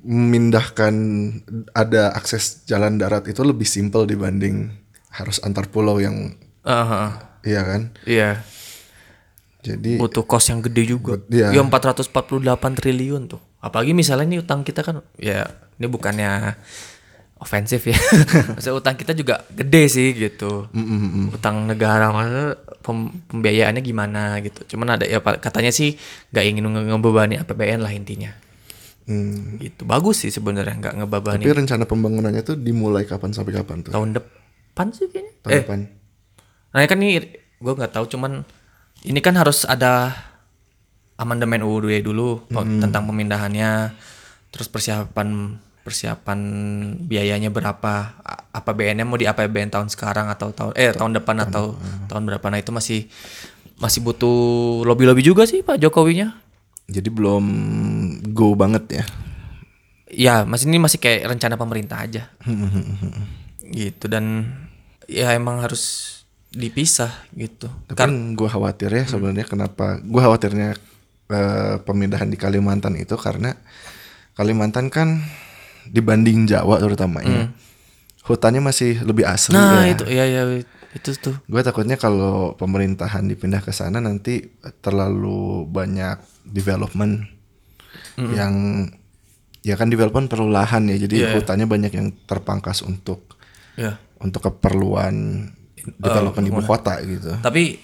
memindahkan 0.00 0.94
ada 1.76 2.14
akses 2.14 2.64
jalan 2.64 2.96
darat 2.96 3.28
itu 3.28 3.42
lebih 3.42 3.66
simpel 3.66 4.06
dibanding 4.06 4.72
harus 5.10 5.42
antar 5.42 5.68
pulau 5.68 5.98
yang 5.98 6.38
Aha, 6.62 7.36
iya 7.42 7.60
kan. 7.66 7.82
iya 8.06 8.40
Jadi 9.60 10.00
butuh 10.00 10.24
kos 10.24 10.48
yang 10.48 10.64
gede 10.64 10.88
juga 10.88 11.20
Iya. 11.28 11.52
ya 11.52 11.60
448 11.60 12.16
triliun 12.80 13.28
tuh 13.28 13.42
Apalagi 13.60 13.92
misalnya 13.92 14.24
ini 14.24 14.40
utang 14.40 14.64
kita 14.64 14.80
kan 14.80 15.04
ya 15.20 15.44
ini 15.76 15.84
bukannya 15.84 16.56
ofensif 17.40 17.88
ya. 17.88 17.96
Maksudnya 18.54 18.76
utang 18.76 18.94
kita 18.94 19.16
juga 19.16 19.42
gede 19.48 19.88
sih 19.88 20.12
gitu. 20.12 20.68
Utang 21.32 21.64
negara 21.64 22.12
pem- 22.84 23.24
pembiayaannya 23.26 23.80
gimana 23.80 24.38
gitu. 24.44 24.76
Cuman 24.76 25.00
ada 25.00 25.08
ya 25.08 25.18
katanya 25.20 25.72
sih 25.72 25.96
nggak 26.30 26.44
ingin 26.44 26.64
nge- 26.68 26.86
ngebebani 26.92 27.40
APBN 27.40 27.80
lah 27.80 27.90
intinya. 27.90 28.30
Hmm. 29.08 29.56
Gitu. 29.56 29.88
Bagus 29.88 30.22
sih 30.22 30.30
sebenarnya 30.30 30.76
nggak 30.76 30.94
ngebebani 31.00 31.42
Tapi 31.42 31.56
rencana 31.56 31.88
pembangunannya 31.88 32.44
tuh 32.44 32.60
dimulai 32.60 33.08
kapan 33.08 33.32
sampai 33.32 33.56
kapan 33.56 33.82
tuh? 33.82 33.90
tahun 33.90 34.20
depan 34.20 34.86
sih 34.92 35.08
kayaknya. 35.08 35.32
Tahun 35.40 35.50
eh, 35.50 35.60
depan. 35.64 35.80
Nah 36.76 36.80
kan 36.84 36.98
nih 37.00 37.10
gue 37.56 37.72
nggak 37.74 37.92
tahu 37.92 38.04
cuman 38.06 38.44
ini 39.00 39.18
kan 39.18 39.32
harus 39.32 39.64
ada 39.64 40.12
amandemen 41.16 41.64
UUD 41.64 42.04
dulu 42.04 42.44
po- 42.46 42.64
tentang 42.64 43.04
pemindahannya, 43.04 43.92
terus 44.48 44.68
persiapan 44.68 45.56
persiapan 45.80 46.38
biayanya 47.08 47.48
berapa, 47.48 48.20
A- 48.20 48.42
APBN-nya 48.60 49.08
mau 49.08 49.16
di 49.16 49.24
APBN 49.24 49.72
tahun 49.72 49.88
sekarang 49.88 50.28
atau 50.28 50.52
tahun 50.52 50.72
eh 50.76 50.92
tahun 50.92 51.16
depan 51.16 51.36
atau 51.48 51.78
tahun 52.06 52.22
berapa 52.28 52.46
nah 52.52 52.60
itu 52.60 52.70
masih 52.70 53.08
masih 53.80 54.04
butuh 54.04 54.36
lobby 54.84 55.08
lobby 55.08 55.24
juga 55.24 55.48
sih 55.48 55.64
Pak 55.64 55.80
Jokowinya. 55.80 56.36
Jadi 56.90 57.08
belum 57.08 57.44
go 58.34 58.52
banget 58.52 59.00
ya. 59.00 59.04
Ya 60.10 60.34
masih 60.44 60.68
ini 60.68 60.82
masih 60.82 60.98
kayak 61.00 61.32
rencana 61.32 61.56
pemerintah 61.56 62.02
aja. 62.02 62.28
gitu 63.70 64.10
dan 64.10 64.50
ya 65.06 65.32
emang 65.32 65.62
harus 65.62 66.14
dipisah 66.50 67.14
gitu. 67.38 67.70
Tapi 67.88 67.96
kan 67.96 68.12
gue 68.34 68.48
khawatir 68.50 68.90
ya 68.90 69.04
sebenarnya 69.06 69.46
kenapa 69.46 70.02
gue 70.02 70.20
khawatirnya 70.20 70.74
eh, 71.30 71.76
pemindahan 71.86 72.26
di 72.26 72.36
Kalimantan 72.36 72.98
itu 72.98 73.14
karena 73.14 73.54
Kalimantan 74.34 74.90
kan 74.90 75.22
dibanding 75.86 76.44
Jawa 76.44 76.76
terutamanya 76.76 77.52
hutannya 78.20 78.60
masih 78.60 79.00
lebih 79.00 79.24
asli 79.24 79.52
Nah 79.52 79.82
ya. 79.82 79.90
itu 79.90 80.04
ya 80.06 80.24
ya 80.24 80.42
itu 80.90 81.10
tuh. 81.14 81.38
Gue 81.44 81.62
takutnya 81.62 81.94
kalau 81.94 82.52
pemerintahan 82.54 83.22
dipindah 83.24 83.58
ke 83.58 83.70
sana 83.70 83.98
nanti 83.98 84.42
terlalu 84.80 85.62
banyak 85.64 86.18
development 86.44 87.26
yang 88.16 88.86
ya 89.60 89.74
kan 89.74 89.86
development 89.86 90.26
perlu 90.26 90.48
lahan 90.48 90.86
ya 90.86 90.96
jadi 90.98 91.14
Iya. 91.16 91.30
hutannya 91.36 91.66
banyak 91.66 91.92
yang 91.92 92.08
terpangkas 92.24 92.82
untuk 92.82 93.38
Ya. 93.74 93.96
untuk 94.18 94.44
keperluan 94.44 95.46
development 95.96 96.46
ibu 96.46 96.60
kota 96.62 96.98
gitu. 97.00 97.38
Tapi 97.38 97.80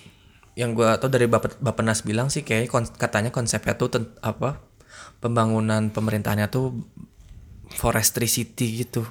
yang 0.53 0.73
gua 0.73 0.97
tahu 0.97 1.09
dari 1.09 1.25
Bapak 1.25 1.57
Bapenas 1.59 2.01
bilang 2.01 2.27
sih 2.27 2.43
kayak 2.43 2.67
kon- 2.67 2.91
katanya 2.93 3.31
konsepnya 3.31 3.75
tuh 3.75 3.89
ten- 3.89 4.13
apa 4.19 4.61
pembangunan 5.17 5.89
pemerintahannya 5.89 6.49
tuh 6.49 6.75
forestry 7.77 8.27
city 8.27 8.83
gitu. 8.89 9.05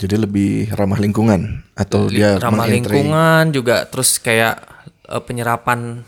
Jadi 0.00 0.16
lebih 0.16 0.72
ramah 0.72 0.96
lingkungan 0.96 1.60
atau 1.76 2.08
dia 2.08 2.40
Ramah 2.40 2.64
lingkungan 2.64 3.52
juga 3.52 3.84
terus 3.84 4.16
kayak 4.16 4.64
eh, 5.04 5.22
penyerapan 5.22 6.00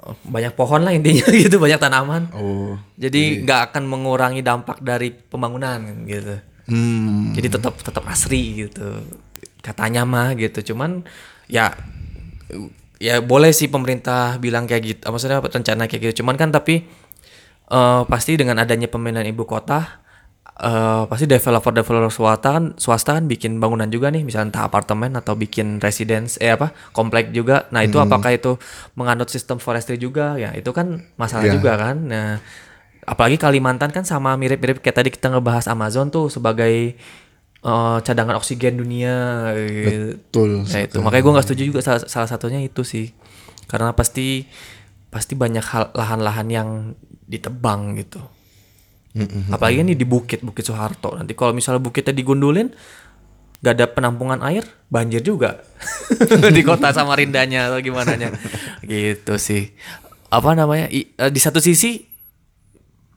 eh, 0.00 0.16
banyak 0.24 0.56
pohon 0.56 0.88
lah 0.88 0.96
intinya 0.96 1.28
gitu, 1.44 1.60
banyak 1.60 1.76
tanaman. 1.76 2.32
Oh. 2.32 2.80
Jadi 2.96 3.44
nggak 3.44 3.72
akan 3.72 3.84
mengurangi 3.84 4.40
dampak 4.40 4.80
dari 4.80 5.12
pembangunan 5.12 6.08
gitu. 6.08 6.40
Hmm. 6.72 7.36
Jadi 7.36 7.48
tetap 7.52 7.76
tetap 7.84 8.04
asri 8.08 8.64
gitu. 8.64 9.04
Katanya 9.60 10.08
mah 10.08 10.32
gitu. 10.32 10.72
Cuman 10.72 11.04
ya 11.52 11.76
ya 12.96 13.20
boleh 13.20 13.52
sih 13.52 13.68
pemerintah 13.68 14.40
bilang 14.40 14.64
kayak 14.64 14.82
gitu. 14.88 15.02
Maksudnya 15.04 15.44
rencana 15.44 15.84
kayak 15.84 16.00
gitu. 16.10 16.24
Cuman 16.24 16.40
kan 16.40 16.48
tapi 16.48 16.88
eh, 17.68 18.02
pasti 18.08 18.40
dengan 18.40 18.56
adanya 18.56 18.88
pemindahan 18.88 19.28
ibu 19.28 19.44
kota 19.44 20.00
eh, 20.56 21.02
pasti 21.06 21.24
developer-developer 21.24 22.10
swasta 22.10 22.48
kan 22.52 22.64
swasta 22.74 23.16
kan 23.16 23.24
bikin 23.24 23.58
bangunan 23.58 23.86
juga 23.86 24.10
nih, 24.10 24.22
misalnya 24.22 24.50
entah 24.50 24.64
apartemen 24.66 25.14
atau 25.14 25.34
bikin 25.34 25.78
residence 25.78 26.36
eh 26.36 26.50
apa 26.50 26.74
komplek 26.90 27.30
juga. 27.30 27.70
Nah 27.70 27.82
itu 27.82 27.96
apakah 27.96 28.30
itu 28.30 28.58
menganut 28.92 29.28
sistem 29.28 29.56
forestry 29.56 29.96
juga? 29.96 30.34
Ya 30.34 30.50
itu 30.52 30.70
kan 30.70 31.06
masalah 31.14 31.46
Iya. 31.46 31.54
juga 31.54 31.72
kan. 31.76 31.96
Nah 32.04 32.42
apalagi 33.00 33.36
Kalimantan 33.36 33.90
kan 33.90 34.04
sama 34.04 34.36
mirip-mirip 34.36 34.78
kayak 34.78 34.96
tadi 34.96 35.10
kita 35.10 35.30
ngebahas 35.30 35.66
Amazon 35.66 36.08
tuh 36.08 36.28
sebagai 36.28 36.94
eh, 37.60 37.98
cadangan 38.00 38.36
oksigen 38.36 38.80
dunia. 38.80 39.52
gitu. 39.54 40.16
Betul. 40.16 40.50
Nah 40.64 40.80
itu 40.80 40.96
makanya 41.00 41.22
gue 41.22 41.32
nggak 41.36 41.46
setuju 41.46 41.62
juga 41.68 41.80
salah, 41.80 42.02
salah 42.04 42.28
satunya 42.28 42.60
itu 42.60 42.80
sih 42.82 43.12
karena 43.66 43.92
pasti 43.92 44.48
pasti 45.08 45.34
banyak 45.34 45.62
hal 45.62 45.90
lahan-lahan 45.92 46.48
yang 46.48 46.68
ditebang 47.26 47.94
gitu. 47.96 48.18
Apalagi 49.50 49.82
ini 49.82 49.92
di 49.92 50.04
bukit 50.04 50.40
Bukit 50.40 50.62
Soeharto. 50.62 51.12
Nanti 51.12 51.34
kalau 51.34 51.50
misalnya 51.50 51.78
bukitnya 51.78 52.12
digundulin 52.12 52.70
gak 53.58 53.74
ada 53.74 53.86
penampungan 53.86 54.40
air, 54.40 54.62
banjir 54.86 55.20
juga 55.20 55.60
di 56.56 56.62
kota 56.62 56.90
Samarindanya 56.90 57.68
atau 57.68 57.78
gimana 57.78 58.14
nya. 58.14 58.30
gitu 58.82 59.36
sih. 59.36 59.74
Apa 60.28 60.54
namanya? 60.54 60.86
i- 60.88 61.10
eh, 61.10 61.28
di 61.28 61.36
satu 61.36 61.58
sisi 61.58 62.06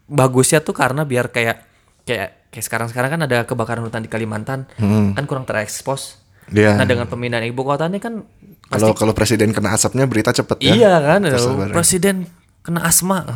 bagusnya 0.04 0.60
tuh 0.60 0.74
karena 0.74 1.04
biar 1.04 1.30
kayak 1.30 1.64
kayak 2.04 2.50
kayak 2.50 2.66
sekarang-sekarang 2.66 3.10
kan 3.10 3.22
ada 3.24 3.38
kebakaran 3.44 3.82
hutan 3.82 4.02
di 4.02 4.10
Kalimantan 4.10 4.68
kan 5.14 5.24
kurang 5.24 5.46
terekspos. 5.46 6.20
Iya. 6.50 6.76
Nah 6.76 6.84
dengan 6.84 7.08
pemindahan 7.08 7.46
ibu 7.46 7.64
kota 7.64 7.88
ini 7.88 7.98
kan 7.98 8.20
Kalau 8.68 8.91
kalau 8.91 9.14
presiden 9.14 9.54
kena 9.54 9.72
asapnya 9.72 10.04
berita 10.04 10.30
cepet 10.30 10.60
ya. 10.60 10.74
Iya 10.74 10.94
kan, 11.00 11.22
presiden 11.72 12.28
kena 12.60 12.84
asma. 12.84 13.24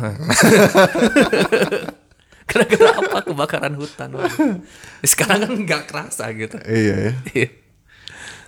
Gara-gara 2.48 2.90
apa 2.96 3.18
kebakaran 3.22 3.74
hutan? 3.76 4.08
Waduh. 4.10 4.64
Sekarang 5.04 5.44
kan 5.44 5.52
nggak 5.54 5.82
kerasa 5.84 6.32
gitu. 6.32 6.56
Iya 6.64 7.12
ya. 7.28 7.46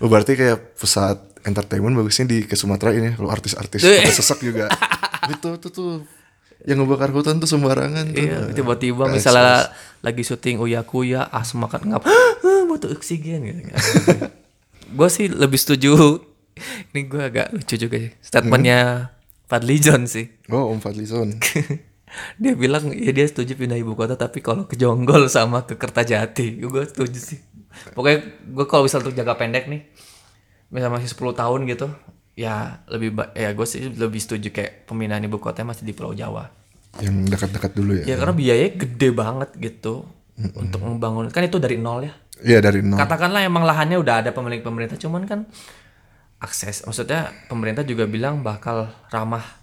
Oh, 0.01 0.09
berarti 0.09 0.32
kayak 0.32 0.74
pusat 0.74 1.20
entertainment 1.44 1.92
bagusnya 1.92 2.24
di 2.24 2.42
ke 2.42 2.57
Sumatera 2.57 2.92
ini 2.92 3.12
lo 3.14 3.28
artis-artis 3.28 3.80
Eh. 3.80 4.01
pada 4.01 4.11
sesak 4.11 4.40
juga. 4.40 4.72
itu 5.28 5.51
tuh 5.61 5.70
tuh 5.70 5.92
yang 6.64 6.80
ngebakar 6.80 7.09
hutan 7.09 7.36
tuh 7.36 7.44
sembarangan 7.46 8.12
tuh. 8.12 8.20
Iya, 8.20 8.53
tiba-tiba 8.53 9.05
Nggak 9.05 9.14
misalnya 9.14 9.72
lagi 10.01 10.20
syuting 10.20 10.57
uya 10.59 10.80
kuya 10.82 11.24
asma 11.24 11.68
kan 11.68 11.84
ngap 11.84 12.05
butuh 12.68 12.92
oksigen 12.92 13.44
gitu. 13.44 13.61
gue 14.96 15.09
sih 15.09 15.28
lebih 15.28 15.57
setuju. 15.57 16.20
Ini 16.92 17.01
gue 17.05 17.22
agak 17.22 17.53
lucu 17.53 17.76
juga 17.76 17.96
sih. 17.96 18.12
Statementnya 18.20 19.09
Fadli 19.44 19.76
John 19.76 20.05
sih. 20.05 20.28
Oh, 20.48 20.68
Om 20.68 20.80
Fadlizon. 20.80 21.36
dia 22.36 22.52
bilang 22.58 22.90
ya 22.90 23.11
dia 23.14 23.26
setuju 23.26 23.54
pindah 23.54 23.78
ibu 23.78 23.94
kota 23.94 24.18
tapi 24.18 24.42
kalau 24.42 24.66
ke 24.66 24.74
Jonggol 24.74 25.30
sama 25.30 25.64
ke 25.64 25.78
Kertajati. 25.78 26.62
Gue 26.62 26.84
setuju 26.86 27.18
sih. 27.18 27.40
Pokoknya 27.94 28.18
gue 28.50 28.66
kalau 28.66 28.86
misal 28.86 29.02
untuk 29.02 29.14
jangka 29.14 29.34
pendek 29.38 29.70
nih 29.70 29.82
misal 30.70 30.90
masih 30.90 31.11
10 31.11 31.34
tahun 31.34 31.61
gitu 31.66 31.90
ya 32.38 32.86
lebih 32.86 33.11
ya 33.34 33.50
gue 33.50 33.66
sih 33.66 33.90
lebih 33.90 34.22
setuju 34.22 34.54
kayak 34.54 34.86
pemindahan 34.86 35.26
ibu 35.26 35.42
kota 35.42 35.66
masih 35.66 35.86
di 35.86 35.94
Pulau 35.94 36.14
Jawa. 36.14 36.50
Yang 36.98 37.30
dekat-dekat 37.30 37.72
dulu 37.74 37.92
ya. 38.02 38.04
ya 38.11 38.16
karena 38.18 38.34
biayanya 38.34 38.70
gede 38.74 39.08
banget 39.14 39.50
gitu 39.58 40.06
untuk 40.58 40.80
membangun. 40.82 41.30
Kan 41.30 41.46
itu 41.46 41.62
dari 41.62 41.78
nol 41.78 42.06
ya? 42.06 42.14
Iya 42.40 42.58
dari 42.64 42.80
nol. 42.80 42.96
katakanlah 42.96 43.44
emang 43.44 43.68
lahannya 43.68 44.00
udah 44.00 44.24
ada 44.24 44.30
pemilik 44.32 44.64
pemerintah 44.64 44.96
cuman 44.96 45.28
kan 45.28 45.44
akses 46.40 46.88
maksudnya 46.88 47.28
pemerintah 47.52 47.84
juga 47.84 48.08
bilang 48.08 48.40
bakal 48.40 48.88
ramah 49.12 49.59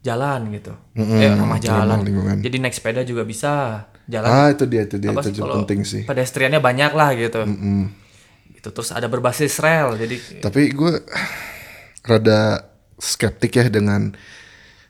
jalan 0.00 0.50
gitu 0.50 0.72
eh 0.96 1.28
ramah 1.28 1.58
jalan 1.58 1.98
lingkungan. 2.00 2.38
jadi 2.38 2.56
naik 2.58 2.72
sepeda 2.72 3.02
juga 3.02 3.22
bisa 3.22 3.52
jalan 4.04 4.26
Ah, 4.26 4.48
itu 4.48 4.64
dia 4.64 4.82
itu 4.82 4.96
dia 4.96 5.10
apa 5.10 5.20
itu 5.20 5.36
juga 5.36 5.58
penting 5.58 5.82
sih. 5.82 6.02
pedestriannya 6.02 6.58
banyak 6.58 6.92
lah 6.92 7.10
gitu 7.12 7.42
gitu 8.52 8.68
terus 8.70 8.90
ada 8.90 9.06
berbasis 9.06 9.58
rel 9.58 9.94
jadi 9.94 10.16
Tapi 10.40 10.70
gue 10.70 10.92
rada 12.02 12.64
skeptik 12.96 13.52
ya 13.52 13.68
dengan 13.68 14.10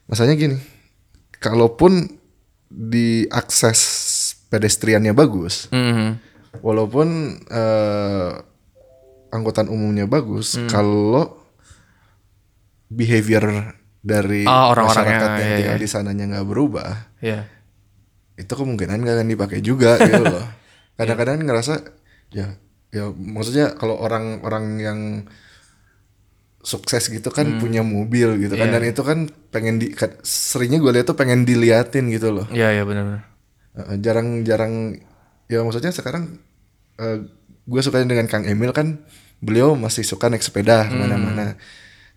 masanya 0.05 0.33
gini. 0.33 0.57
Kalaupun 1.35 2.09
di 2.67 3.29
akses 3.29 3.81
pedestriannya 4.47 5.13
bagus, 5.13 5.69
Mhm. 5.69 6.17
walaupun 6.59 7.09
eh, 7.45 8.31
angkutan 9.29 9.67
umumnya 9.67 10.05
bagus, 10.05 10.57
Hmm. 10.57 10.67
kalau 10.67 11.37
behavior 12.89 13.77
dari 14.01 14.43
Oh, 14.43 14.71
orang-orangnya, 14.71 15.11
masyarakat 15.19 15.31
yang 15.35 15.43
iya, 15.45 15.57
tinggal 15.59 15.77
iya. 15.77 15.83
di 15.83 15.89
sananya 15.89 16.25
nggak 16.29 16.47
berubah, 16.47 16.91
ya 17.19 17.41
itu 18.35 18.53
kemungkinan 18.53 18.99
nggak 18.99 19.17
akan 19.17 19.29
dipakai 19.29 19.59
juga 19.61 19.99
gitu 19.99 20.23
loh. 20.23 20.47
Kadang-kadang 20.99 21.43
ngerasa 21.43 21.83
ya 22.31 22.55
ya 22.89 23.05
maksudnya 23.11 23.75
kalau 23.75 23.99
orang-orang 23.99 24.65
yang 24.79 25.01
sukses 26.59 27.07
gitu 27.07 27.29
kan 27.29 27.59
punya 27.59 27.81
mobil 27.81 28.35
gitu 28.37 28.55
kan 28.55 28.69
Iya. 28.69 28.75
dan 28.75 28.85
itu 28.85 29.01
kan 29.01 29.19
pengen 29.49 29.79
di 29.79 29.91
ka- 29.91 30.19
seringnya 30.21 30.79
gue 30.79 30.93
lihat 30.93 31.07
tuh 31.07 31.15
pengen 31.15 31.43
diliatin 31.43 32.09
gitu 32.09 32.31
loh. 32.31 32.47
ya 32.51 32.71
ya 32.71 32.83
benar-benar 32.83 33.25
Uh, 33.71 33.95
jarang-jarang 33.97 34.99
ya 35.47 35.63
maksudnya 35.63 35.95
sekarang 35.95 36.43
gue 37.63 37.81
suka 37.81 38.03
dengan 38.03 38.27
Kang 38.27 38.43
Emil 38.43 38.75
kan 38.75 39.07
beliau 39.39 39.79
masih 39.79 40.03
suka 40.03 40.27
naik 40.27 40.43
sepeda 40.43 40.83
ke 40.83 40.95
mana-mana. 40.97 41.55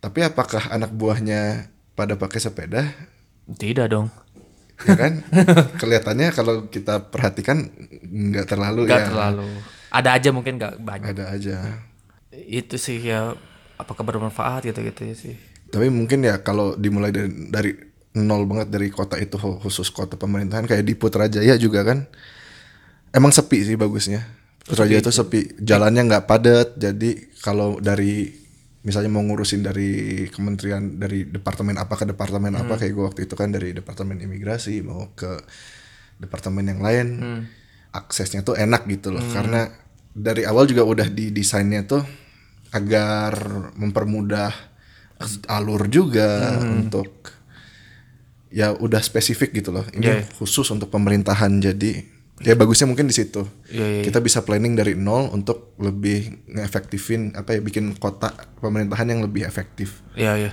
Tapi 0.01 0.19
apakah 0.25 0.73
anak 0.73 0.91
buahnya 0.91 1.69
pada 1.93 2.17
pakai 2.17 2.41
sepeda? 2.41 2.83
tidak 3.51 3.91
dong 3.91 4.07
ya 4.87 4.95
kan? 4.97 5.13
Kelihatannya 5.81 6.33
kalau 6.33 6.65
kita 6.67 7.09
perhatikan 7.11 7.69
nggak 8.05 8.47
terlalu 8.49 8.89
Nggak 8.89 9.01
ya. 9.01 9.07
terlalu. 9.13 9.47
Ada 9.91 10.09
aja 10.17 10.29
mungkin 10.31 10.53
nggak 10.57 10.73
banyak. 10.81 11.07
Ada 11.13 11.23
aja. 11.35 11.55
Itu 12.31 12.79
sih 12.79 13.01
ya 13.03 13.35
apakah 13.75 14.01
bermanfaat 14.07 14.71
gitu-gitu 14.71 15.01
ya 15.03 15.15
sih. 15.15 15.35
Tapi 15.71 15.87
mungkin 15.87 16.23
ya 16.23 16.39
kalau 16.43 16.75
dimulai 16.75 17.11
dari, 17.11 17.29
dari 17.51 17.71
nol 18.17 18.43
banget 18.43 18.67
dari 18.71 18.87
kota 18.91 19.15
itu 19.15 19.39
khusus 19.39 19.87
kota 19.87 20.19
pemerintahan 20.19 20.67
kayak 20.67 20.83
di 20.83 20.93
Putrajaya 20.99 21.55
juga 21.55 21.87
kan 21.87 22.07
emang 23.15 23.31
sepi 23.31 23.63
sih 23.67 23.75
bagusnya. 23.79 24.23
Putrajaya 24.61 25.01
itu 25.01 25.11
sepi, 25.11 25.57
jalannya 25.59 26.05
nggak 26.07 26.25
padat. 26.29 26.77
Jadi 26.77 27.33
kalau 27.41 27.81
dari 27.81 28.29
misalnya 28.81 29.13
mau 29.13 29.21
ngurusin 29.21 29.61
dari 29.61 30.25
kementerian 30.33 30.97
dari 30.97 31.29
departemen 31.29 31.77
apa 31.77 31.93
ke 32.01 32.05
departemen 32.09 32.57
apa 32.57 32.81
kayak 32.81 32.93
gue 32.97 33.05
waktu 33.05 33.21
itu 33.29 33.35
kan 33.37 33.53
dari 33.53 33.77
departemen 33.77 34.17
imigrasi 34.17 34.81
mau 34.81 35.13
ke 35.13 35.37
departemen 36.17 36.65
yang 36.65 36.81
lain 36.81 37.07
aksesnya 37.91 38.41
tuh 38.41 38.55
enak 38.55 38.87
gitu 38.87 39.11
loh. 39.11 39.21
Karena 39.21 39.67
dari 40.11 40.47
awal 40.47 40.67
juga 40.67 40.83
udah 40.87 41.07
didesainnya 41.07 41.87
tuh 41.87 42.03
agar 42.71 43.33
mempermudah 43.75 44.51
alur 45.51 45.85
juga 45.91 46.57
untuk 46.81 47.29
ya 48.51 48.73
udah 48.73 49.01
spesifik 49.03 49.61
gitu 49.61 49.75
loh. 49.75 49.85
Ini 49.91 50.07
iya. 50.07 50.23
khusus 50.39 50.67
untuk 50.71 50.89
pemerintahan 50.89 51.51
jadi 51.59 52.20
ya 52.39 52.53
bagusnya 52.53 52.87
mungkin 52.87 53.05
di 53.05 53.13
situ 53.13 53.43
Iya, 53.67 53.85
iya, 53.91 54.01
kita 54.01 54.17
bisa 54.17 54.41
planning 54.41 54.73
dari 54.73 54.93
nol 54.93 55.27
untuk 55.29 55.75
lebih 55.77 56.47
ngeefektifin 56.47 57.35
apa 57.35 57.53
ya 57.53 57.59
bikin 57.59 57.93
kota 57.93 58.31
pemerintahan 58.57 59.07
yang 59.07 59.21
lebih 59.21 59.43
efektif 59.43 59.99
Iya 60.13 60.39
ya. 60.39 60.51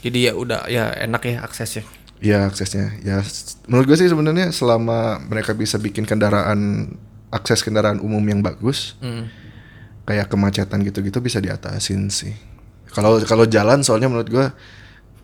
Jadi 0.00 0.18
ya 0.22 0.32
udah 0.32 0.68
ya 0.68 0.92
enak 1.00 1.22
ya 1.24 1.40
aksesnya. 1.40 1.82
ya 2.20 2.44
aksesnya 2.44 2.92
ya 3.00 3.20
menurut 3.64 3.84
gue 3.86 3.96
sih 3.96 4.06
sebenarnya 4.06 4.48
selama 4.48 5.20
mereka 5.20 5.52
bisa 5.52 5.76
bikin 5.76 6.04
kendaraan 6.04 6.92
akses 7.28 7.60
kendaraan 7.60 7.98
umum 7.98 8.22
yang 8.22 8.40
bagus 8.40 8.96
Hmm. 8.98 9.28
kayak 10.04 10.28
kemacetan 10.28 10.80
gitu-gitu 10.82 11.18
bisa 11.18 11.36
diatasin 11.38 12.08
sih 12.08 12.32
kalau 12.88 13.18
kalau 13.20 13.44
jalan 13.44 13.80
soalnya 13.80 14.06
menurut 14.06 14.28
gue 14.28 14.46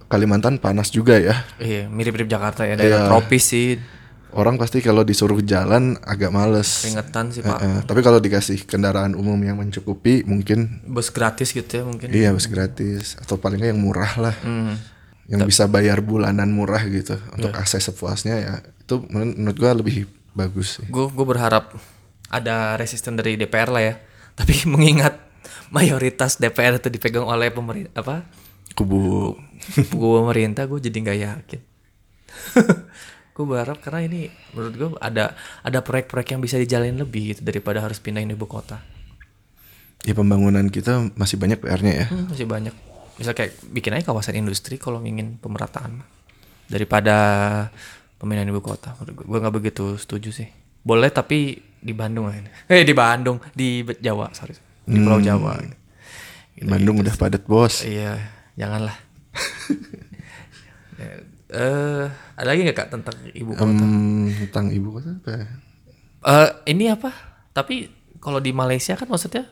Kalimantan 0.06 0.58
panas 0.58 0.90
juga 0.90 1.14
ya 1.14 1.46
Iya, 1.56 1.86
mirip-mirip 1.86 2.26
Jakarta 2.26 2.66
ya, 2.66 2.74
daerah 2.74 3.04
Iya. 3.04 3.08
tropis 3.08 3.44
sih. 3.46 3.78
Orang 4.32 4.54
pasti 4.54 4.78
kalau 4.78 5.00
disuruh 5.00 5.40
jalan 5.40 5.94
agak 6.00 6.28
males 6.28 6.82
Keringetan 6.82 7.24
sih, 7.28 7.40
Eh, 7.40 7.46
Pak. 7.46 7.58
eh, 7.58 7.80
tapi 7.84 8.00
kalau 8.00 8.18
dikasih 8.18 8.62
kendaraan 8.62 9.12
umum 9.12 9.36
yang 9.36 9.56
mencukupi 9.56 10.22
mungkin 10.22 10.82
Bus 10.84 11.08
gratis 11.08 11.50
gitu 11.50 11.68
ya 11.70 11.82
mungkin. 11.82 12.08
iya 12.08 12.30
bus 12.30 12.44
gratis 12.44 13.14
atau 13.16 13.36
paling 13.36 13.58
nggak 13.58 13.70
yang 13.70 13.80
murah 13.80 14.12
lah 14.16 14.34
Hmm. 14.36 14.74
yang 15.26 15.42
bisa 15.42 15.64
bayar 15.64 15.98
bulanan 16.00 16.48
murah 16.48 16.82
gitu 16.84 17.14
untuk 17.30 17.50
Iya. 17.50 17.58
akses 17.58 17.84
sepuasnya 17.84 18.34
ya 18.36 18.54
itu 18.60 19.02
menurut, 19.06 19.34
menurut 19.34 19.56
gua 19.56 19.72
lebih 19.72 19.96
bagus 20.30 20.78
sih 20.78 20.86
Gue 20.86 21.06
gue 21.06 21.22
berharap 21.24 21.74
ada 22.28 22.74
resisten 22.74 23.14
dari 23.14 23.34
DPR 23.34 23.66
lah 23.68 23.82
ya. 23.84 23.94
Tapi 24.38 24.62
mengingat 24.64 25.18
mayoritas 25.68 26.36
DPR 26.36 26.76
itu 26.76 26.86
dipegang 26.88 27.22
oleh 27.24 27.50
pemerintah 27.50 27.94
apa? 27.96 28.22
kubu 28.72 29.34
Gue 29.88 30.12
pemerintah 30.16 30.64
gue 30.64 30.78
jadi 30.80 30.96
nggak 30.96 31.18
yakin. 31.20 31.60
gue 33.40 33.46
berharap 33.48 33.80
karena 33.80 34.04
ini 34.04 34.20
menurut 34.52 34.74
gue 34.76 34.88
ada 35.00 35.32
ada 35.64 35.78
proyek-proyek 35.80 36.36
yang 36.36 36.44
bisa 36.44 36.60
dijalin 36.60 37.00
lebih 37.00 37.32
gitu 37.32 37.40
daripada 37.40 37.80
harus 37.80 37.96
pindahin 37.96 38.28
ibu 38.28 38.44
kota. 38.44 38.84
ya 40.00 40.12
pembangunan 40.12 40.64
kita 40.68 41.12
masih 41.16 41.36
banyak 41.36 41.60
PR-nya 41.60 41.92
ya 42.04 42.06
Hmm, 42.08 42.28
masih 42.28 42.44
banyak. 42.44 42.72
Misal 43.16 43.32
kayak 43.32 43.52
bikin 43.68 43.96
aja 43.96 44.04
kawasan 44.08 44.36
industri 44.36 44.76
kalau 44.76 45.00
ingin 45.00 45.36
pemerataan 45.36 46.00
daripada 46.68 47.16
pemindahan 48.16 48.48
ibu 48.48 48.60
kota. 48.60 48.96
Gue 49.00 49.40
nggak 49.40 49.52
begitu 49.52 49.96
setuju 49.96 50.32
sih. 50.32 50.48
Boleh 50.80 51.08
tapi 51.08 51.60
di 51.80 51.92
Bandung 51.92 52.28
aja. 52.28 52.48
Eh 52.72 52.84
di 52.84 52.92
Bandung, 52.92 53.40
di 53.52 53.84
Jawa, 54.00 54.32
sorry. 54.36 54.56
Di 54.84 55.00
Pulau 55.00 55.20
Jawa. 55.20 55.56
Gitu. 55.60 55.76
Bandung 56.64 57.00
udah 57.00 57.16
padat 57.16 57.44
bos 57.48 57.84
Iya, 57.84 58.20
janganlah. 58.56 58.96
Eh, 61.50 62.06
ada 62.36 62.46
lagi 62.46 62.62
nggak 62.62 62.78
kak 62.78 62.88
tentang 62.90 63.16
ibu 63.34 63.52
kota? 63.52 63.66
Em, 63.66 64.30
tentang 64.46 64.70
ibu 64.70 64.88
kota 64.94 65.18
apa 65.18 65.30
ya? 65.34 65.46
Eh, 66.20 66.48
ini 66.70 66.86
apa? 66.86 67.10
Tapi 67.50 67.90
kalau 68.22 68.38
di 68.38 68.54
Malaysia 68.54 68.94
kan 68.94 69.10
maksudnya 69.10 69.50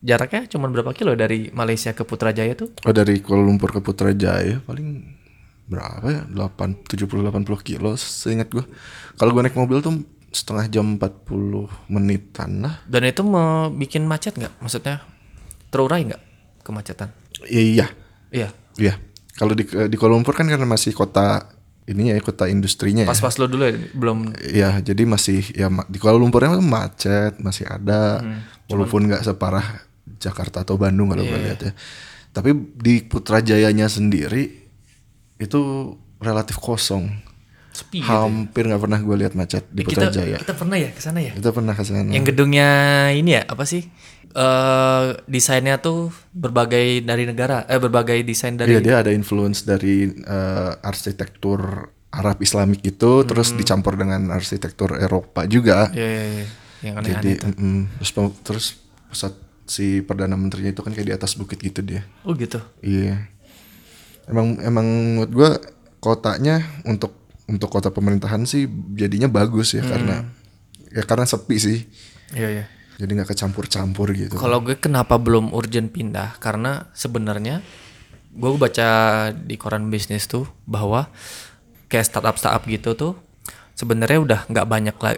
jaraknya 0.00 0.48
cuma 0.48 0.66
berapa 0.66 0.90
kilo 0.90 1.14
dari 1.14 1.48
Malaysia 1.52 1.92
ke 1.92 2.02
Putrajaya 2.02 2.52
tuh? 2.52 2.72
oh 2.82 2.92
dari 2.92 3.20
Kuala 3.20 3.42
Lumpur 3.42 3.72
ke 3.72 3.80
Putrajaya 3.80 4.60
paling 4.62 5.16
berapa 5.66 6.06
ya 6.06 6.22
8 6.30 6.86
70 6.86 7.26
80 7.26 7.42
kilo 7.66 7.98
seingat 7.98 8.46
gua 8.52 8.62
kalau 9.16 9.34
gua 9.34 9.42
naik 9.42 9.58
mobil 9.58 9.82
tuh 9.82 9.98
setengah 10.30 10.68
jam 10.68 10.94
40 10.94 11.90
menitan 11.90 12.60
lah 12.60 12.84
Dan 12.86 13.08
itu 13.08 13.24
mau 13.24 13.72
bikin 13.72 14.04
macet 14.04 14.36
nggak? 14.36 14.52
Maksudnya 14.60 15.00
terurai 15.72 16.04
nggak 16.06 16.22
kemacetan? 16.62 17.10
iya 17.46 17.88
Iya. 18.30 18.52
iya 18.76 18.94
kalau 19.36 19.52
di 19.52 19.64
di 19.68 19.96
Kuala 20.00 20.16
Lumpur 20.16 20.32
kan 20.32 20.48
karena 20.48 20.64
masih 20.64 20.96
kota 20.96 21.44
ininya 21.86 22.18
ya 22.18 22.22
kota 22.24 22.50
industrinya 22.50 23.06
ya 23.06 23.10
Pas-pas 23.14 23.38
lo 23.38 23.46
dulu 23.46 23.62
ya 23.62 23.78
belum. 23.94 24.18
Ya, 24.50 24.70
jadi 24.82 25.06
masih 25.06 25.54
ya 25.54 25.70
di 25.86 25.98
Kuala 26.02 26.18
Lumpurnya 26.18 26.58
macet, 26.58 27.38
masih 27.38 27.68
ada, 27.70 28.20
walaupun 28.66 29.06
nggak 29.06 29.22
separah 29.22 29.86
Jakarta 30.18 30.66
atau 30.66 30.74
Bandung 30.80 31.14
kalau 31.14 31.22
gue 31.22 31.38
lihat 31.38 31.60
ya. 31.62 31.72
Tapi 32.34 32.52
di 32.76 33.00
Putrajayanya 33.06 33.86
sendiri 33.88 34.66
itu 35.40 35.60
relatif 36.20 36.56
kosong, 36.60 37.12
Sepi. 37.72 38.00
hampir 38.02 38.66
nggak 38.66 38.82
pernah 38.82 38.98
gue 39.00 39.16
lihat 39.20 39.32
macet 39.36 39.68
di 39.70 39.84
kita 39.84 40.08
Putrajaya. 40.08 40.36
kita 40.40 40.54
pernah 40.56 40.76
ya 40.80 40.90
ke 40.92 41.00
sana 41.00 41.20
ya? 41.22 41.32
Kita 41.36 41.50
pernah 41.52 41.74
ke 41.76 41.84
sana. 41.84 42.08
Yang 42.12 42.34
gedungnya 42.34 42.68
ini 43.12 43.36
ya 43.36 43.42
apa 43.44 43.64
sih? 43.68 43.88
Eh 44.36 45.16
desainnya 45.24 45.80
tuh 45.80 46.12
berbagai 46.36 47.00
dari 47.00 47.24
negara, 47.24 47.64
eh 47.64 47.80
berbagai 47.80 48.20
desain 48.20 48.52
dari 48.52 48.76
Iya 48.76 48.80
dia 48.84 48.96
ada 49.00 49.08
influence 49.08 49.64
dari 49.64 50.12
eh, 50.12 50.72
arsitektur 50.84 51.88
Arab 52.12 52.36
Islamik 52.44 52.84
itu, 52.84 53.24
terus 53.24 53.56
dicampur 53.56 53.96
dengan 53.96 54.28
arsitektur 54.32 55.00
Eropa 55.00 55.48
juga. 55.48 55.88
Iya, 55.96 56.04
iya, 56.04 56.24
iya. 56.28 56.46
yang 56.84 56.94
Jadi 57.00 57.08
aneh-aneh 57.16 57.32
itu. 57.32 57.46
mm, 57.48 57.82
terus 57.96 58.12
terus 58.44 58.66
pusat 59.08 59.32
si 59.64 60.04
perdana 60.04 60.36
menterinya 60.36 60.70
itu 60.70 60.84
kan 60.84 60.92
kayak 60.92 61.08
di 61.08 61.14
atas 61.16 61.32
bukit 61.40 61.56
gitu 61.56 61.80
dia. 61.80 62.04
Oh 62.20 62.36
gitu. 62.36 62.60
Iya. 62.84 63.32
Emang 64.28 64.60
emang 64.60 64.84
menurut 64.84 65.32
gua 65.32 65.50
kotanya 66.04 66.60
untuk 66.84 67.16
untuk 67.48 67.72
kota 67.72 67.88
pemerintahan 67.88 68.44
sih 68.44 68.68
jadinya 68.92 69.32
bagus 69.32 69.72
ya 69.72 69.80
karena 69.80 70.28
ya 70.92 71.02
karena 71.08 71.24
sepi 71.24 71.56
sih. 71.56 71.78
Iya, 72.36 72.48
iya. 72.52 72.64
Jadi 72.96 73.10
nggak 73.12 73.28
kecampur-campur 73.28 74.12
gitu. 74.12 74.34
Kalau 74.34 74.60
gue 74.60 74.74
kenapa 74.74 75.16
belum 75.16 75.52
urgent 75.52 75.92
pindah? 75.92 76.40
Karena 76.40 76.88
sebenarnya 76.92 77.60
gue 78.32 78.48
baca 78.56 78.88
di 79.32 79.56
koran 79.56 79.88
bisnis 79.88 80.24
tuh 80.24 80.44
bahwa 80.64 81.08
kayak 81.86 82.04
startup 82.04 82.36
startup 82.36 82.64
gitu 82.64 82.92
tuh 82.92 83.12
sebenarnya 83.72 84.18
udah 84.18 84.40
nggak 84.48 84.66
banyak 84.66 84.96
lah. 84.96 85.14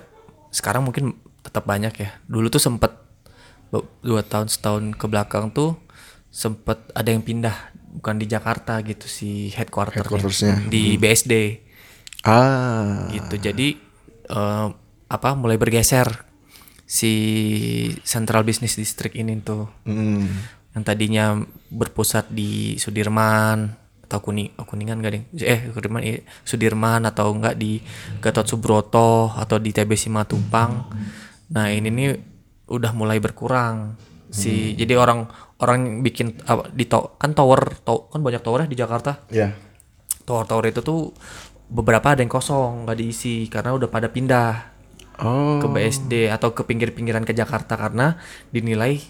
Sekarang 0.50 0.82
mungkin 0.82 1.14
tetap 1.40 1.62
banyak 1.64 1.94
ya. 1.94 2.10
Dulu 2.26 2.46
tuh 2.48 2.58
sempet 2.58 2.90
dua 4.00 4.24
tahun 4.24 4.48
setahun 4.48 4.96
ke 4.96 5.06
belakang 5.06 5.52
tuh 5.52 5.76
sempet 6.28 6.80
ada 6.92 7.08
yang 7.08 7.20
pindah 7.20 7.52
bukan 8.00 8.16
di 8.16 8.24
Jakarta 8.24 8.80
gitu 8.80 9.04
si 9.04 9.48
headquarternya 9.52 10.04
Headquartersnya. 10.04 10.54
di 10.68 10.96
BSD 10.96 11.32
Ah. 12.24 13.08
gitu 13.08 13.36
jadi 13.38 13.76
eh, 14.28 14.68
apa 15.06 15.28
mulai 15.32 15.56
bergeser 15.56 16.27
si 16.88 17.12
Central 18.00 18.48
Business 18.48 18.80
District 18.80 19.12
ini 19.12 19.36
tuh. 19.44 19.68
Mm, 19.84 20.24
yang 20.72 20.82
tadinya 20.82 21.36
berpusat 21.68 22.32
di 22.32 22.80
Sudirman 22.80 23.76
atau 24.08 24.24
kuning 24.24 24.56
oh, 24.56 24.64
kuningan 24.64 25.04
gak 25.04 25.12
ding? 25.12 25.24
Eh 25.36 25.68
Sudirman 25.68 26.00
iya. 26.00 26.24
Sudirman 26.48 27.04
atau 27.04 27.28
enggak 27.36 27.60
di 27.60 27.84
Gatot 28.24 28.48
Subroto 28.48 29.36
atau 29.36 29.60
di 29.60 29.68
TB 29.68 29.92
Simatupang. 29.92 30.88
Nah 31.52 31.68
ini 31.68 31.92
nih 31.92 32.10
udah 32.72 32.96
mulai 32.96 33.20
berkurang. 33.20 34.00
Si 34.32 34.72
jadi 34.76 34.96
orang 34.96 35.28
orang 35.60 36.00
bikin 36.00 36.40
apa, 36.48 36.72
di 36.72 36.88
to, 36.88 37.16
kan 37.20 37.36
tower 37.36 37.80
to- 37.84 38.08
kan 38.08 38.20
banyak 38.24 38.40
tower 38.40 38.64
ya 38.64 38.68
di 38.68 38.78
Jakarta. 38.80 39.28
Ya. 39.28 39.52
tower-tower 40.28 40.68
itu 40.68 40.84
tuh 40.84 41.16
beberapa 41.72 42.12
ada 42.12 42.20
yang 42.20 42.28
kosong 42.28 42.84
nggak 42.84 43.00
diisi 43.00 43.48
karena 43.48 43.72
udah 43.72 43.88
pada 43.88 44.12
pindah 44.12 44.77
Oh. 45.18 45.58
ke 45.58 45.66
BSD 45.66 46.30
atau 46.30 46.50
ke 46.50 46.62
pinggir-pinggiran 46.62 47.22
ke 47.22 47.32
Jakarta 47.32 47.74
karena 47.74 48.14
dinilai 48.48 49.02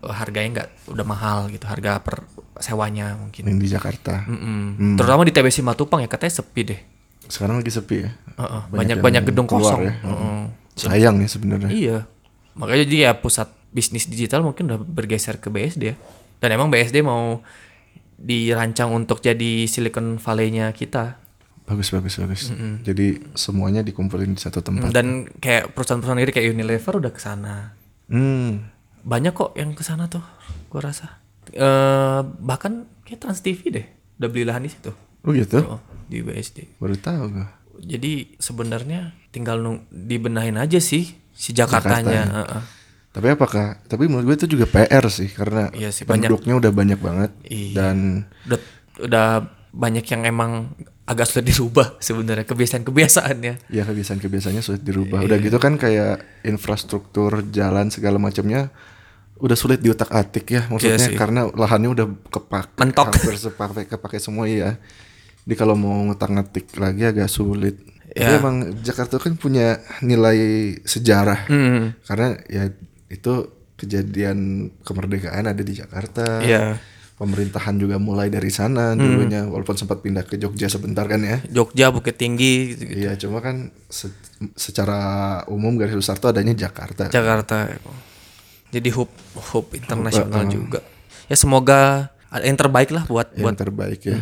eh, 0.00 0.12
harganya 0.12 0.48
nggak 0.54 0.68
udah 0.92 1.04
mahal 1.04 1.48
gitu 1.48 1.64
harga 1.64 1.98
per 1.98 2.28
sewanya 2.56 3.16
mungkin 3.16 3.48
Yang 3.48 3.58
di 3.58 3.68
Jakarta. 3.68 4.22
Mm-mm. 4.24 4.94
terutama 4.94 5.24
di 5.24 5.32
TBC 5.32 5.60
Matupang 5.60 5.98
ya 5.98 6.06
katanya 6.06 6.34
sepi 6.34 6.62
deh 6.64 6.80
Sekarang 7.24 7.56
lagi 7.56 7.72
sepi 7.72 8.04
ya. 8.04 8.12
Heeh, 8.36 8.62
Banyak 8.68 8.70
banyak 8.70 8.98
banyak 9.00 9.22
gedung 9.24 9.48
kosong 9.48 9.80
ya. 9.82 9.94
Heeh. 9.98 10.42
Sayang 10.76 11.16
ya 11.18 11.28
sebenarnya. 11.28 11.70
iya 11.70 11.98
makanya 12.52 12.84
jadi 12.84 12.96
ya 13.00 13.12
pusat 13.14 13.48
bisnis 13.70 14.04
digital 14.04 14.42
mungkin 14.42 14.68
udah 14.68 14.78
bergeser 14.78 15.36
ke 15.36 15.48
BSD 15.48 15.82
ya. 15.82 15.96
dan 16.38 16.52
emang 16.52 16.68
BSD 16.68 17.00
mau 17.00 17.40
dirancang 18.14 18.90
untuk 18.90 19.18
jadi 19.18 19.64
Silicon 19.64 20.16
Valley-nya 20.16 20.70
kita 20.70 21.18
bagus 21.64 21.88
bagus 21.90 22.14
bagus 22.16 22.42
jadi 22.80 23.06
semuanya 23.32 23.80
dikumpulin 23.80 24.30
di 24.30 24.38
satu 24.38 24.60
tempat 24.60 24.90
Dan 24.90 25.24
kayak 25.34 25.72
perusahaan-perusahaan 25.72 26.20
gede 26.20 26.34
kayak 26.34 26.48
Unilever 26.50 26.94
udah 26.98 27.08
ke 27.08 27.18
sana. 27.18 27.72
hmm 28.06 28.72
Banyak 29.00 29.32
kok 29.32 29.52
yang 29.52 29.72
ke 29.72 29.80
sana 29.80 30.04
tuh, 30.06 30.24
gua 30.66 30.80
rasa. 30.82 31.20
Eh 31.46 32.20
bahkan 32.38 32.84
kayak 33.02 33.18
Trans 33.18 33.40
TV 33.40 33.60
deh 33.70 33.86
udah 34.14 34.28
beli 34.28 34.44
lahan 34.44 34.60
di 34.60 34.70
situ. 34.70 34.92
oh 35.20 35.30
gitu 35.30 35.60
Oh, 35.62 35.80
di 36.04 36.20
BSD. 36.20 36.76
baru 36.76 36.94
tahu 36.94 37.22
gue 37.30 37.46
Jadi 37.82 38.12
sebenarnya 38.38 39.00
tinggal 39.28 39.56
nung- 39.58 39.84
dibenahin 39.88 40.56
aja 40.56 40.76
sih 40.78 41.04
si 41.30 41.50
Jakartanya. 41.50 42.22
Heeh. 42.38 42.62
tapi 43.10 43.30
apakah 43.30 43.78
tapi 43.82 44.04
menurut 44.04 44.24
gue 44.26 44.36
itu 44.38 44.48
juga 44.52 44.66
PR 44.66 45.04
sih 45.06 45.28
karena 45.28 45.68
Iya 45.70 45.88
sih, 45.90 46.02
banyak. 46.02 46.28
penduduknya 46.28 46.54
udah 46.56 46.72
banyak 46.72 46.98
banget 46.98 47.30
Iya. 47.42 47.72
dan 47.74 47.96
Udah 48.44 48.60
udah 49.00 49.28
banyak 49.70 50.04
yang 50.06 50.22
emang 50.24 50.52
agak 51.04 51.26
sulit 51.26 51.46
dirubah 51.46 51.96
sebenarnya 51.98 52.44
kebiasaan-kebiasaannya. 52.44 53.68
ya 53.68 53.82
kebiasaan-kebiasaannya 53.84 54.62
sulit 54.62 54.80
dirubah 54.80 55.20
Iya. 55.20 55.26
udah 55.26 55.38
gitu 55.38 55.58
kan 55.58 55.76
kayak 55.76 56.16
infrastruktur 56.42 57.44
jalan 57.46 57.88
segala 57.88 58.16
macamnya 58.16 58.72
udah 59.36 59.52
sulit 59.52 59.78
diutak-atik 59.78 60.46
ya 60.48 60.62
maksudnya 60.66 60.96
Iya 60.96 61.08
sih. 61.10 61.18
karena 61.18 61.44
lahannya 61.46 61.90
udah 61.90 62.06
kepakai 62.30 62.78
Mentok. 62.78 63.06
hampir 63.10 63.34
sepakai 63.36 63.84
kepake 63.84 64.16
semua 64.16 64.46
ya 64.46 64.80
jadi 65.44 65.54
kalau 65.54 65.74
mau 65.74 65.92
ngutak-ngatik 66.04 66.72
lagi 66.74 67.04
agak 67.04 67.28
sulit 67.28 67.76
tapi 68.06 68.24
Ya. 68.24 68.38
emang 68.38 68.56
Jakarta 68.80 69.18
kan 69.18 69.34
punya 69.34 69.76
nilai 70.00 70.38
sejarah 70.80 71.44
Hmm. 71.44 71.98
karena 72.00 72.38
ya 72.46 72.70
itu 73.08 73.32
kejadian 73.76 74.38
kemerdekaan 74.80 75.44
ada 75.44 75.60
di 75.60 75.74
Jakarta 75.74 76.40
Iya. 76.40 76.78
Pemerintahan 77.14 77.74
juga 77.74 77.94
mulai 77.96 78.26
dari 78.26 78.50
sana 78.50 78.92
dulunya 78.92 79.46
walaupun 79.46 79.74
sempat 79.74 80.00
pindah 80.00 80.22
ke 80.22 80.34
Jogja 80.34 80.66
sebentar 80.66 81.06
kan 81.06 81.18
ya 81.18 81.38
Jogja 81.46 81.88
Bukit 81.88 82.14
Tinggi 82.14 82.74
gitu, 82.74 82.82
Iya 82.84 83.14
cuma 83.16 83.38
kan 83.38 83.70
se- 83.86 84.10
secara 84.52 84.98
umum 85.46 85.74
garis 85.74 85.94
besar 85.94 86.18
tuh 86.18 86.28
adanya 86.28 86.52
Jakarta 86.52 87.06
Jakarta. 87.08 87.70
Jadi 88.68 88.88
hub 88.90 89.06
hub 89.48 89.66
internasional 89.72 90.42
juga. 90.44 90.82
Ya 91.24 91.36
semoga 91.36 92.10
ada 92.26 92.42
yang 92.42 92.58
terbaik 92.58 92.90
lah 92.90 93.06
buat 93.06 93.30
yang 93.32 93.46
buat 93.46 93.54
terbaik 93.56 94.00
ya. 94.02 94.18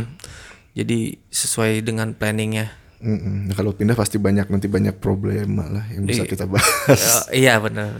jadi 0.73 1.17
sesuai 1.27 1.81
dengan 1.81 2.13
planningnya. 2.13 2.77
Mm-mm. 3.03 3.49
Nah, 3.49 3.55
kalau 3.55 3.73
pindah 3.73 3.93
pasti 3.93 4.15
banyak 4.15 4.47
nanti 4.47 4.69
banyak 4.69 4.95
problema 4.95 5.67
lah 5.67 5.85
yang 5.91 6.05
bisa 6.05 6.23
kita 6.23 6.45
bahas. 6.45 7.27
Iya 7.33 7.59
benar. 7.59 7.91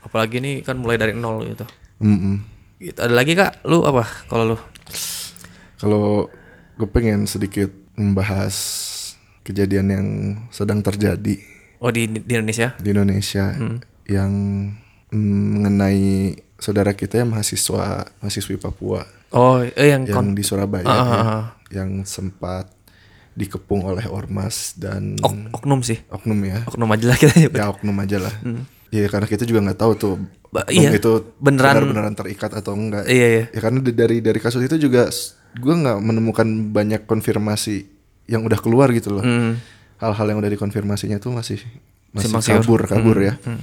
Apalagi 0.00 0.38
ini 0.38 0.62
kan 0.62 0.78
mulai 0.78 0.96
dari 0.96 1.12
nol 1.12 1.42
gitu. 1.44 1.66
Mm-mm. 2.00 2.57
Gitu. 2.78 2.94
Ada 2.94 3.10
lagi 3.10 3.32
kak? 3.32 3.62
Lu 3.64 3.82
apa? 3.82 4.06
Kalau 4.26 4.44
lu? 4.46 4.56
Kalau 5.76 6.26
gue 6.74 6.88
pengen 6.88 7.24
sedikit 7.24 7.70
membahas 7.94 8.54
kejadian 9.42 9.86
yang 9.88 10.06
sedang 10.48 10.78
terjadi 10.78 11.38
Oh 11.78 11.88
di, 11.88 12.06
di 12.06 12.32
Indonesia? 12.32 12.74
di 12.76 12.88
Indonesia 12.88 13.54
yang 14.04 14.32
mm, 15.08 15.18
mengenai 15.56 16.02
saudara 16.54 16.90
kita 16.92 17.18
yang 17.18 17.30
mahasiswa 17.30 18.02
mahasiswi 18.18 18.56
Papua 18.56 19.06
Oh 19.30 19.62
eh, 19.62 19.88
yang 19.88 20.02
yang 20.04 20.32
di 20.32 20.42
Surabaya 20.42 20.82
ya, 20.82 20.90
ah, 20.90 21.02
ah. 21.14 21.44
yang 21.70 22.02
sempat 22.02 22.70
dikepung 23.32 23.82
oleh 23.84 24.06
ormas 24.06 24.74
dan 24.74 25.14
ok- 25.16 25.54
oknum 25.54 25.80
sih. 25.80 26.02
oknum 26.08 26.38
ya 26.42 26.66
Oknum 26.66 26.90
aja 26.90 27.04
lah 27.06 27.16
kita 27.16 27.34
nyebut. 27.38 27.54
ya 27.54 27.66
oknum 27.68 27.96
aja 27.96 28.18
lah 28.18 28.34
ya 28.90 29.06
karena 29.06 29.26
kita 29.26 29.44
juga 29.44 29.62
nggak 29.62 29.78
tahu 29.78 29.92
tuh 29.94 30.14
iya, 30.68 30.90
itu 30.90 31.32
beneran- 31.36 31.84
beneran 31.84 32.14
terikat 32.14 32.50
atau 32.52 32.72
enggak 32.72 33.04
Iya 33.04 33.26
iya. 33.28 33.44
ya 33.50 33.60
karena 33.60 33.78
dari 33.82 34.18
dari 34.18 34.38
kasus 34.38 34.60
itu 34.60 34.76
juga 34.78 35.08
gue 35.50 35.74
nggak 35.74 35.98
menemukan 35.98 36.44
banyak 36.68 37.04
konfirmasi 37.04 37.84
yang 38.24 38.42
udah 38.42 38.56
keluar 38.56 38.88
gitu 38.90 39.10
loh 39.10 39.20
Hmm. 39.20 39.60
hal-hal 39.98 40.26
yang 40.26 40.38
udah 40.38 40.50
dikonfirmasinya 40.50 41.16
tuh 41.16 41.32
masih 41.32 41.60
masih 42.10 42.28
Simpang 42.28 42.42
siur. 42.42 42.60
kabur 42.62 42.80
kabur 42.86 43.18
ya 43.18 43.34
Hmm. 43.40 43.60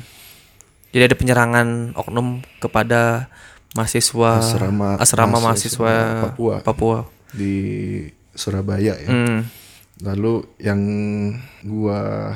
Jadi 0.90 1.04
ada 1.04 1.16
penyerangan 1.16 1.68
oknum 1.94 2.28
kepada 2.58 3.28
mahasiswa 3.74 4.40
Asrama- 4.40 4.96
asrama 4.96 5.38
mahasiswa 5.38 5.92
mahasiswa, 5.92 6.24
Papua. 6.24 6.56
Papua. 6.62 6.98
di 7.30 7.56
Surabaya 8.32 8.96
ya 8.96 9.10
Hmm. 9.10 9.44
lalu 10.00 10.46
yang 10.58 10.80
gua 11.62 12.32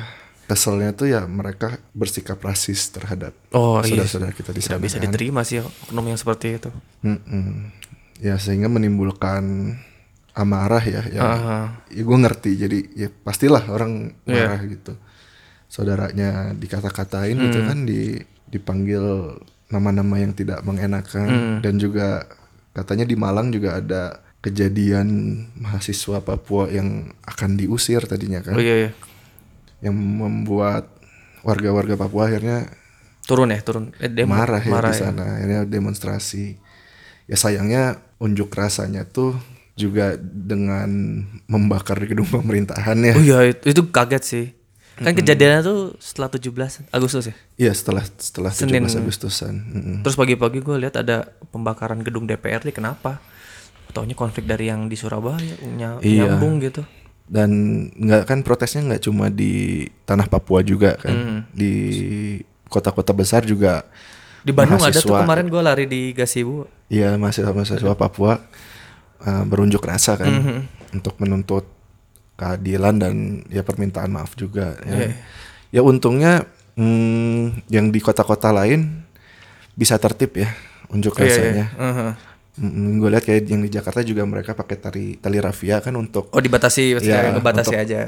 keselnya 0.50 0.90
tuh 0.90 1.06
ya 1.06 1.22
mereka 1.24 1.78
bersikap 1.92 2.42
rasis 2.42 2.90
terhadap 2.90 3.30
Oh 3.50 3.78
iya. 3.78 4.02
saudara-saudara 4.02 4.32
kita 4.32 4.50
di 4.50 4.58
Tidak 4.58 4.74
sana 4.74 4.82
bisa 4.82 4.96
kan. 4.96 5.06
diterima 5.06 5.40
sih 5.40 5.62
oknum 5.62 6.02
yang 6.04 6.18
seperti 6.18 6.58
itu. 6.58 6.70
Mm-mm. 7.00 7.70
Ya 8.18 8.34
sehingga 8.36 8.66
menimbulkan 8.66 9.78
amarah 10.32 10.82
ya. 10.82 11.02
Ya, 11.06 11.22
Aha. 11.22 11.58
ya 11.88 12.02
gue 12.02 12.18
ngerti. 12.18 12.50
Jadi 12.56 12.78
ya 12.94 13.08
pastilah 13.08 13.62
orang 13.68 14.18
Iya. 14.24 14.50
marah 14.50 14.62
gitu. 14.64 14.92
Saudaranya 15.66 16.50
dikata-katain 16.52 17.38
gitu 17.38 17.58
Hmm. 17.58 17.68
kan, 17.68 17.78
di 17.84 18.18
dipanggil 18.44 19.38
nama-nama 19.68 20.18
yang 20.18 20.34
tidak 20.34 20.60
mengenakan 20.60 21.28
Hmm. 21.28 21.56
dan 21.62 21.78
juga 21.78 22.26
katanya 22.72 23.06
di 23.06 23.14
Malang 23.14 23.54
juga 23.54 23.78
ada 23.78 24.02
kejadian 24.40 25.06
mahasiswa 25.54 26.18
Papua 26.18 26.66
yang 26.66 27.14
akan 27.22 27.54
diusir 27.54 28.02
tadinya 28.02 28.40
kan, 28.40 28.52
Oh 28.52 28.60
iya 28.60 28.88
iya. 28.88 28.90
Yang 29.80 29.92
membuat 29.92 30.88
warga-warga 31.40 31.96
Papua 31.96 32.26
akhirnya 32.26 32.68
Turun 33.20 33.48
ya, 33.48 33.60
turun. 33.60 33.94
Eh, 33.96 34.08
demo. 34.08 34.32
marah 34.32 34.58
ya 34.58 34.68
Marah 34.68 34.90
di 34.90 34.98
sana 34.98 35.24
akhirnya 35.36 35.62
demonstrasi 35.64 36.58
ya 37.24 37.34
sayangnya 37.34 37.82
unjuk 38.18 38.50
rasanya 38.50 39.04
tuh 39.04 39.38
juga 39.72 40.18
dengan 40.18 40.90
membakar 41.46 41.96
gedung 42.02 42.26
pemerintahan 42.34 42.98
ya 42.98 43.14
Oh 43.14 43.22
iya, 43.22 43.38
itu, 43.48 43.70
itu 43.70 43.82
kaget 43.86 44.22
sih. 44.22 44.46
Kan 44.96 45.16
kejadiannya 45.16 45.62
tuh 45.62 45.78
setelah 45.96 46.28
17 46.28 46.52
Agustus 46.90 47.24
ya. 47.24 47.34
iya 47.56 47.72
setelah 47.72 48.04
setelah 48.04 48.52
17 48.52 48.68
Senin. 48.68 48.84
Agustusan 48.84 49.54
Mm-mm. 49.56 49.96
Terus 50.02 50.12
pagi-pagi 50.12 50.60
gue 50.60 50.76
lihat 50.76 50.92
ada 50.94 51.24
pembakaran 51.48 52.00
gedung 52.00 52.28
DPRD 52.28 52.68
kenapa? 52.70 53.16
Taunya 53.90 54.12
konflik 54.12 54.44
dari 54.44 54.68
yang 54.68 54.86
di 54.86 54.94
Surabaya 54.94 55.40
ny- 55.40 56.04
Iya. 56.04 56.28
nyambung 56.28 56.60
gitu. 56.60 56.84
Dan 57.30 57.50
nggak 57.92 58.26
kan 58.26 58.38
protesnya 58.42 58.82
nggak 58.84 59.02
cuma 59.02 59.30
di 59.30 59.86
tanah 60.02 60.26
Papua 60.26 60.60
juga 60.60 60.98
kan 60.98 61.14
Hmm. 61.14 61.40
di 61.48 61.72
kota-kota 62.66 63.10
besar 63.10 63.42
juga 63.42 63.86
Di 64.40 64.50
Bandung 64.50 64.76
ada 64.76 64.90
tuh 64.90 65.06
mahasiswa- 65.06 65.22
kemarin 65.22 65.46
gue 65.46 65.62
lari 65.62 65.84
di 65.84 66.10
Gasibu. 66.10 66.64
Iya 66.88 67.14
mahasiswa 67.14 67.52
mahasiswa 67.52 67.94
Papua 67.94 68.40
uh, 69.20 69.44
berunjuk 69.44 69.80
rasa 69.80 70.16
kan 70.16 70.26
Mhm. 70.28 70.58
untuk 70.92 71.14
menuntut 71.18 71.68
keadilan 72.34 72.96
dan 72.96 73.14
ya 73.46 73.60
permintaan 73.60 74.08
maaf 74.08 74.32
juga. 74.34 74.74
Ya, 74.82 74.96
Iya. 74.96 75.08
ya 75.70 75.80
untungnya 75.82 76.48
hmm, 76.72 77.68
yang 77.68 77.88
di 77.88 78.00
kota-kota 78.00 78.50
lain 78.50 79.04
bisa 79.72 79.94
tertib 79.96 80.32
ya 80.34 80.48
unjuk 80.88 81.14
Iya, 81.14 81.22
iya. 81.22 81.28
rasanya. 81.28 81.66
Mhm. 82.60 83.00
gue 83.00 83.08
lihat 83.08 83.24
kayak 83.24 83.42
yang 83.46 83.60
di 83.60 83.70
Jakarta 83.70 84.00
juga 84.00 84.22
mereka 84.22 84.52
pakai 84.52 84.76
tali 84.76 85.04
tali 85.16 85.40
rafia 85.40 85.80
kan 85.80 85.96
untuk 85.96 86.28
Oh 86.28 86.38
dibatasi, 86.38 86.82
Ya, 86.86 86.94
maksudnya 86.94 87.32
ngebatasi 87.34 87.68
untuk- 87.70 87.82
aja. 87.82 88.00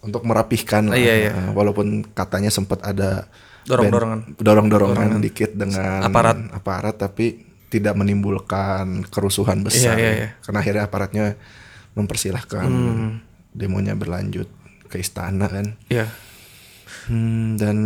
untuk 0.00 0.22
merapihkan 0.22 0.82
lah. 0.86 0.94
Iya, 0.94 1.14
iya. 1.20 1.30
Uh, 1.32 1.50
walaupun 1.52 1.86
katanya 2.08 2.48
sempat 2.48 2.78
ada 2.80 3.26
Dorong-dorongan. 3.64 4.18
ben- 4.28 4.38
dorong-dorongan 4.38 5.18
dikit 5.18 5.50
dengan 5.52 6.00
Aparat. 6.00 6.38
aparat 6.52 6.94
tapi 6.96 7.42
tidak 7.66 7.94
menimbulkan 7.94 9.02
kerusuhan 9.04 9.60
besar. 9.60 9.94
Iya, 9.94 9.98
iya, 9.98 10.10
iya. 10.16 10.28
Karena 10.40 10.58
akhirnya 10.60 10.82
aparatnya 10.84 11.24
mempersilahkan 11.92 12.66
Hmm. 12.66 13.10
demonya 13.50 13.94
berlanjut 13.94 14.46
ke 14.86 14.96
istana 14.96 15.48
kan. 15.48 15.74
Iya. 15.88 16.06
Hmm, 17.06 17.54
dan 17.56 17.76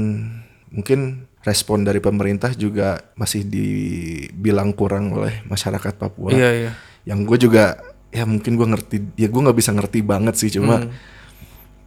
mungkin 0.68 1.29
respon 1.40 1.82
dari 1.82 1.98
pemerintah 1.98 2.52
juga 2.52 3.00
masih 3.14 3.44
dibilang 3.44 4.70
kurang 4.70 5.12
oleh 5.12 5.40
masyarakat 5.44 5.94
Papua. 5.94 6.30
Iya, 6.30 6.50
iya. 6.52 6.72
Yang 7.04 7.20
gue 7.24 7.38
juga 7.48 7.64
ya 8.10 8.24
mungkin 8.24 8.54
gue 8.54 8.66
ngerti 8.66 8.96
ya 9.16 9.26
gue 9.26 9.40
nggak 9.40 9.54
bisa 9.54 9.70
ngerti 9.70 10.02
banget 10.02 10.34
sih 10.34 10.50
cuma 10.50 10.82
Hmm. 10.82 10.90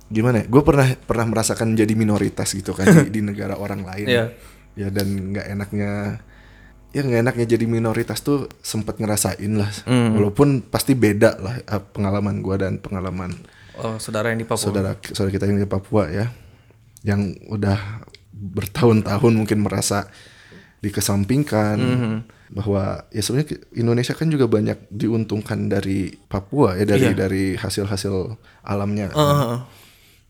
gimana 0.07 0.39
ya 0.39 0.45
gue 0.45 0.61
pernah 0.61 0.87
pernah 0.95 1.25
merasakan 1.27 1.73
jadi 1.73 1.91
minoritas 1.93 2.53
gitu 2.53 2.71
kan 2.71 2.85
di, 2.87 3.11
di 3.11 3.21
negara 3.21 3.57
orang 3.57 3.83
lain 3.83 4.07
Iya. 4.07 4.25
ya 4.73 4.87
dan 4.87 5.07
nggak 5.33 5.45
enaknya 5.51 5.91
ya 6.89 7.01
nggak 7.01 7.21
enaknya 7.27 7.45
jadi 7.49 7.65
minoritas 7.65 8.21
tuh 8.21 8.45
sempet 8.61 8.97
ngerasain 8.97 9.51
lah 9.51 9.67
Hmm. 9.83 10.15
walaupun 10.15 10.63
pasti 10.63 10.93
beda 10.93 11.35
lah 11.37 11.59
eh, 11.59 11.81
pengalaman 11.91 12.39
gue 12.39 12.55
dan 12.55 12.79
pengalaman 12.79 13.35
Oh, 13.75 13.97
saudara 13.97 14.29
yang 14.29 14.39
di 14.39 14.45
Papua. 14.45 14.63
saudara 14.63 14.91
saudara 15.03 15.33
kita 15.33 15.43
yang 15.43 15.57
di 15.57 15.67
Papua 15.67 16.07
ya 16.07 16.31
yang 17.03 17.19
udah 17.49 18.05
bertahun-tahun 18.33 19.33
mungkin 19.35 19.61
merasa 19.61 20.09
dikesampingkan 20.79 21.77
Mhm. 21.79 22.15
bahwa 22.51 23.07
ya 23.07 23.21
sebenarnya 23.21 23.55
Indonesia 23.73 24.11
kan 24.11 24.27
juga 24.27 24.45
banyak 24.45 24.89
diuntungkan 24.89 25.65
dari 25.65 26.11
Papua 26.23 26.75
ya 26.75 26.85
dari 26.85 27.07
Iya. 27.07 27.15
dari 27.15 27.43
hasil-hasil 27.55 28.35
alamnya 28.61 29.09
oh, 29.09 29.23
oh. 29.23 29.59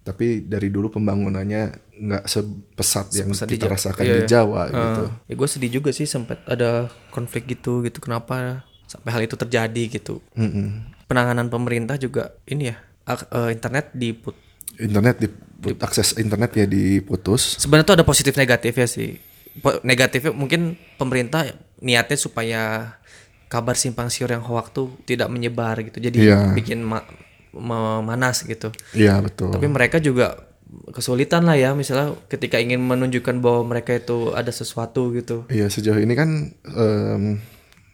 tapi 0.02 0.40
dari 0.42 0.70
dulu 0.70 0.94
pembangunannya 0.94 1.64
nggak 1.96 2.24
sepesat 2.24 3.12
yang 3.14 3.30
Sepesat 3.30 3.48
di 3.48 3.56
kita 3.56 3.66
Jawa. 3.66 3.74
rasakan 3.74 4.04
Iya, 4.04 4.14
di 4.14 4.20
iya. 4.20 4.30
Jawa 4.30 4.62
Eh, 4.62 4.72
gitu 4.74 5.04
Ya 5.26 5.34
gue 5.36 5.50
sedih 5.50 5.72
juga 5.74 5.90
sih 5.90 6.06
sempat 6.06 6.40
ada 6.46 6.70
konflik 7.10 7.50
gitu 7.50 7.82
gitu 7.82 7.98
kenapa 8.00 8.62
sampai 8.86 9.10
hal 9.10 9.22
itu 9.22 9.34
terjadi 9.34 9.84
gitu. 9.90 10.22
Mm-mm. 10.34 10.86
Penanganan 11.04 11.50
pemerintah 11.50 11.98
juga 11.98 12.30
ini 12.46 12.70
ya 12.70 12.78
ak- 13.04 13.26
eh, 13.28 13.50
internet 13.52 13.90
diput 13.92 14.38
internet 14.76 15.16
di, 15.18 15.28
akses 15.80 16.16
internet 16.16 16.52
ya 16.54 16.66
diputus. 16.66 17.56
Sebenarnya 17.58 17.88
tuh 17.88 17.96
ada 17.98 18.06
positif 18.06 18.34
negatifnya 18.34 18.84
sih. 18.86 19.16
Po- 19.56 19.80
negatifnya 19.82 20.32
mungkin 20.32 20.62
pemerintah 20.96 21.46
niatnya 21.80 22.18
supaya 22.18 22.62
kabar 23.48 23.74
simpang 23.74 24.10
siur 24.10 24.28
yang 24.28 24.42
hoax 24.42 24.74
tuh 24.74 24.92
tidak 25.04 25.30
menyebar 25.30 25.78
gitu. 25.82 26.02
Jadi 26.02 26.26
Iya. 26.26 26.52
bikin 26.52 26.82
ma- 26.82 27.06
memanas 27.54 28.42
gitu. 28.44 28.74
Iya 28.92 29.22
betul. 29.22 29.54
Tapi 29.54 29.68
mereka 29.68 29.98
juga 29.98 30.42
kesulitan 30.90 31.46
lah 31.46 31.54
ya. 31.54 31.72
Misalnya 31.72 32.18
ketika 32.26 32.58
ingin 32.58 32.82
menunjukkan 32.82 33.40
bahwa 33.40 33.62
mereka 33.70 33.94
itu 33.94 34.34
ada 34.34 34.50
sesuatu 34.50 35.14
gitu. 35.14 35.46
Iya 35.48 35.70
sejauh 35.70 36.02
ini 36.02 36.14
kan 36.14 36.30
em, 36.66 37.38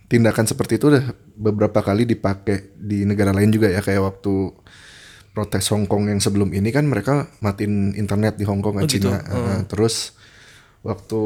tindakan 0.08 0.48
seperti 0.48 0.80
itu 0.80 0.88
udah 0.88 1.04
beberapa 1.36 1.84
kali 1.84 2.08
dipakai 2.08 2.72
di 2.74 3.04
negara 3.04 3.36
lain 3.36 3.52
juga 3.52 3.68
ya. 3.68 3.84
Kayak 3.84 4.16
waktu 4.16 4.34
protes 5.32 5.70
Hong 5.70 5.86
Kong 5.86 6.08
yang 6.08 6.20
sebelum 6.20 6.52
ini 6.52 6.70
kan 6.70 6.84
mereka 6.84 7.30
matiin 7.40 7.94
internet 7.94 8.36
di 8.36 8.44
Hong 8.44 8.60
Kong 8.60 8.78
kan 8.78 8.86
Cina. 8.86 9.20
Eh, 9.20 9.62
terus 9.66 10.14
waktu 10.82 11.22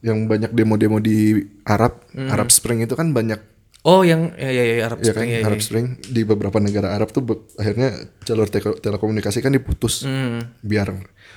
yang 0.00 0.28
banyak 0.28 0.52
demo-demo 0.52 1.00
di 1.00 1.34
Arab 1.64 2.04
Arab 2.14 2.48
Spring 2.48 2.84
itu 2.84 2.94
kan 2.94 3.10
banyak 3.10 3.40
oh 3.82 4.04
yang 4.04 4.30
ya 4.36 4.50
ya, 4.50 4.62
ya 4.64 4.84
Arab 4.86 4.98
ya 5.00 5.10
kan 5.10 5.24
Spring 5.24 5.30
ya, 5.30 5.38
ya. 5.40 5.46
Arab 5.48 5.60
Spring 5.60 5.86
di 6.04 6.22
beberapa 6.22 6.58
negara 6.60 6.94
Arab 6.94 7.10
tuh 7.10 7.24
akhirnya 7.56 7.94
jalur 8.22 8.46
tele- 8.46 8.78
telekomunikasi 8.78 9.40
kan 9.40 9.50
diputus 9.50 10.04
Hmm. 10.04 10.54
biar 10.62 10.94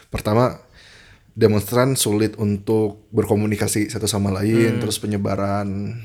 pertama 0.10 0.60
demonstran 1.32 1.96
sulit 1.96 2.36
untuk 2.36 3.08
berkomunikasi 3.10 3.88
satu 3.88 4.06
sama 4.06 4.30
lain 4.30 4.78
Hmm. 4.78 4.82
terus 4.84 5.00
penyebaran 5.00 5.96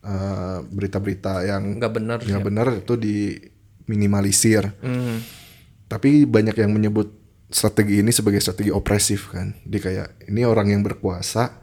eh, 0.00 0.58
berita-berita 0.62 1.42
yang 1.42 1.82
nggak 1.82 1.92
benar 1.92 2.18
nggak 2.22 2.44
benar 2.44 2.66
itu 2.78 2.94
diminimalisir 3.86 4.74
Hmm. 4.82 5.22
tapi 5.86 6.26
banyak 6.26 6.58
yang 6.58 6.74
menyebut 6.74 7.14
strategi 7.46 8.02
ini 8.02 8.10
sebagai 8.10 8.42
strategi 8.42 8.74
opresif 8.74 9.30
kan? 9.30 9.54
Di 9.62 9.78
kayak 9.78 10.26
ini 10.26 10.42
orang 10.42 10.74
yang 10.74 10.82
berkuasa 10.82 11.62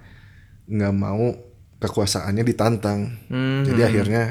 nggak 0.64 0.96
mau 0.96 1.36
kekuasaannya 1.78 2.44
ditantang. 2.48 3.00
Hmm. 3.28 3.68
jadi 3.68 3.92
akhirnya 3.92 4.24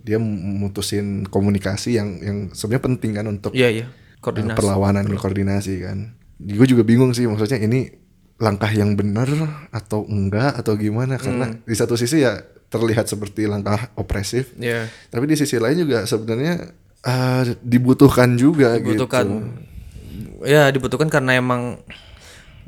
dia 0.00 0.20
mutusin 0.20 1.24
komunikasi 1.24 1.96
yang 1.96 2.20
yang 2.20 2.38
sebenarnya 2.52 2.84
penting 2.84 3.10
kan 3.16 3.26
untuk 3.28 3.52
iya 3.52 3.84
uh, 3.84 3.88
koordinasi. 4.20 4.56
perlawanan 4.60 5.08
koordinasi 5.16 5.74
kan. 5.80 5.98
Gue 6.36 6.68
juga 6.68 6.84
bingung 6.84 7.16
sih 7.16 7.24
maksudnya 7.24 7.60
ini 7.60 7.88
langkah 8.36 8.68
yang 8.68 8.96
benar 8.96 9.28
atau 9.72 10.04
enggak 10.04 10.56
atau 10.60 10.76
gimana? 10.76 11.16
Karena 11.16 11.48
Hmm. 11.48 11.64
di 11.64 11.76
satu 11.76 11.96
sisi 11.96 12.20
ya 12.20 12.36
terlihat 12.68 13.08
seperti 13.08 13.48
langkah 13.48 13.88
opresif, 13.96 14.52
ya 14.54 14.86
tapi 15.10 15.26
di 15.26 15.34
sisi 15.34 15.58
lain 15.58 15.80
juga 15.80 16.04
sebenarnya 16.06 16.70
uh, 17.02 17.42
dibutuhkan 17.60 18.34
juga 18.34 18.76
dibutuhkan 18.76 19.26
gitu. 19.26 20.46
ya 20.46 20.68
dibutuhkan 20.68 21.08
karena 21.08 21.36
emang 21.36 21.80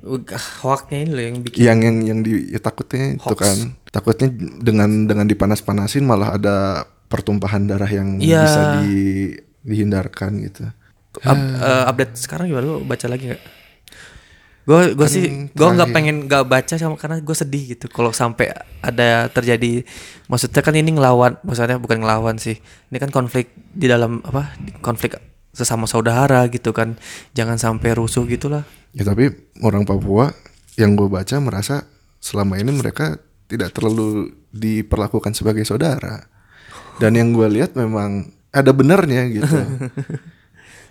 uh, 0.05 0.21
hoaxnya 0.63 0.99
ini 1.05 1.11
loh 1.13 1.25
yang 1.25 1.37
bikin 1.41 1.59
Yang 1.61 1.79
yang 1.85 1.97
yang 2.05 2.19
di 2.21 2.33
ya 2.51 2.61
takutnya 2.61 3.17
itu 3.17 3.25
Hoax. 3.25 3.41
kan 3.41 3.57
takutnya 3.89 4.29
dengan 4.61 5.07
dengan 5.07 5.27
dipanas-panasin 5.29 6.05
malah 6.05 6.37
ada 6.37 6.57
pertumpahan 7.07 7.69
darah 7.69 7.89
yang 7.89 8.17
Iya. 8.17 8.41
bisa 8.41 8.61
di, 8.81 8.97
dihindarkan 9.63 10.31
gitu. 10.43 10.65
Up- 11.21 11.37
eh, 11.61 11.85
update 11.87 12.17
sekarang 12.17 12.49
gimana 12.49 12.65
lu 12.65 12.81
baca 12.83 13.05
lagi 13.05 13.29
nggak 13.29 13.43
gue 14.63 14.95
gue 14.95 15.09
sih 15.11 15.51
gue 15.51 15.69
nggak 15.75 15.91
pengen 15.91 16.31
nggak 16.31 16.47
baca 16.47 16.75
sama 16.79 16.95
karena 16.95 17.19
gue 17.19 17.37
sedih 17.37 17.75
gitu. 17.75 17.91
Kalau 17.91 18.15
sampai 18.15 18.55
ada 18.79 19.27
terjadi 19.31 19.83
maksudnya 20.31 20.63
kan 20.63 20.75
ini 20.79 20.95
ngelawan 20.95 21.39
maksudnya 21.43 21.83
bukan 21.83 22.03
ngelawan 22.03 22.39
sih. 22.39 22.63
Ini 22.91 22.97
kan 23.03 23.11
konflik 23.11 23.51
di 23.75 23.91
dalam 23.91 24.23
apa 24.23 24.55
konflik 24.79 25.19
sesama 25.51 25.91
saudara 25.91 26.47
gitu 26.47 26.71
kan. 26.71 26.95
Jangan 27.35 27.59
sampai 27.59 27.91
rusuh 27.99 28.23
gitulah. 28.31 28.63
Ya 28.95 29.03
tapi 29.03 29.35
orang 29.67 29.83
Papua 29.83 30.31
yang 30.79 30.95
gue 30.95 31.11
baca 31.11 31.37
merasa 31.43 31.85
selama 32.23 32.57
ini 32.57 32.71
mereka 32.71 33.19
tidak 33.51 33.75
terlalu 33.75 34.31
diperlakukan 34.55 35.35
sebagai 35.35 35.67
saudara. 35.67 36.31
Dan 37.03 37.19
yang 37.19 37.35
gue 37.35 37.49
lihat 37.51 37.75
memang 37.75 38.31
ada 38.53 38.71
benernya 38.71 39.27
gitu. 39.33 39.59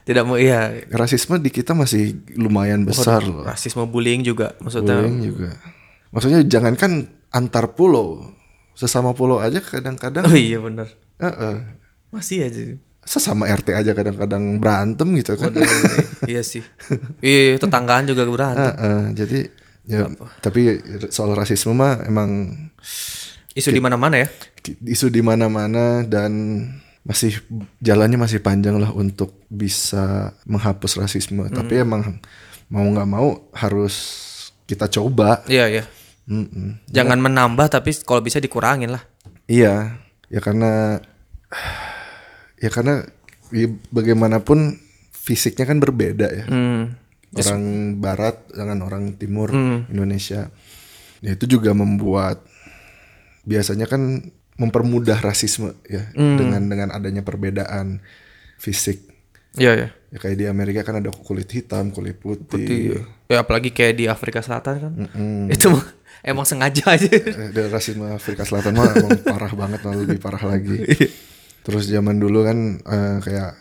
tidak 0.08 0.24
mau 0.26 0.38
iya. 0.38 0.86
Rasisme 0.90 1.38
di 1.38 1.50
kita 1.54 1.78
masih 1.78 2.18
lumayan 2.38 2.84
besar 2.84 3.22
loh. 3.22 3.46
rasisme 3.46 3.86
bullying 3.86 4.26
juga 4.26 4.58
maksudnya. 4.60 5.02
Bullying 5.02 5.20
juga. 5.22 5.50
Maksudnya 6.12 6.44
jangankan 6.44 7.08
antar 7.32 7.72
pulau, 7.78 8.36
sesama 8.76 9.16
pulau 9.16 9.40
aja 9.40 9.64
kadang-kadang 9.64 10.28
oh 10.28 10.36
iya 10.36 10.60
bener 10.60 10.92
eh, 11.22 11.28
eh, 11.28 11.56
masih 12.12 12.50
aja. 12.50 12.62
Sesama 13.02 13.50
RT 13.50 13.74
aja 13.74 13.92
kadang-kadang 13.98 14.62
berantem 14.62 15.10
gitu 15.18 15.34
kan. 15.38 15.54
iya 16.32 16.42
sih. 16.46 16.62
Iya 17.22 17.58
tetanggaan 17.58 18.06
juga 18.10 18.26
berantem. 18.28 18.68
Eh, 18.68 18.76
eh, 18.78 19.04
jadi 19.18 19.40
ya 19.82 20.06
tapi 20.42 20.78
soal 21.10 21.34
rasisme 21.34 21.74
mah 21.74 22.06
emang 22.06 22.54
isu 23.58 23.70
di 23.74 23.82
mana-mana 23.82 24.22
ya? 24.22 24.28
Isu 24.86 25.10
di 25.10 25.22
mana-mana 25.26 26.06
dan 26.06 26.32
masih 27.02 27.42
jalannya 27.82 28.18
masih 28.18 28.40
panjang 28.40 28.78
lah 28.78 28.94
untuk 28.94 29.34
bisa 29.50 30.36
menghapus 30.46 31.02
rasisme. 31.02 31.50
Tapi 31.50 31.82
emang 31.82 32.22
mau 32.70 32.86
nggak 32.86 33.10
mau 33.10 33.50
harus 33.52 33.96
kita 34.64 34.88
coba. 34.88 35.44
iya 35.52 35.68
iya 35.68 35.84
Mm-mm. 36.32 36.88
jangan 36.88 37.20
menambah 37.20 37.68
tapi 37.68 37.92
kalau 38.08 38.24
bisa 38.24 38.40
dikurangin 38.40 38.94
lah 38.94 39.04
Iya, 39.52 40.00
ya 40.32 40.40
karena 40.40 41.02
ya 42.56 42.70
karena 42.72 43.04
ya 43.52 43.68
bagaimanapun 43.92 44.80
fisiknya 45.12 45.68
kan 45.68 45.84
berbeda 45.84 46.28
ya. 46.32 46.46
hmm. 46.48 46.84
Orang 47.32 47.64
Barat 48.04 48.44
dengan 48.52 48.84
orang 48.84 49.16
Timur 49.16 49.52
Indonesia. 49.88 50.52
Ya 51.24 51.32
itu 51.36 51.48
juga 51.48 51.72
membuat 51.72 52.44
biasanya 53.44 53.88
kan 53.88 54.32
mempermudah 54.56 55.18
rasisme 55.20 55.74
ya 55.86 56.10
dengan 56.14 56.68
dengan 56.68 56.90
adanya 56.92 57.22
perbedaan 57.22 58.04
fisik. 58.58 59.02
iya 59.56 59.74
iya. 59.76 59.90
Ya 60.12 60.18
kayak 60.20 60.38
di 60.38 60.46
Amerika 60.48 60.84
kan 60.84 61.00
ada 61.00 61.08
kulit 61.08 61.48
hitam, 61.52 61.92
kulit 61.92 62.20
putih. 62.20 63.00
ya 63.32 63.40
apalagi 63.40 63.72
kayak 63.72 63.96
di 63.96 64.06
Afrika 64.12 64.44
Selatan 64.44 64.76
kan. 64.80 64.94
Itu 65.48 65.72
mah 65.72 65.84
emang 66.22 66.44
sengaja 66.44 66.96
aja. 66.96 67.08
Eh, 67.08 67.50
Dan 67.52 67.72
rasisme 67.72 68.06
Afrika 68.12 68.44
Selatan 68.44 68.76
mah 68.76 68.92
emang 68.92 69.12
parah 69.32 69.52
banget, 69.56 69.80
malah 69.82 70.00
lebih 70.04 70.20
parah 70.20 70.44
lagi. 70.44 70.84
Terus 71.64 71.88
zaman 71.88 72.20
dulu 72.20 72.44
kan 72.44 72.58
eh, 72.84 73.18
kayak 73.24 73.52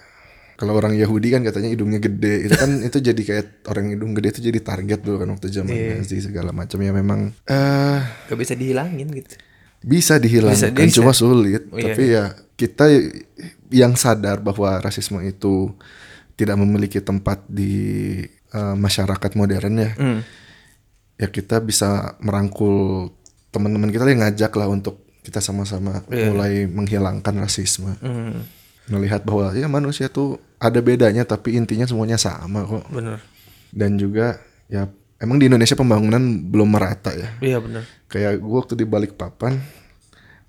kalau 0.61 0.77
orang 0.77 0.93
Yahudi 0.93 1.33
kan 1.33 1.41
katanya 1.41 1.73
hidungnya 1.73 1.97
gede, 2.05 2.45
itu 2.45 2.53
kan 2.53 2.71
itu 2.85 2.99
jadi 3.01 3.23
kayak 3.25 3.47
orang 3.73 3.97
hidung 3.97 4.13
gede 4.13 4.29
itu 4.37 4.41
jadi 4.53 4.61
target 4.61 5.01
dulu 5.01 5.17
kan 5.25 5.29
waktu 5.33 5.49
zaman 5.49 5.73
Nazi 5.73 6.21
segala 6.21 6.53
macam. 6.53 6.77
Ya 6.83 6.93
memang 6.93 7.33
eh 7.49 8.01
gak 8.29 8.37
bisa 8.37 8.53
dihilangin 8.53 9.09
gitu 9.17 9.41
bisa 9.81 10.17
dihilangkan 10.17 10.73
Bisa, 10.73 10.87
bisa. 10.87 10.97
cuma 11.01 11.13
sulit 11.13 11.65
Oh, 11.69 11.77
iya, 11.77 11.85
tapi 11.87 12.03
ya 12.07 12.25
kita 12.55 12.85
yang 13.71 13.95
sadar 13.95 14.39
bahwa 14.39 14.77
rasisme 14.79 15.17
itu 15.23 15.73
tidak 16.35 16.57
memiliki 16.57 17.01
tempat 17.01 17.41
di 17.47 17.73
eh, 18.29 18.75
masyarakat 18.77 19.31
modern 19.35 19.75
ya 19.79 19.93
hmm. 19.97 20.21
ya 21.17 21.29
kita 21.29 21.61
bisa 21.61 22.17
merangkul 22.21 23.09
teman-teman 23.49 23.89
kita 23.89 24.05
yang 24.07 24.21
ngajak 24.21 24.53
lah 24.55 24.69
untuk 24.69 25.01
kita 25.21 25.39
sama-sama 25.39 26.01
mulai 26.09 26.65
menghilangkan 26.65 27.35
rasisme 27.39 27.93
Hmm. 28.01 28.45
melihat 28.89 29.23
bahwa 29.23 29.53
ya 29.53 29.65
manusia 29.65 30.09
tuh 30.09 30.37
ada 30.57 30.81
bedanya 30.81 31.25
tapi 31.25 31.55
intinya 31.55 31.85
semuanya 31.85 32.17
sama 32.17 32.65
kok 32.65 32.85
bener 32.91 33.21
dan 33.71 33.95
juga 33.95 34.41
ya 34.67 34.89
emang 35.21 35.37
di 35.39 35.47
Indonesia 35.47 35.77
pembangunan 35.77 36.21
belum 36.49 36.69
merata 36.73 37.13
ya? 37.15 37.29
Iya 37.39 37.61
bener 37.61 37.85
kayak 38.11 38.43
gue 38.43 38.57
waktu 38.59 38.75
di 38.75 38.85
balik 38.85 39.15
papan 39.15 39.63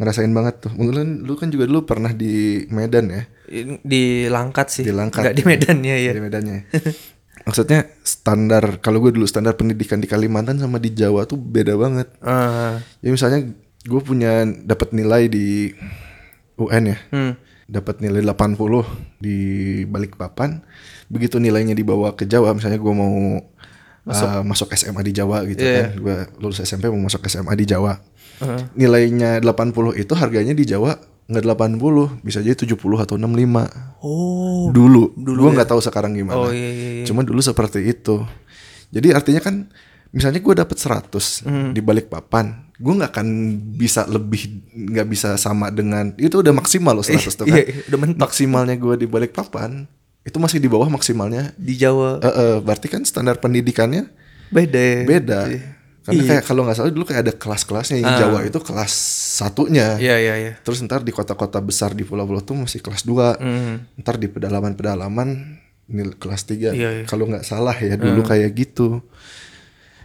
ngerasain 0.01 0.34
banget 0.34 0.65
tuh. 0.65 0.72
Mungkin 0.74 1.22
lu 1.30 1.38
kan 1.38 1.53
juga 1.53 1.69
dulu 1.69 1.86
pernah 1.86 2.09
di 2.09 2.65
Medan 2.74 3.05
ya? 3.13 3.24
Di 3.86 4.26
Langkat 4.34 4.74
sih. 4.74 4.84
Di 4.84 4.89
Langkat. 4.89 5.30
nggak 5.30 5.38
di 5.38 5.43
Medannya 5.45 5.95
ya 6.01 6.11
di 6.17 6.22
Medannya. 6.26 6.59
Maksudnya 7.47 7.86
standar 8.01 8.82
kalau 8.82 8.97
gue 8.97 9.13
dulu 9.13 9.30
standar 9.30 9.53
pendidikan 9.53 10.01
di 10.01 10.09
Kalimantan 10.09 10.57
sama 10.57 10.82
di 10.82 10.89
Jawa 10.89 11.30
tuh 11.30 11.38
beda 11.38 11.78
banget. 11.78 12.09
Ah. 12.26 12.82
ya 13.05 13.09
misalnya 13.13 13.45
gue 13.86 14.01
punya 14.01 14.45
dapat 14.65 14.89
nilai 14.97 15.30
di 15.30 15.69
UN 16.57 16.97
ya. 16.97 16.97
Hmm. 17.13 17.34
dapat 17.72 18.03
nilai 18.03 18.19
80 18.19 18.59
di 19.24 19.38
balik 19.88 20.19
papan 20.19 20.59
begitu 21.07 21.39
nilainya 21.39 21.72
dibawa 21.72 22.19
ke 22.19 22.28
Jawa 22.28 22.51
misalnya 22.51 22.76
gue 22.76 22.91
mau 22.91 23.39
uh, 24.04 24.41
masuk 24.41 24.72
SMA 24.72 25.02
di 25.02 25.14
Jawa 25.14 25.45
gitu 25.45 25.60
Iya. 25.60 25.74
kan 25.76 25.89
gue 25.95 26.16
lulus 26.38 26.60
SMP 26.60 26.88
mau 26.88 27.02
masuk 27.02 27.22
SMA 27.26 27.54
di 27.54 27.66
Jawa 27.66 28.02
Heeh. 28.39 28.62
nilainya 28.76 29.38
80 29.39 29.95
itu 29.95 30.14
harganya 30.14 30.52
di 30.52 30.66
Jawa 30.66 30.97
nggak 31.26 31.45
80 31.47 32.20
bisa 32.22 32.39
jadi 32.39 32.58
70 32.58 32.76
atau 32.76 33.16
65 33.16 34.02
oh 34.02 34.68
dulu 34.70 35.14
gue 35.16 35.49
nggak 35.52 35.70
tahu 35.70 35.80
sekarang 35.80 36.12
gimana 36.12 36.36
oh 36.39 36.52
iya 36.52 36.68
iya, 36.68 36.89
iya. 36.99 37.06
cuma 37.06 37.22
dulu 37.22 37.39
seperti 37.39 37.86
itu 37.86 38.20
jadi 38.89 39.16
artinya 39.16 39.39
kan 39.39 39.56
misalnya 40.12 40.43
gue 40.43 40.54
dapat 40.54 40.76
100 40.76 41.47
Hmm. 41.47 41.72
di 41.72 41.80
balik 41.80 42.12
papan 42.12 42.68
gue 42.76 42.91
nggak 42.91 43.14
akan 43.14 43.28
bisa 43.72 44.04
lebih 44.06 44.60
nggak 44.74 45.08
bisa 45.08 45.38
sama 45.38 45.72
dengan 45.72 46.12
itu 46.18 46.36
udah 46.36 46.52
maksimal 46.52 46.91
loh 46.91 47.06
100 47.06 47.22
tuh 47.39 47.45
kan 47.47 47.54
iya, 47.54 47.64
iya, 47.64 47.82
udah 47.88 47.99
mentok. 48.02 48.20
maksimalnya 48.20 48.76
gue 48.76 48.95
di 48.97 49.08
balik 49.08 49.32
papan 49.32 49.88
itu 50.22 50.38
masih 50.38 50.57
di 50.57 50.69
bawah 50.69 50.86
maksimalnya. 50.88 51.53
di 51.55 51.74
Jawa 51.76 52.19
Eh, 52.19 52.28
eh, 52.28 52.55
berarti 52.59 52.88
kan 52.88 53.01
standar 53.01 53.38
pendidikannya 53.38 54.05
beda 54.49 54.86
beda. 55.03 55.39
Karena 56.01 56.17
Iya. 56.17 56.30
kayak 56.34 56.43
kalau 56.43 56.65
nggak 56.65 56.76
salah 56.76 56.89
dulu 56.89 57.05
kayak 57.05 57.22
ada 57.22 57.34
kelas-kelasnya 57.34 57.97
yang 57.99 58.13
Jawa 58.17 58.41
itu 58.41 58.57
kelas 58.57 58.93
satunya. 59.38 59.97
Iya 59.97 60.15
iya 60.17 60.36
iya. 60.36 60.51
Terus 60.59 60.82
ntar 60.82 61.01
di 61.01 61.09
kota-kota 61.09 61.61
besar 61.61 61.93
di 61.93 62.01
pulau-pulau 62.01 62.41
tuh 62.41 62.57
masih 62.57 62.82
kelas 62.82 63.05
2 63.05 63.38
Hmm. 63.38 63.86
Ntar 63.97 64.17
di 64.17 64.26
pedalaman-pedalaman 64.26 65.30
ini 65.88 66.01
kelas 66.15 66.41
3 66.43 66.74
Iya, 66.74 66.89
iya. 66.91 67.05
Kalau 67.05 67.26
nggak 67.26 67.45
salah 67.45 67.78
ya 67.78 67.93
dulu 67.95 68.22
kayak 68.24 68.49
gitu. 68.51 69.05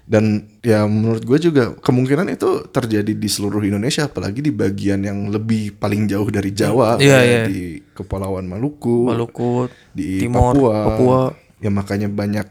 Dan 0.06 0.46
ya 0.62 0.86
menurut 0.86 1.26
gue 1.26 1.50
juga 1.50 1.74
kemungkinan 1.82 2.30
itu 2.30 2.70
terjadi 2.70 3.10
di 3.10 3.26
seluruh 3.26 3.58
Indonesia, 3.60 4.06
apalagi 4.06 4.38
di 4.38 4.54
bagian 4.54 5.02
yang 5.02 5.34
lebih 5.34 5.74
paling 5.82 6.06
jauh 6.06 6.30
dari 6.30 6.54
Jawa, 6.54 6.94
Iya, 7.02 7.18
kayak 7.18 7.26
iya. 7.26 7.44
di 7.50 7.60
Kepulauan 7.90 8.46
Maluku, 8.46 9.10
Maluku, 9.10 9.66
di 9.90 10.22
Timor, 10.22 10.54
Papua, 10.54 10.76
Papua. 10.86 11.20
ya 11.58 11.70
makanya 11.74 12.06
banyak 12.06 12.46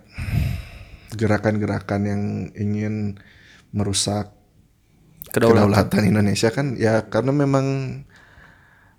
gerakan-gerakan 1.16 2.02
yang 2.04 2.22
ingin 2.60 3.16
merusak 3.72 4.36
Kedaulatan. 5.32 5.72
kedaulatan 5.72 6.04
Indonesia 6.06 6.50
kan 6.52 6.76
ya 6.76 7.08
karena 7.08 7.32
memang 7.32 7.66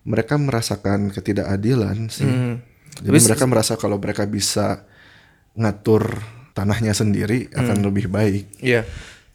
mereka 0.07 0.41
merasakan 0.41 1.13
ketidakadilan 1.13 2.09
sih. 2.09 2.25
Hmm. 2.25 2.65
Jadi 3.05 3.19
mereka 3.21 3.45
merasa 3.45 3.77
kalau 3.77 4.01
mereka 4.01 4.25
bisa 4.25 4.89
ngatur 5.53 6.17
tanahnya 6.57 6.97
sendiri 6.97 7.53
akan 7.53 7.85
Hmm. 7.85 7.87
lebih 7.93 8.09
baik. 8.09 8.65
Iya. 8.65 8.89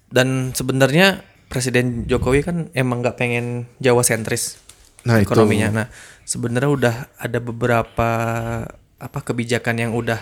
Dan 0.10 0.52
sebenarnya 0.52 1.22
Presiden 1.48 2.10
Jokowi 2.10 2.42
kan 2.42 2.58
emang 2.74 3.06
nggak 3.06 3.16
pengen 3.16 3.70
Jawa 3.78 4.02
sentris 4.02 4.58
Nah, 5.04 5.20
itu. 5.20 5.30
ekonominya. 5.30 5.70
Nah, 5.70 5.88
sebenarnya 6.24 6.72
udah 6.72 6.96
ada 7.16 7.38
beberapa 7.38 8.10
apa 8.98 9.20
kebijakan 9.22 9.78
yang 9.78 9.92
udah 9.94 10.18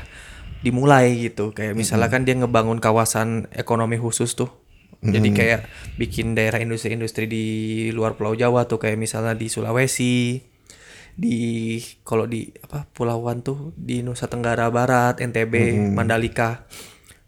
dimulai 0.60 1.30
gitu. 1.30 1.56
Kayak 1.56 1.78
misalnya 1.78 2.10
kan 2.10 2.28
dia 2.28 2.36
ngebangun 2.36 2.84
kawasan 2.84 3.48
ekonomi 3.56 3.96
khusus 3.96 4.36
tuh. 4.36 4.52
Jadi 5.00 5.32
kayak 5.32 5.64
bikin 5.96 6.36
daerah 6.36 6.60
industri-industri 6.60 7.24
di 7.24 7.46
luar 7.96 8.20
Pulau 8.20 8.36
Jawa 8.36 8.68
tuh 8.68 8.84
kayak 8.84 9.00
misalnya 9.00 9.32
di 9.32 9.48
Sulawesi, 9.48 10.44
di 11.20 11.76
kalau 12.02 12.24
di 12.24 12.48
apa 12.64 12.88
pulauan 12.90 13.44
tuh 13.44 13.76
di 13.76 14.00
Nusa 14.00 14.32
Tenggara 14.32 14.72
Barat, 14.72 15.20
NTB, 15.20 15.54
Mandalika. 15.92 16.64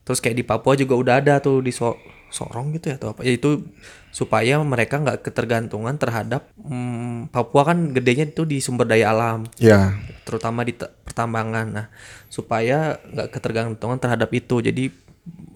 Terus 0.02 0.24
kayak 0.24 0.38
di 0.39 0.46
Papua 0.48 0.74
juga 0.74 0.96
udah 0.96 1.16
ada 1.20 1.44
tuh 1.44 1.60
di 1.60 1.76
So- 1.76 2.00
Sorong 2.32 2.72
gitu 2.72 2.88
ya 2.88 2.96
atau 2.96 3.12
apa. 3.12 3.28
Ya 3.28 3.36
itu 3.36 3.68
supaya 4.08 4.56
mereka 4.64 5.04
nggak 5.04 5.20
ketergantungan 5.20 6.00
terhadap 6.00 6.48
hmm, 6.56 7.28
Papua 7.28 7.68
kan 7.68 7.92
gedenya 7.92 8.24
itu 8.24 8.48
di 8.48 8.64
sumber 8.64 8.88
daya 8.88 9.12
alam, 9.12 9.44
Ya, 9.60 10.00
terutama 10.24 10.64
di 10.64 10.72
pertambangan. 10.72 11.68
Nah, 11.68 11.86
supaya 12.32 13.04
nggak 13.04 13.36
ketergantungan 13.36 14.00
terhadap 14.00 14.32
itu. 14.32 14.64
Jadi 14.64 14.88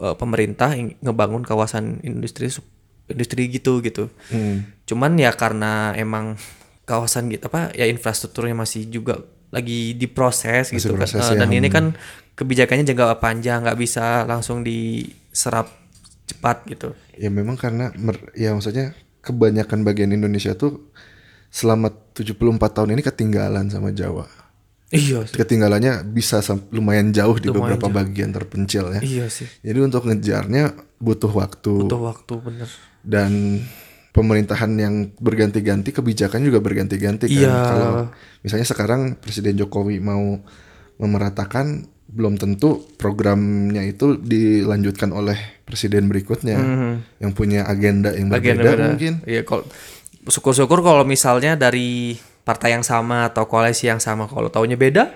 eh, 0.04 0.16
pemerintah 0.20 0.76
ngebangun 0.76 1.48
kawasan 1.48 2.04
industri 2.04 2.52
industri 3.08 3.48
gitu 3.48 3.80
gitu. 3.80 4.12
hmm, 4.28 4.84
Cuman 4.84 5.16
ya 5.16 5.32
karena 5.32 5.96
emang 5.96 6.36
kawasan 6.86 7.28
gitu 7.28 7.50
apa 7.50 7.74
ya 7.74 7.86
infrastrukturnya 7.86 8.54
masih 8.56 8.86
juga 8.88 9.20
lagi 9.50 9.94
diproses 9.94 10.70
Masih 10.70 10.78
gitu 10.78 10.94
kan. 10.94 11.00
proses 11.02 11.22
Eh, 11.22 11.34
ya, 11.34 11.38
dan 11.38 11.50
ini 11.50 11.68
kan 11.68 11.86
kebijakannya 12.34 12.84
jangka 12.84 13.18
panjang 13.18 13.64
nggak 13.64 13.80
bisa 13.80 14.24
langsung 14.24 14.62
diserap 14.62 15.70
cepat 16.26 16.66
gitu. 16.66 16.90
ya 17.16 17.30
memang 17.30 17.54
karena 17.56 17.94
ya 18.34 18.52
maksudnya 18.52 18.92
kebanyakan 19.22 19.82
bagian 19.82 20.10
Indonesia 20.10 20.54
tuh 20.54 20.90
selama 21.48 21.88
74 22.12 22.36
tahun 22.72 22.94
ini 22.94 23.02
ketinggalan 23.02 23.70
sama 23.70 23.90
Jawa. 23.90 24.28
Iya 24.90 25.26
sih. 25.26 25.34
Ketinggalannya 25.34 26.06
bisa 26.06 26.44
lumayan 26.70 27.10
jauh 27.10 27.36
di 27.36 27.50
Lumayan 27.50 27.80
beberapa 27.80 27.88
bagian 27.96 28.30
terpencil 28.30 28.92
ya. 28.92 29.02
Iya 29.02 29.26
sih. 29.30 29.48
Jadi 29.62 29.80
untuk 29.82 30.06
ngejarnya 30.06 30.72
butuh 30.98 31.32
waktu 31.32 31.74
Butuh 31.84 32.02
waktu 32.04 32.34
bener. 32.38 32.70
dan 33.02 33.32
pemerintahan 34.16 34.72
yang 34.80 35.11
berganti-ganti 35.20 35.91
kebijakan 35.91 36.47
juga 36.47 36.63
berganti-ganti 36.63 37.28
kan. 37.28 37.36
Iya. 37.36 37.51
Kalau 37.51 37.91
misalnya 38.39 38.68
sekarang 38.68 39.20
Presiden 39.20 39.59
Jokowi 39.59 39.99
mau 39.99 40.39
memeratakan 40.95 41.91
belum 42.07 42.39
tentu 42.39 42.88
programnya 42.95 43.84
itu 43.84 44.16
dilanjutkan 44.16 45.11
oleh 45.11 45.36
presiden 45.68 46.07
berikutnya 46.07 46.55
yang 47.20 47.32
punya 47.36 47.68
agenda 47.68 48.16
yang 48.16 48.32
berbeda 48.32 48.61
beda. 48.63 48.86
mungkin. 48.95 49.13
Iya 49.28 49.43
kalau 49.43 49.68
syukur-syukur 50.24 50.80
kalau 50.80 51.03
misalnya 51.03 51.59
dari 51.59 52.16
partai 52.47 52.78
yang 52.78 52.86
sama 52.88 53.28
atau 53.28 53.49
koalisi 53.49 53.91
yang 53.91 53.99
sama 53.99 54.32
kalau 54.32 54.47
taunya 54.47 54.80
beda, 54.80 55.11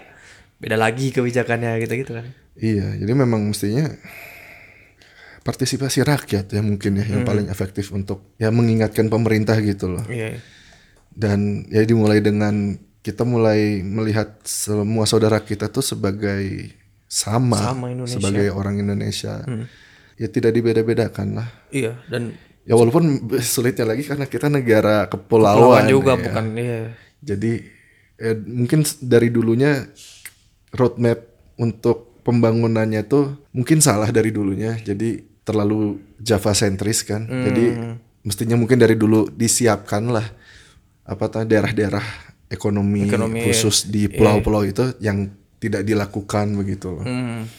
beda 0.59 0.75
lagi 0.75 1.15
kebijakannya 1.15 1.79
gitu-gitu 1.87 2.19
kan. 2.19 2.25
Iya, 2.59 2.99
jadi 2.99 3.13
memang 3.15 3.47
mestinya 3.47 3.87
partisipasi 5.43 6.03
rakyat 6.03 6.51
ya 6.51 6.61
mungkin 6.61 6.99
ya 6.99 7.05
yang 7.07 7.23
paling 7.23 7.47
efektif 7.47 7.89
untuk 7.95 8.35
ya 8.35 8.51
mengingatkan 8.51 9.07
pemerintah 9.07 9.57
gitu 9.63 9.91
loh. 9.97 10.05
Iya. 10.07 10.39
dan 11.09 11.67
ya 11.67 11.83
dimulai 11.83 12.21
dengan 12.23 12.77
kita 13.03 13.23
mulai 13.23 13.81
melihat 13.81 14.39
semua 14.45 15.03
saudara 15.09 15.39
kita 15.41 15.71
tuh 15.71 15.81
sebagai 15.83 16.71
sama, 17.09 17.57
Sama 17.57 17.89
Indonesia. 17.89 18.15
Hmm. 18.15 18.21
sebagai 18.21 18.47
orang 18.53 18.75
Indonesia 18.79 19.33
ya 20.19 20.27
tidak 20.29 20.51
dibeda-bedakan 20.53 21.41
lah 21.41 21.47
Iya, 21.73 21.97
dan 22.11 22.37
ya 22.67 22.77
walaupun 22.77 23.25
sulitnya 23.41 23.87
lagi 23.89 24.05
karena 24.05 24.29
kita 24.29 24.51
negara 24.51 25.09
Pulauan 25.09 25.09
kepulauan 25.09 25.83
juga 25.89 26.13
ya. 26.13 26.21
bukan 26.21 26.45
iya. 26.59 26.81
jadi 27.23 27.53
eh, 28.21 28.35
mungkin 28.37 28.85
dari 29.01 29.33
dulunya 29.33 29.89
roadmap 30.75 31.19
untuk 31.57 32.21
pembangunannya 32.21 33.01
tuh 33.09 33.41
mungkin 33.57 33.81
salah 33.81 34.13
dari 34.13 34.29
dulunya 34.29 34.77
jadi 34.77 35.28
terlalu 35.49 35.97
Java 36.21 36.53
sentris 36.53 37.01
kan 37.01 37.25
jadi 37.25 37.65
Hmm. 37.73 37.95
mestinya 38.21 38.53
mungkin 38.53 38.77
dari 38.77 38.93
dulu 38.93 39.25
disiapkan 39.33 40.13
lah 40.13 40.27
apa 41.03 41.23
tuh 41.25 41.41
daerah-daerah 41.43 42.05
ekonomi, 42.49 43.09
Ekonomi, 43.09 43.41
khusus 43.41 43.89
di 43.89 44.05
pulau-pulau 44.05 44.61
itu 44.61 44.93
yang 45.01 45.25
tidak 45.57 45.81
dilakukan 45.81 46.53
begitu 46.53 46.93
loh 46.93 47.01
Hmm. 47.01 47.49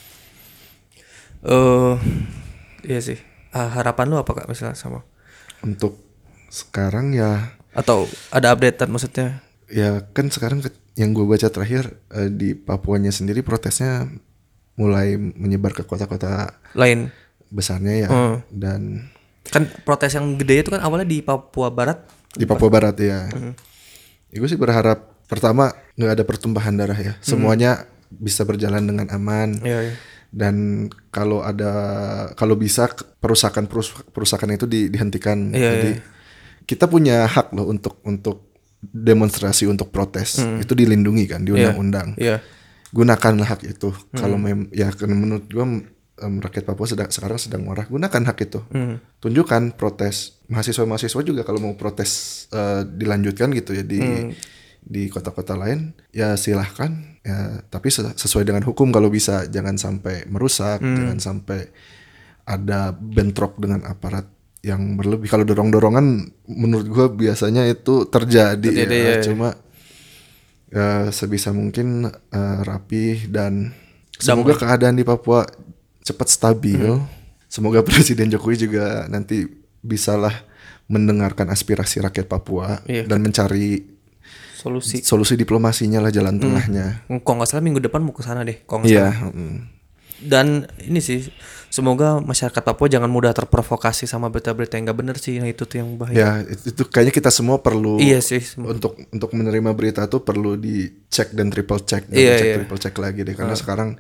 Eh 1.40 1.94
iya 2.84 3.00
sih. 3.00 3.16
Ah, 3.50 3.66
harapan 3.72 4.06
lu 4.06 4.16
apa 4.20 4.30
Kak 4.30 4.46
misalnya 4.46 4.76
sama 4.78 5.02
untuk 5.60 5.98
sekarang 6.48 7.10
ya 7.10 7.56
atau 7.72 8.06
ada 8.30 8.54
updatean 8.54 8.90
maksudnya? 8.90 9.42
ya 9.70 10.02
kan 10.10 10.26
sekarang 10.28 10.66
yang 10.98 11.14
gue 11.14 11.22
baca 11.22 11.46
terakhir 11.46 11.94
eh, 12.10 12.26
di 12.26 12.52
Papuanya 12.52 13.10
sendiri 13.10 13.40
protesnya 13.40 14.10
mulai 14.74 15.14
menyebar 15.16 15.70
ke 15.72 15.82
kota-kota 15.82 16.58
Lain. 16.74 17.08
Besarnya 17.50 17.94
ya 17.98 18.08
Hmm. 18.08 18.36
dan 18.48 18.80
Kan 19.42 19.66
protes 19.82 20.14
yang 20.14 20.34
gede 20.36 20.62
itu 20.62 20.70
kan 20.70 20.78
awalnya 20.78 21.04
di 21.04 21.20
Papua 21.20 21.68
Barat. 21.68 22.06
di 22.30 22.46
Papua 22.46 22.70
Barat 22.70 22.94
ya. 22.96 23.26
Ya, 24.30 24.36
gue 24.36 24.46
sih 24.46 24.54
berharap 24.54 25.26
pertama 25.26 25.68
nggak 25.94 26.12
ada 26.12 26.22
pertumpahan 26.22 26.70
darah 26.72 26.94
ya, 26.94 27.18
semuanya 27.20 27.82
bisa 28.08 28.42
berjalan 28.42 28.82
dengan 28.84 29.10
aman 29.10 29.58
Iya, 29.60 29.78
iya. 29.84 29.94
dan 30.28 30.54
kalau 31.08 31.42
ada 31.42 31.70
kalau 32.32 32.54
bisa 32.54 32.86
perusakan 33.16 33.66
perus- 33.66 33.94
perusakan 34.08 34.54
itu 34.54 34.66
di- 34.66 34.86
dihentikan. 34.86 35.50
Iya, 35.50 35.70
Jadi 35.72 35.90
kita 36.64 36.86
punya 36.86 37.26
hak 37.26 37.50
loh 37.50 37.66
untuk 37.66 37.98
untuk 38.04 38.54
demonstrasi 38.80 39.66
untuk 39.66 39.90
protes 39.90 40.38
itu 40.38 40.72
dilindungi 40.72 41.26
kan 41.26 41.42
di 41.42 41.50
undang-undang. 41.52 42.14
Iya. 42.14 42.38
Gunakanlah 42.90 43.46
hak 43.48 43.66
itu 43.68 43.90
kalau 44.12 44.34
mem 44.36 44.70
ya 44.70 44.90
menurut 45.04 45.44
gue 45.44 45.66
em, 46.20 46.38
rakyat 46.38 46.64
Papua 46.64 46.84
sedang 46.84 47.08
sekarang 47.08 47.36
sedang 47.36 47.62
marah. 47.64 47.84
Gunakan 47.84 48.22
hak 48.24 48.38
itu. 48.40 48.60
Hmm. 48.68 49.00
tunjukkan 49.18 49.74
protes. 49.74 50.40
Mahasiswa-mahasiswa 50.46 51.20
juga 51.20 51.42
kalau 51.42 51.60
mau 51.60 51.74
protes 51.74 52.10
eh, 52.50 52.84
dilanjutkan 52.84 53.50
gitu 53.52 53.72
ya 53.72 53.82
di 53.82 54.00
di 54.80 55.08
kota-kota 55.08 55.54
lain 55.54 55.92
ya 56.10 56.34
silahkan. 56.34 56.92
Ya 57.20 57.60
tapi 57.66 57.88
se- 57.88 58.16
sesuai 58.16 58.44
dengan 58.44 58.64
hukum 58.64 58.88
kalau 58.88 59.08
bisa. 59.08 59.44
Jangan 59.44 59.76
sampai 59.76 60.24
merusak 60.24 60.80
jangan 60.80 61.18
sampai 61.18 61.68
ada 62.44 62.90
bentrok 62.90 63.56
dengan 63.56 63.84
aparat 63.84 64.24
yang 64.60 64.96
berlebih. 64.96 65.28
Kalau 65.28 65.44
dorong-dorongan 65.44 66.06
menurut 66.48 66.86
gua 66.86 67.06
biasanya 67.08 67.64
itu 67.64 68.04
terjadi, 68.06 68.60
Terjadi, 68.60 68.96
ya. 68.96 69.04
ya, 69.04 69.14
ya. 69.16 69.22
cuma 69.22 69.48
ya 70.70 70.88
sebisa 71.10 71.50
mungkin 71.50 72.06
eh, 72.08 72.58
rapih 72.62 73.28
dan 73.28 73.72
semoga 74.14 74.54
keadaan 74.56 74.94
di 74.94 75.02
Papua 75.02 75.42
cepat 76.00 76.28
stabil. 76.28 76.80
Hmm. 76.80 77.04
Semoga 77.46 77.82
Presiden 77.86 78.28
Jokowi 78.28 78.56
juga 78.60 79.06
nanti 79.06 79.44
bisalah 79.80 80.32
mendengarkan 80.86 81.48
aspirasi 81.48 82.00
rakyat 82.00 82.26
Papua 82.26 82.82
Iya. 82.84 83.06
dan 83.06 83.20
mencari 83.20 83.86
Solusi. 84.52 85.00
solusi 85.00 85.34
diplomasinya 85.34 85.98
lah 85.98 86.10
jalan 86.10 86.36
Hmm. 86.36 86.42
tengahnya. 86.42 86.86
Kalau 87.08 87.36
nggak 87.38 87.48
salah 87.48 87.62
minggu 87.62 87.80
depan 87.80 88.00
mau 88.00 88.10
ke 88.10 88.20
sana 88.20 88.42
deh. 88.42 88.60
Kalau 88.62 88.82
nggak 88.82 88.90
Iya. 88.90 89.08
salah. 89.08 89.32
mm. 89.32 89.58
dan 90.20 90.68
ini 90.84 91.00
sih 91.00 91.32
semoga 91.66 92.20
masyarakat 92.20 92.60
Papua 92.60 92.92
jangan 92.92 93.08
mudah 93.08 93.32
terprovokasi 93.32 94.04
sama 94.04 94.28
berita-berita 94.28 94.76
yang 94.76 94.84
gak 94.84 94.98
bener 95.00 95.16
sih 95.16 95.40
nah 95.40 95.48
itu 95.48 95.64
tuh 95.64 95.80
yang 95.80 95.96
bahaya 95.96 96.12
Ya 96.12 96.30
itu, 96.44 96.84
kayaknya 96.84 97.08
kita 97.08 97.32
semua 97.32 97.56
perlu 97.56 97.96
iya 97.96 98.20
sih 98.20 98.36
untuk 98.54 99.00
untuk 99.00 99.30
menerima 99.32 99.72
berita 99.72 100.04
tuh 100.04 100.20
perlu 100.20 100.60
dicek 100.60 101.32
dan 101.32 101.48
triple 101.48 101.80
check 101.80 102.04
dan 102.04 102.20
Iya, 102.20 102.32
cek 102.36 102.44
iya. 102.44 102.54
triple 102.60 102.76
check 102.76 102.92
lagi 102.94 103.24
deh 103.24 103.32
karena 103.32 103.56
sekarang 103.56 103.96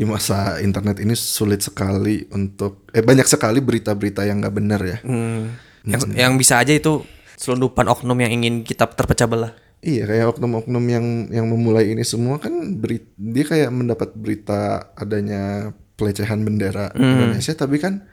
di 0.00 0.08
masa 0.08 0.56
internet 0.64 0.96
ini 0.96 1.12
sulit 1.12 1.60
sekali 1.60 2.24
untuk 2.32 2.88
eh 2.88 3.04
banyak 3.04 3.28
sekali 3.28 3.60
berita-berita 3.60 4.24
yang 4.24 4.40
nggak 4.40 4.56
benar 4.56 4.80
ya. 4.80 4.98
Hmm. 5.04 5.52
yang, 5.84 6.00
yang 6.16 6.32
bisa 6.40 6.56
aja 6.56 6.72
itu 6.72 7.04
selundupan 7.36 7.84
oknum 7.84 8.16
yang 8.16 8.32
ingin 8.32 8.64
kita 8.64 8.88
terpecah 8.88 9.28
belah 9.28 9.52
Iya 9.80 10.04
kayak 10.04 10.36
oknum-oknum 10.36 10.84
yang 10.88 11.06
yang 11.32 11.48
memulai 11.48 11.96
ini 11.96 12.04
semua 12.04 12.36
kan 12.36 12.52
beri, 12.76 13.00
dia 13.16 13.48
kayak 13.48 13.72
mendapat 13.72 14.12
berita 14.12 14.92
adanya 14.92 15.72
pelecehan 15.96 16.44
bendera 16.44 16.92
Hmm. 16.92 17.16
Indonesia 17.16 17.52
tapi 17.52 17.80
kan 17.80 18.04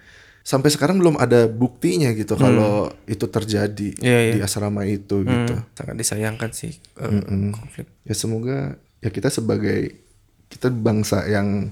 sampai 0.48 0.72
sekarang 0.72 0.96
belum 0.96 1.20
ada 1.20 1.52
buktinya 1.52 2.16
gitu 2.16 2.40
kalau 2.40 2.88
itu 3.04 3.28
terjadi 3.28 3.90
Hmm. 3.96 4.04
Iya, 4.04 4.20
iya. 4.24 4.34
di 4.36 4.40
asrama 4.40 4.88
itu 4.88 5.28
gitu. 5.28 5.54
Hmm, 5.56 5.68
sangat 5.76 5.96
disayangkan 6.00 6.50
sih 6.52 6.72
eh, 7.00 7.52
konflik 7.52 7.88
Ya 8.04 8.16
semoga 8.16 8.80
ya 9.04 9.12
kita 9.12 9.28
sebagai 9.28 10.07
kita 10.48 10.68
bangsa 10.70 11.26
yang 11.26 11.72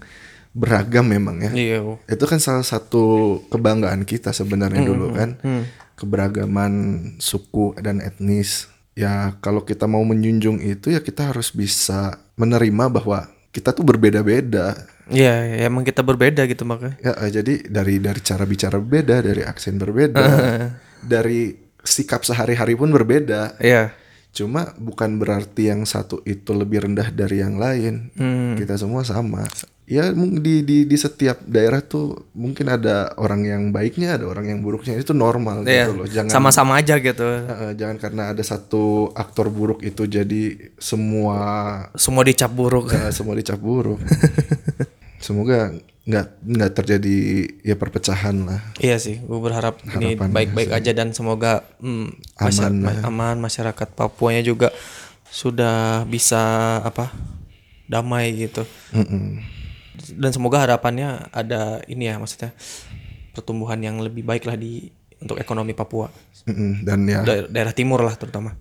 beragam 0.51 1.03
memang 1.03 1.41
ya. 1.41 1.51
iya 1.51 1.79
Itu 2.05 2.23
kan 2.23 2.39
salah 2.39 2.63
satu 2.63 3.03
kebanggaan 3.47 4.03
kita 4.03 4.31
sebenarnya 4.31 4.81
Hmm, 4.81 4.89
dulu 4.89 5.07
kan. 5.11 5.29
Keberagaman 5.95 6.73
suku 7.17 7.75
dan 7.77 7.99
etnis. 7.99 8.67
Ya 8.93 9.35
kalau 9.39 9.59
kita 9.61 9.83
mau 9.83 10.03
menjunjung 10.03 10.59
itu 10.59 10.87
ya 10.87 10.99
kita 10.99 11.31
harus 11.31 11.51
bisa 11.51 12.15
menerima 12.35 12.87
bahwa 12.87 13.27
kita 13.51 13.71
tuh 13.71 13.83
berbeda-beda. 13.83 14.75
iya 15.05 15.43
ya, 15.45 15.67
emang 15.67 15.83
kita 15.83 16.01
berbeda 16.01 16.43
gitu 16.43 16.63
makanya 16.63 16.97
Ya 16.99 17.13
eh, 17.15 17.29
jadi 17.29 17.53
dari 17.65 17.99
dari 17.99 18.19
cara 18.19 18.43
bicara 18.43 18.75
berbeda, 18.75 19.21
dari 19.21 19.41
aksen 19.41 19.75
berbeda, 19.75 20.25
dari 21.05 21.53
sikap 21.79 22.23
sehari-hari 22.23 22.73
pun 22.73 22.89
berbeda. 22.89 23.59
iya 23.59 23.91
Cuma 24.35 24.75
bukan 24.75 25.15
berarti 25.15 25.71
yang 25.71 25.87
satu 25.87 26.19
itu 26.27 26.51
lebih 26.51 26.83
rendah 26.83 27.07
dari 27.07 27.39
yang 27.39 27.55
lain. 27.55 28.11
Hmm. 28.19 28.59
Kita 28.59 28.75
semua 28.75 29.07
sama. 29.07 29.47
Ya 29.87 30.11
di, 30.11 30.65
di 30.65 30.83
di 30.83 30.97
setiap 30.97 31.39
daerah 31.47 31.79
tuh 31.79 32.27
mungkin 32.35 32.67
ada 32.67 33.15
orang 33.15 33.47
yang 33.47 33.63
baiknya, 33.71 34.19
ada 34.19 34.27
orang 34.27 34.51
yang 34.51 34.59
buruknya. 34.59 34.99
Itu 34.99 35.15
normal 35.15 35.63
Iya, 35.63 35.87
gitu 35.87 35.91
loh. 35.95 36.07
Jangan 36.11 36.31
sama-sama 36.35 36.75
aja 36.75 36.99
gitu 36.99 37.23
eh, 37.23 37.71
jangan 37.79 37.95
karena 37.95 38.23
ada 38.35 38.43
satu 38.43 39.15
aktor 39.15 39.47
buruk 39.47 39.79
itu 39.87 40.03
jadi 40.03 40.75
semua 40.75 41.39
semua 41.95 42.27
dicap 42.27 42.51
buruk 42.51 42.91
eh, 42.91 43.15
semua 43.15 43.39
dicap 43.39 43.61
buruk. 43.61 44.03
Semoga 45.25 45.71
nggak 46.05 46.25
nggak 46.39 46.71
terjadi 46.73 47.15
ya 47.61 47.73
perpecahan 47.73 48.45
lah. 48.45 48.61
Iya 48.77 48.97
sih, 48.97 49.17
gue 49.17 49.39
berharap 49.39 49.81
ini 49.91 50.13
baik-baik 50.13 50.69
aja 50.69 50.91
dan 50.91 51.09
semoga 51.11 51.65
mm, 51.79 52.07
masya- 52.35 52.69
Aman 52.69 52.75
lah. 52.79 52.93
ma- 53.01 53.33
aman 53.33 53.37
masyarakat 53.41 53.87
Papuanya 53.91 54.39
juga 54.39 54.69
sudah 55.25 56.05
bisa 56.05 56.37
apa 56.79 57.09
damai 57.83 58.37
gitu. 58.39 58.61
Mm-mm. 58.91 59.41
Dan 60.11 60.29
semoga 60.29 60.61
harapannya 60.61 61.25
ada 61.31 61.81
ini 61.85 62.05
ya 62.05 62.15
maksudnya 62.15 62.53
pertumbuhan 63.31 63.79
yang 63.79 63.97
lebih 63.97 64.21
baik 64.21 64.45
lah 64.45 64.53
di 64.53 64.93
untuk 65.17 65.35
ekonomi 65.35 65.73
Papua, 65.73 66.05
Mm-mm. 66.45 66.85
Dan 66.85 66.99
ya 67.03 67.23
Da- 67.23 67.49
daerah 67.49 67.73
timur 67.73 67.99
lah 67.99 68.13
terutama. 68.13 68.53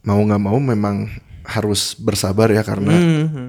mau 0.00 0.16
nggak 0.16 0.38
mau 0.38 0.56
memang 0.56 1.10
harus 1.46 1.94
bersabar 1.96 2.50
ya 2.50 2.60
karena 2.60 2.92
Mhm. 2.92 3.46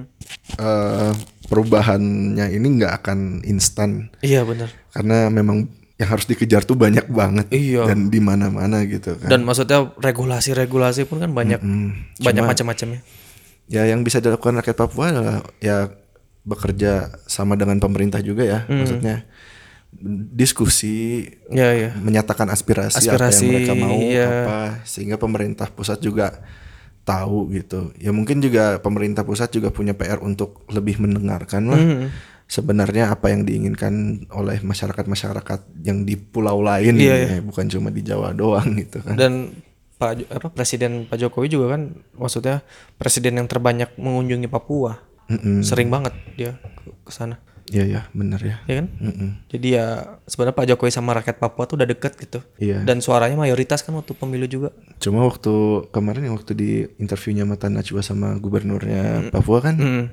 eh, 0.56 1.12
perubahannya 1.48 2.46
ini 2.48 2.66
nggak 2.78 2.92
akan 2.96 3.18
instan 3.42 4.12
Iya 4.20 4.42
benar. 4.42 4.70
karena 4.90 5.26
memang 5.28 5.66
yang 5.98 6.08
harus 6.08 6.24
dikejar 6.24 6.62
tuh 6.62 6.78
banyak 6.78 7.10
banget 7.10 7.50
Iya. 7.50 7.90
dan 7.90 8.06
di 8.06 8.22
mana-mana 8.22 8.86
gitu 8.86 9.18
kan. 9.18 9.26
Dan 9.26 9.42
maksudnya 9.42 9.90
regulasi-regulasi 9.98 11.10
pun 11.10 11.18
kan 11.18 11.34
banyak 11.34 11.58
Mm, 11.58 12.22
banyak 12.22 12.38
cuma 12.38 12.50
macam-macamnya. 12.54 13.00
ya 13.66 13.82
yang 13.84 14.00
bisa 14.00 14.22
dilakukan 14.22 14.62
rakyat 14.62 14.78
Papua 14.78 15.10
adalah 15.10 15.36
ya 15.58 15.90
bekerja 16.46 17.12
sama 17.26 17.58
dengan 17.58 17.76
pemerintah 17.76 18.22
juga 18.22 18.40
ya, 18.40 18.60
Hmm. 18.64 18.80
maksudnya 18.80 19.26
diskusi 20.30 21.26
Iya 21.50 21.68
iya. 21.74 21.90
menyatakan 21.96 22.46
aspirasi, 22.46 23.02
Aspirasi, 23.02 23.18
apa 23.42 23.50
yang 23.50 23.50
mereka 23.50 23.72
mau 23.74 23.96
iya. 23.98 24.26
apa 24.44 24.58
sehingga 24.84 25.16
pemerintah 25.16 25.68
pusat 25.68 25.98
juga 25.98 26.38
tahu 27.08 27.48
gitu. 27.50 27.96
Ya 27.96 28.12
mungkin 28.12 28.44
juga 28.44 28.76
pemerintah 28.78 29.24
pusat 29.24 29.48
juga 29.48 29.72
punya 29.72 29.96
PR 29.96 30.20
untuk 30.20 30.68
lebih 30.68 31.00
mendengarkan 31.00 31.62
lah 31.64 31.80
Mhm. 31.80 32.06
sebenarnya 32.44 33.08
apa 33.08 33.32
yang 33.32 33.44
diinginkan 33.44 34.24
oleh 34.30 34.60
masyarakat-masyarakat 34.60 35.60
yang 35.80 36.04
di 36.04 36.16
pulau 36.16 36.60
lain 36.60 36.96
Iya, 36.96 37.16
ya, 37.16 37.40
bukan 37.40 37.68
cuma 37.68 37.88
di 37.88 38.00
Jawa 38.00 38.32
doang 38.32 38.76
gitu 38.76 39.00
kan. 39.00 39.16
Dan 39.16 39.32
Pak 39.98 40.30
apa 40.30 40.48
Presiden 40.52 41.04
Pak 41.04 41.18
Jokowi 41.18 41.50
juga 41.50 41.74
kan 41.74 41.90
maksudnya 42.14 42.62
presiden 42.94 43.34
yang 43.34 43.48
terbanyak 43.50 43.96
mengunjungi 43.98 44.46
Papua. 44.46 45.00
Mm-mm. 45.28 45.60
Sering 45.60 45.90
banget 45.90 46.14
dia 46.36 46.56
ke 47.04 47.12
sana. 47.12 47.36
Iya 47.68 47.84
ya, 47.84 48.00
benar 48.10 48.40
ya. 48.40 48.56
Ya 48.64 48.80
kan? 48.80 48.86
Mm-mm. 48.96 49.30
Jadi 49.46 49.76
ya 49.76 49.86
sebenarnya 50.24 50.56
Pak 50.56 50.66
Jokowi 50.66 50.88
sama 50.88 51.12
rakyat 51.12 51.36
Papua 51.36 51.64
tuh 51.64 51.76
udah 51.76 51.84
deket 51.84 52.16
gitu. 52.16 52.40
Iya. 52.56 52.80
Dan 52.80 52.98
suaranya 52.98 53.36
mayoritas 53.36 53.80
kan 53.80 53.92
waktu 53.92 54.12
pemilu 54.12 54.44
juga. 54.44 54.72
Cuma 54.96 55.22
waktu 55.22 55.52
kemarin 55.88 56.26
yang 56.26 56.34
waktu 56.34 56.52
di 56.52 56.70
interviewnya 56.96 57.44
Mata 57.44 57.68
Najwa 57.68 58.00
sama 58.00 58.34
gubernurnya 58.36 59.28
Papua 59.28 59.60
kan 59.60 59.76
Hmm. 59.76 60.04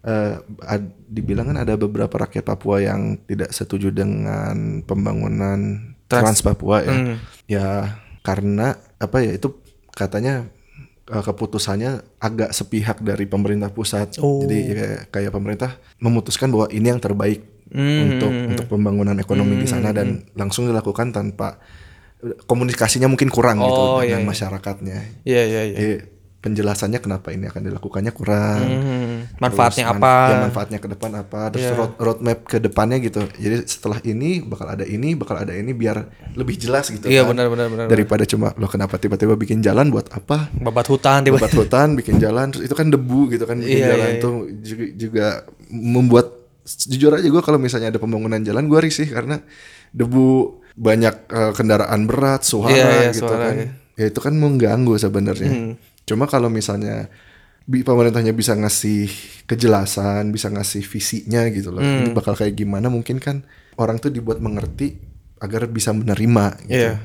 eh, 0.00 0.34
ad- 0.64 0.94
dibilang 1.04 1.46
kan 1.46 1.60
ada 1.60 1.74
beberapa 1.74 2.14
rakyat 2.18 2.44
Papua 2.46 2.80
yang 2.80 3.20
tidak 3.22 3.50
setuju 3.50 3.90
dengan 3.90 4.80
pembangunan 4.82 5.92
Trans, 6.08 6.40
Papua 6.40 6.80
ya. 6.80 6.94
Hmm. 6.94 7.16
Ya 7.44 7.66
karena 8.22 8.76
apa 8.96 9.20
ya 9.20 9.36
itu 9.36 9.60
katanya 9.92 10.48
eh, 11.08 11.22
keputusannya 11.22 11.90
agak 12.18 12.50
sepihak 12.52 13.00
dari 13.00 13.24
pemerintah 13.24 13.68
pusat. 13.68 14.20
Oh. 14.20 14.44
Jadi 14.44 14.56
ya 14.64 14.74
kayak, 14.74 15.00
kayak 15.10 15.32
pemerintah 15.32 15.70
memutuskan 15.98 16.52
bahwa 16.52 16.68
ini 16.70 16.88
yang 16.88 17.00
terbaik 17.00 17.42
Hmm. 17.68 18.16
untuk 18.16 18.32
untuk 18.32 18.66
pembangunan 18.72 19.12
ekonomi 19.20 19.60
di 19.60 19.68
sana 19.68 19.92
dan 19.92 20.24
langsung 20.32 20.64
dilakukan 20.64 21.12
tanpa 21.12 21.60
komunikasinya 22.48 23.06
mungkin 23.06 23.28
kurang 23.28 23.60
gitu 23.60 23.68
Oh, 23.70 24.00
iya, 24.00 24.16
dengan 24.16 24.24
iya. 24.24 24.28
masyarakatnya. 24.32 24.98
Iya 25.28 25.42
iya 25.44 25.62
iya. 25.68 25.76
Jadi 25.76 25.94
penjelasannya 26.40 26.98
kenapa 26.98 27.28
ini 27.30 27.44
akan 27.46 27.62
dilakukannya 27.68 28.12
kurang. 28.16 28.62
Hmm. 28.64 29.17
Manfaatnya 29.38 29.84
Terus 29.86 29.98
apa? 30.02 30.12
ya, 30.26 30.36
manfaatnya 30.42 30.78
ke 30.78 30.88
depan 30.90 31.10
apa? 31.14 31.40
Terus 31.50 31.64
Iya. 31.64 31.78
road, 31.78 31.92
roadmap 31.96 32.38
ke 32.42 32.58
depannya 32.58 32.98
gitu. 32.98 33.22
Jadi 33.34 33.56
setelah 33.64 33.98
ini 34.02 34.42
bakal 34.42 34.66
ada 34.66 34.82
ini, 34.82 35.14
bakal 35.14 35.38
ada 35.38 35.54
ini 35.54 35.70
biar 35.70 35.96
lebih 36.34 36.58
jelas 36.58 36.90
gitu 36.90 37.06
Iya 37.06 37.22
kan. 37.22 37.38
benar 37.38 37.46
benar 37.46 37.66
benar. 37.70 37.86
Daripada 37.86 38.26
cuma 38.26 38.50
lo 38.54 38.66
kenapa 38.66 38.98
tiba-tiba 38.98 39.34
bikin 39.34 39.62
jalan 39.62 39.88
buat 39.88 40.10
apa? 40.10 40.50
Babat 40.52 40.90
hutan 40.90 41.22
tiba. 41.22 41.38
Buat 41.38 41.54
hutan, 41.54 41.94
bikin 41.94 42.18
jalan, 42.18 42.50
terus 42.50 42.66
itu 42.66 42.74
kan 42.74 42.90
debu 42.90 43.30
gitu 43.30 43.46
kan 43.46 43.56
bikin 43.56 43.78
Iya, 43.78 43.88
jalan 43.94 44.10
iya, 44.10 44.18
tuh 44.18 44.34
juga, 44.58 44.84
juga 44.92 45.26
membuat 45.68 46.26
jujur 46.68 47.14
aja 47.14 47.24
gue 47.24 47.40
kalau 47.40 47.56
misalnya 47.56 47.88
ada 47.88 47.96
pembangunan 47.96 48.42
jalan 48.42 48.66
gue 48.66 48.80
risih 48.82 49.08
karena 49.08 49.40
debu 49.90 50.26
banyak 50.74 51.14
eh, 51.26 51.52
kendaraan 51.54 52.04
berat, 52.04 52.42
suara 52.42 52.70
Iya, 52.70 52.86
iya, 52.86 53.10
gitu 53.10 53.24
suara, 53.24 53.38
kan. 53.40 53.54
iya. 53.56 53.68
Ya 53.94 54.04
itu 54.06 54.18
kan 54.18 54.30
mengganggu 54.32 54.94
sebenarnya. 54.94 55.48
Hmm. 55.48 55.72
Cuma 56.04 56.26
kalau 56.26 56.46
misalnya 56.46 57.06
pemerintahnya 57.68 58.32
bisa 58.32 58.56
ngasih 58.56 59.12
kejelasan, 59.44 60.32
bisa 60.32 60.48
ngasih 60.48 60.80
visinya 60.82 61.44
gitu 61.52 61.68
loh. 61.68 61.84
Hmm. 61.84 62.08
Ini 62.08 62.10
bakal 62.16 62.32
kayak 62.32 62.56
gimana 62.56 62.88
mungkin 62.88 63.20
kan 63.20 63.44
orang 63.76 64.00
tuh 64.00 64.08
dibuat 64.08 64.40
mengerti 64.40 64.96
agar 65.38 65.68
bisa 65.68 65.92
menerima 65.92 66.64
gitu. 66.64 66.72
Iya. 66.74 66.96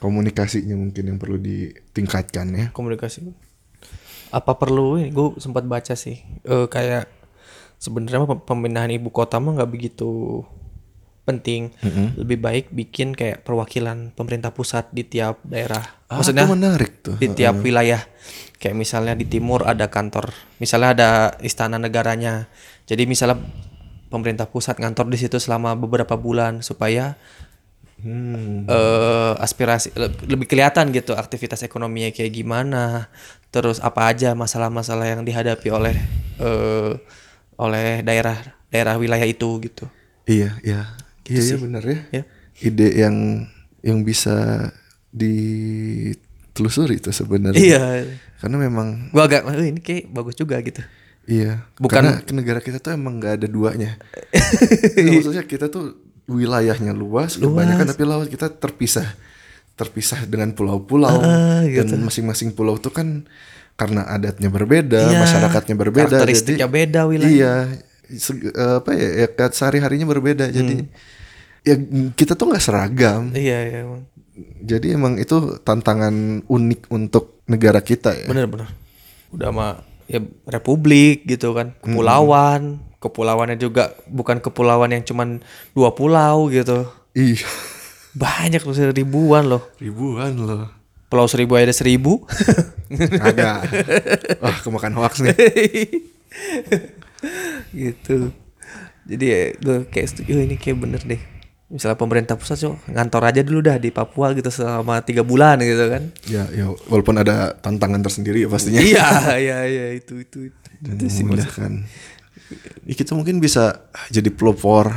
Komunikasinya 0.00 0.76
mungkin 0.76 1.04
yang 1.04 1.18
perlu 1.20 1.36
ditingkatkan 1.36 2.46
ya. 2.52 2.66
komunikasi 2.72 3.20
apa 4.30 4.54
perlu 4.54 4.94
gue 5.02 5.28
sempat 5.42 5.66
baca 5.66 5.92
sih 5.92 6.22
Eh, 6.46 6.66
kayak 6.70 7.10
sebenarnya 7.76 8.22
pem- 8.24 8.44
pemindahan 8.46 8.94
ibu 8.94 9.10
kota 9.10 9.42
mah 9.42 9.58
nggak 9.58 9.72
begitu 9.72 10.44
penting. 11.24 11.70
Lebih 12.16 12.38
baik 12.40 12.64
bikin 12.72 13.12
kayak 13.14 13.44
perwakilan 13.44 14.12
pemerintah 14.16 14.50
pusat 14.50 14.88
di 14.90 15.04
tiap 15.04 15.40
daerah. 15.46 15.82
Ah, 16.10 16.18
maksudnya 16.18 16.44
itu 16.46 16.52
menarik 16.52 16.92
tuh. 17.04 17.16
di 17.20 17.28
tiap 17.30 17.60
wilayah. 17.60 18.02
Kayak 18.60 18.76
misalnya 18.76 19.14
di 19.16 19.24
timur 19.24 19.64
ada 19.64 19.88
kantor 19.88 20.32
misalnya 20.60 20.90
ada 20.92 21.10
istana 21.40 21.80
negaranya. 21.80 22.48
Jadi 22.84 23.06
misalnya 23.06 23.40
pemerintah 24.10 24.50
pusat 24.50 24.76
ngantor 24.76 25.06
di 25.06 25.16
situ 25.16 25.38
selama 25.38 25.78
beberapa 25.78 26.18
bulan 26.18 26.60
supaya 26.60 27.14
Hmm. 28.00 28.64
eh 28.64 29.32
aspirasi 29.36 29.92
le- 29.92 30.16
lebih 30.24 30.48
kelihatan 30.48 30.88
gitu 30.88 31.12
aktivitas 31.12 31.60
ekonominya 31.60 32.08
kayak 32.08 32.32
gimana. 32.32 33.12
Terus 33.52 33.76
apa 33.76 34.08
aja 34.08 34.32
masalah-masalah 34.32 35.04
yang 35.04 35.20
dihadapi 35.20 35.68
oleh 35.68 35.92
eh 36.40 36.96
oleh 37.60 38.00
daerah 38.00 38.40
daerah 38.72 38.96
wilayah 38.96 39.28
itu 39.28 39.60
gitu. 39.60 39.84
Iya, 40.24 40.56
iya. 40.64 40.96
Iya, 41.30 41.42
iya 41.46 41.56
benar 41.56 41.82
ya. 41.82 41.98
ya 42.10 42.22
Ide 42.60 42.88
yang 42.98 43.46
yang 43.80 44.02
bisa 44.02 44.68
ditelusuri 45.10 46.98
itu 46.98 47.10
sebenarnya. 47.10 47.56
iya 47.56 47.82
Karena 48.36 48.56
memang 48.58 49.08
gua 49.10 49.24
agak 49.24 49.44
"Eh, 49.48 49.68
ini 49.68 49.80
kayak 49.80 50.10
bagus 50.10 50.34
juga 50.34 50.58
gitu 50.60 50.80
iya. 51.24 51.64
Bukan- 51.76 52.02
Karena 52.02 52.12
negara 52.34 52.58
kita 52.58 52.78
tuh 52.78 52.90
emang 52.90 53.16
nggak 53.16 53.38
ada 53.38 53.46
duanya. 53.46 53.94
Nggak, 54.96 55.12
maksudnya 55.14 55.44
kita 55.44 55.68
tuh 55.68 55.94
wilayahnya 56.26 56.90
luas, 56.92 57.34
kebanyakan 57.36 57.86
tapi 57.86 58.02
laut 58.02 58.26
kita 58.26 58.50
terpisah 58.50 59.06
terpisah 59.72 60.22
dengan 60.24 60.50
pulau-pulau 60.50 61.18
Ah, 61.18 61.62
gitu. 61.64 61.86
dan 61.88 62.02
masing-masing 62.02 62.50
pulau 62.50 62.76
tuh 62.76 62.90
kan 62.90 63.24
karena 63.74 64.04
adatnya 64.06 64.46
berbeda, 64.46 65.08
Iya, 65.08 65.18
masyarakatnya 65.18 65.74
berbeda, 65.74 66.12
karakteristiknya 66.12 66.60
jadi 66.60 66.74
beda 66.76 67.00
wilayah. 67.06 67.30
Iya, 67.30 67.54
eh, 68.12 68.74
apa 68.76 68.90
ya, 68.92 69.08
ya 69.16 69.26
kayak 69.28 69.52
sehari-harinya 69.52 70.04
berbeda. 70.04 70.44
Jadi 70.48 70.74
Hmm. 70.82 70.88
Ya 71.62 71.76
kita 72.12 72.34
tuh 72.34 72.50
nggak 72.50 72.64
seragam. 72.64 73.30
Iya, 73.32 73.58
iya 73.68 73.78
emang. 73.84 74.02
Jadi 74.60 74.96
emang 74.96 75.20
itu 75.20 75.60
tantangan 75.60 76.44
unik 76.48 76.88
untuk 76.88 77.44
negara 77.44 77.84
kita 77.84 78.16
ya. 78.16 78.26
Bener-bener. 78.28 78.68
Udah 79.30 79.52
mah 79.52 79.72
ya 80.08 80.20
republik 80.48 81.28
gitu 81.28 81.52
kan, 81.52 81.76
kepulauan. 81.80 82.80
Kepulauannya 83.00 83.56
juga 83.56 83.96
bukan 84.04 84.44
kepulauan 84.44 84.92
yang 84.92 85.04
cuman 85.04 85.40
dua 85.72 85.96
pulau 85.96 86.52
gitu. 86.52 86.84
Iya, 87.16 87.48
Banyak 88.12 88.60
tuh 88.60 88.92
ribuan 88.92 89.48
loh. 89.48 89.64
ribuan 89.80 90.36
loh. 90.36 90.68
Pulau 91.10 91.26
Seribu 91.26 91.58
ada 91.58 91.74
seribu. 91.74 92.22
Agak. 93.26 93.66
Wah, 94.38 94.56
kemakan 94.62 94.94
hoax 94.94 95.26
nih. 95.26 95.34
gitu. 97.74 98.30
Jadi 99.10 99.24
ya 99.26 99.40
gue 99.58 99.90
kayak 99.90 100.06
setuju 100.06 100.38
"Oh, 100.38 100.42
ini 100.46 100.54
kayak 100.54 100.78
bener 100.78 101.02
deh. 101.02 101.18
Misalnya 101.70 101.94
pemerintah 101.94 102.34
pusat 102.34 102.58
so, 102.58 102.74
ngantor 102.90 103.22
aja 103.30 103.46
dulu 103.46 103.62
dah 103.62 103.78
di 103.78 103.94
Papua 103.94 104.34
gitu 104.34 104.50
selama 104.50 105.06
tiga 105.06 105.22
bulan 105.22 105.62
gitu 105.62 105.86
kan. 105.86 106.02
Ya, 106.26 106.42
ya 106.50 106.66
walaupun 106.90 107.14
ada 107.22 107.54
tantangan 107.62 108.02
tersendiri 108.02 108.42
ya 108.42 108.50
pastinya. 108.50 108.82
iya, 108.82 109.38
iya, 109.38 109.58
iya 109.70 109.86
itu 109.94 110.18
itu. 110.18 110.50
itu. 110.50 110.58
Dan 110.82 110.98
Itu 110.98 111.06
sih 111.06 111.22
memudahkan. 111.22 111.72
Ya, 112.82 112.94
kita 112.98 113.14
mungkin 113.14 113.38
bisa 113.38 113.86
jadi 114.10 114.34
pelopor 114.34 114.90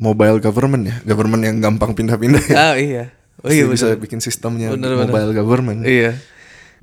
mobile 0.00 0.40
government 0.40 0.88
ya, 0.88 0.96
government 1.04 1.44
yang 1.44 1.60
gampang 1.60 1.92
pindah-pindah 1.92 2.44
ya. 2.48 2.56
Ah 2.56 2.74
iya. 2.80 3.04
Oh 3.44 3.52
iya 3.52 3.68
bisa 3.68 3.92
bener. 3.92 4.00
bikin 4.00 4.24
sistemnya 4.24 4.72
Bener, 4.72 4.96
bener. 4.96 5.12
mobile 5.12 5.32
government. 5.36 5.84
Iya. 5.84 6.16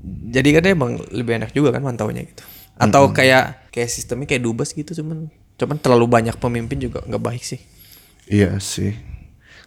Jadi 0.05 0.49
kan 0.53 0.63
emang 0.69 0.91
lebih 1.09 1.41
enak 1.41 1.49
juga 1.57 1.73
kan 1.73 1.81
mantaunya 1.81 2.21
gitu. 2.21 2.45
Atau 2.77 3.09
kayak 3.09 3.73
kayak 3.73 3.89
sistemnya 3.89 4.29
kayak 4.29 4.45
dubes 4.45 4.77
gitu 4.77 5.01
cuman 5.01 5.33
cuman 5.57 5.77
terlalu 5.81 6.05
banyak 6.05 6.37
pemimpin 6.37 6.77
juga 6.77 7.01
nggak 7.01 7.21
baik 7.21 7.41
sih. 7.41 7.57
Iya 8.29 8.61
sih. 8.61 8.93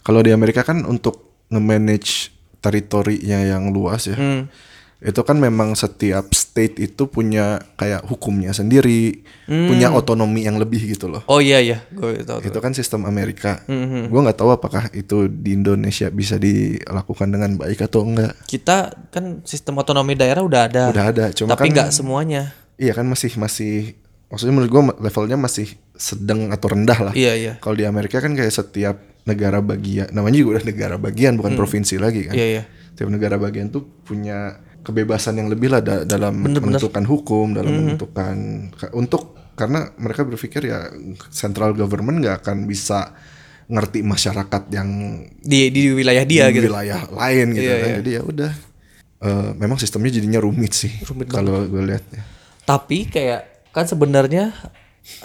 Kalau 0.05 0.21
di 0.21 0.31
Amerika 0.31 0.61
kan 0.61 0.85
untuk 0.85 1.17
nge-manage 1.49 2.31
teritorinya 2.61 3.41
yang 3.41 3.69
luas 3.69 4.07
ya. 4.07 4.17
Hmm. 4.17 4.49
Itu 5.01 5.21
kan 5.21 5.37
memang 5.37 5.77
setiap 5.77 6.33
state 6.33 6.81
itu 6.81 7.05
punya 7.05 7.61
kayak 7.77 8.05
hukumnya 8.05 8.53
sendiri, 8.53 9.21
Hmm. 9.45 9.69
punya 9.69 9.93
otonomi 9.93 10.41
yang 10.43 10.57
lebih 10.57 10.81
gitu 10.87 11.09
loh. 11.09 11.21
Oh 11.27 11.45
iya 11.45 11.61
iya, 11.61 11.85
gue 11.89 12.25
tahu. 12.25 12.41
Itu 12.41 12.57
kan 12.59 12.73
sistem 12.73 13.05
Amerika. 13.05 13.61
Hmm, 13.65 14.09
Gua 14.09 14.25
nggak 14.25 14.39
tahu 14.39 14.51
apakah 14.51 14.89
itu 14.93 15.29
di 15.29 15.53
Indonesia 15.53 16.09
bisa 16.09 16.41
dilakukan 16.41 17.29
dengan 17.29 17.53
baik 17.55 17.85
atau 17.85 18.01
enggak. 18.01 18.33
Kita 18.45 18.97
kan 19.09 19.45
sistem 19.45 19.77
otonomi 19.77 20.17
daerah 20.17 20.41
udah 20.41 20.73
ada. 20.73 20.83
Udah 20.89 21.05
ada, 21.13 21.25
cuma 21.37 21.53
tapi 21.53 21.69
kan- 21.69 21.85
nggak 21.85 21.91
semuanya. 21.93 22.57
Iya 22.75 22.97
kan 22.97 23.05
masih 23.05 23.37
masih 23.37 24.01
maksudnya 24.27 24.57
menurut 24.57 24.73
gua 24.73 24.83
levelnya 24.99 25.37
masih 25.37 25.69
sedang 25.93 26.49
atau 26.49 26.73
rendah 26.73 26.99
lah. 27.03 27.13
Iya 27.13 27.33
iya. 27.37 27.53
Kalau 27.61 27.77
di 27.77 27.85
Amerika 27.85 28.25
kan 28.25 28.33
kayak 28.33 28.51
setiap 28.51 28.97
negara 29.25 29.59
bagian, 29.59 30.09
namanya 30.11 30.37
juga 30.37 30.51
udah 30.57 30.67
negara 30.67 30.97
bagian 30.97 31.35
bukan 31.35 31.53
provinsi 31.55 31.97
lagi 31.97 32.29
kan. 32.29 32.35
Iya 32.35 32.47
iya. 32.47 32.63
Setiap 32.93 33.09
negara 33.09 33.37
bagian 33.37 33.69
tuh 33.69 33.83
punya 34.05 34.55
kebebasan 34.81 35.37
yang 35.37 35.49
lebih 35.49 35.69
lah 35.69 35.81
da- 35.81 36.05
dalam 36.05 36.37
menentukan 36.37 37.03
hukum, 37.03 37.53
dalam 37.53 37.73
menentukan 37.73 38.37
ka- 38.71 38.93
untuk 38.93 39.33
karena 39.55 39.89
mereka 39.97 40.23
berpikir 40.23 40.67
ya 40.67 40.91
central 41.31 41.73
government 41.73 42.21
nggak 42.21 42.43
akan 42.43 42.67
bisa 42.67 43.15
ngerti 43.65 44.05
masyarakat 44.05 44.63
yang 44.69 44.89
Di 45.35 45.73
di 45.73 45.89
wilayah 45.89 46.21
dia 46.23 46.53
di 46.53 46.61
gitu. 46.61 46.69
wilayah 46.69 47.01
lain 47.09 47.47
gitu 47.53 47.65
Iya, 47.65 47.75
kan. 47.75 47.89
iya. 47.89 47.97
Jadi 47.99 48.11
ya 48.13 48.23
udah. 48.23 48.53
Eh, 49.25 49.51
memang 49.57 49.81
sistemnya 49.81 50.13
jadinya 50.13 50.37
rumit 50.37 50.77
sih. 50.77 50.93
Kalau 51.25 51.65
gue 51.65 51.81
lihat 51.81 52.05
ya. 52.13 52.21
Tapi 52.63 53.09
kayak 53.09 53.73
kan 53.73 53.89
sebenarnya 53.89 54.53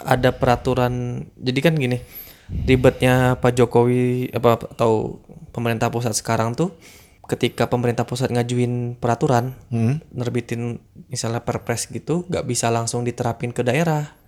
ada 0.00 0.32
peraturan. 0.32 1.20
Jadi 1.36 1.60
kan 1.60 1.76
gini, 1.76 2.00
ribetnya 2.66 3.36
Pak 3.36 3.52
Jokowi 3.54 4.30
apa 4.30 4.58
atau 4.66 5.22
pemerintah 5.50 5.88
pusat 5.88 6.14
sekarang 6.14 6.54
tuh 6.54 6.74
ketika 7.26 7.70
pemerintah 7.70 8.02
pusat 8.02 8.34
ngajuin 8.34 8.98
peraturan, 8.98 9.54
nerbitin 10.10 10.82
misalnya 11.06 11.38
perpres 11.38 11.86
gitu, 11.86 12.26
nggak 12.26 12.42
bisa 12.42 12.74
langsung 12.74 13.06
diterapin 13.06 13.54
ke 13.54 13.62
daerah. 13.62 14.18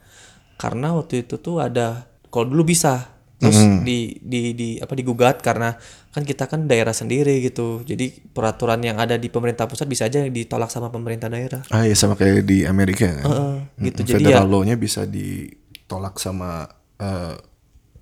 Karena 0.55 0.95
waktu 0.95 1.27
itu 1.27 1.43
tuh 1.43 1.59
ada 1.59 2.07
kalau 2.31 2.47
dulu 2.47 2.71
bisa 2.71 3.11
terus 3.43 3.59
di 3.83 4.23
di 4.23 4.55
di 4.55 4.69
apa 4.79 4.95
digugat 4.95 5.43
karena 5.43 5.75
kan 6.15 6.23
kita 6.23 6.47
kan 6.47 6.71
daerah 6.71 6.95
sendiri 6.95 7.43
gitu. 7.43 7.83
Jadi 7.83 8.31
peraturan 8.31 8.79
yang 8.87 9.03
ada 9.03 9.19
di 9.19 9.27
pemerintah 9.27 9.67
pusat 9.67 9.91
bisa 9.91 10.07
aja 10.07 10.23
ditolak 10.23 10.71
sama 10.71 10.87
pemerintah 10.95 11.27
daerah. 11.27 11.59
Ah 11.75 11.83
ya 11.83 11.99
sama 11.99 12.15
kayak 12.15 12.47
di 12.47 12.63
Amerika 12.63 13.11
kan. 13.11 13.27
Heeh, 13.27 13.55
gitu. 13.91 14.07
Mm, 14.07 14.07
Jadi 14.07 14.15
Federal 14.23 14.47
ya- 14.47 14.53
law-nya 14.55 14.77
bisa 14.79 15.03
ditolak 15.11 16.23
sama 16.23 16.71
eh, 17.03 17.35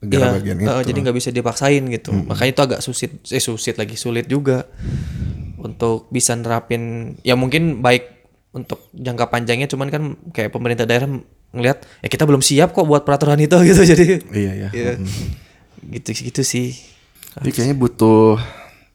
negara 0.01 0.33
Iya, 0.33 0.37
bagian 0.41 0.57
eh, 0.59 0.65
itu. 0.65 0.89
jadi 0.93 0.99
nggak 1.05 1.17
bisa 1.17 1.31
dipaksain 1.31 1.85
gitu. 1.93 2.11
Makanya 2.13 2.51
itu 2.51 2.63
agak 2.65 2.81
susit, 2.81 3.21
eh 3.29 3.43
susit 3.43 3.77
lagi 3.77 3.97
sulit 4.01 4.25
juga 4.27 4.65
untuk 5.61 6.09
bisa 6.09 6.33
nerapin. 6.33 7.15
Ya 7.21 7.37
mungkin 7.37 7.85
baik 7.85 8.09
untuk 8.51 8.89
jangka 8.97 9.29
panjangnya, 9.31 9.69
cuman 9.69 9.89
kan 9.93 10.03
kayak 10.33 10.51
pemerintah 10.51 10.89
daerah 10.89 11.07
ngelihat 11.51 11.83
ya 12.01 12.09
kita 12.09 12.25
belum 12.25 12.41
siap 12.41 12.73
kok 12.73 12.87
buat 12.89 13.05
peraturan 13.05 13.39
itu 13.39 13.55
gitu. 13.69 13.83
Jadi 13.85 14.25
Iya 14.33 14.53
ya. 14.57 14.69
ya, 14.73 14.93
gitu 15.93 16.11
gitu 16.17 16.43
sih. 16.43 16.75
Jadi 17.39 17.51
kayaknya 17.55 17.77
butuh 17.79 18.41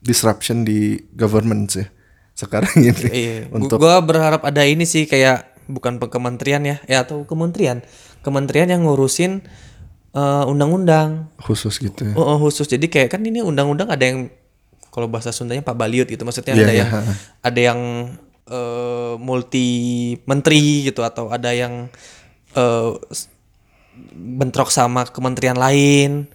disruption 0.02 0.68
di 0.68 1.00
government 1.14 1.70
sih 1.72 1.88
sekarang 2.36 2.74
ini. 2.82 3.08
Iya. 3.14 3.38
Untuk 3.56 3.80
Gua 3.80 4.02
berharap 4.04 4.44
ada 4.44 4.66
ini 4.68 4.84
sih 4.84 5.08
kayak 5.08 5.56
bukan 5.66 5.98
kementerian 5.98 6.62
ya, 6.62 6.78
ya 6.86 7.02
atau 7.08 7.26
kementerian, 7.26 7.82
kementerian 8.22 8.70
yang 8.70 8.86
ngurusin 8.86 9.42
eh, 10.16 10.44
undang-undang. 10.48 11.28
khusus 11.38 11.76
gitu. 11.78 12.08
ya. 12.08 12.14
Oh, 12.16 12.40
khusus. 12.40 12.66
Jadi 12.66 12.88
kayak 12.88 13.14
kan 13.14 13.22
ini 13.22 13.44
undang-undang 13.44 13.92
ada 13.92 14.02
yang 14.02 14.32
kalau 14.90 15.12
bahasa 15.12 15.30
Sundanya 15.30 15.60
Pak 15.60 15.76
Baliut 15.76 16.08
gitu. 16.08 16.24
Maksudnya 16.24 16.56
Iya, 16.56 16.64
ada 16.64 16.72
iya, 16.72 16.80
yang 16.80 16.90
ada 17.44 17.60
yang 17.62 17.82
eh, 18.48 19.14
multi 19.20 19.68
menteri 20.24 20.88
gitu 20.88 21.04
atau 21.04 21.28
ada 21.28 21.52
yang 21.52 21.92
s- 23.12 23.28
bentrok 24.16 24.72
sama 24.72 25.04
kementerian 25.06 25.60
lain 25.60 26.32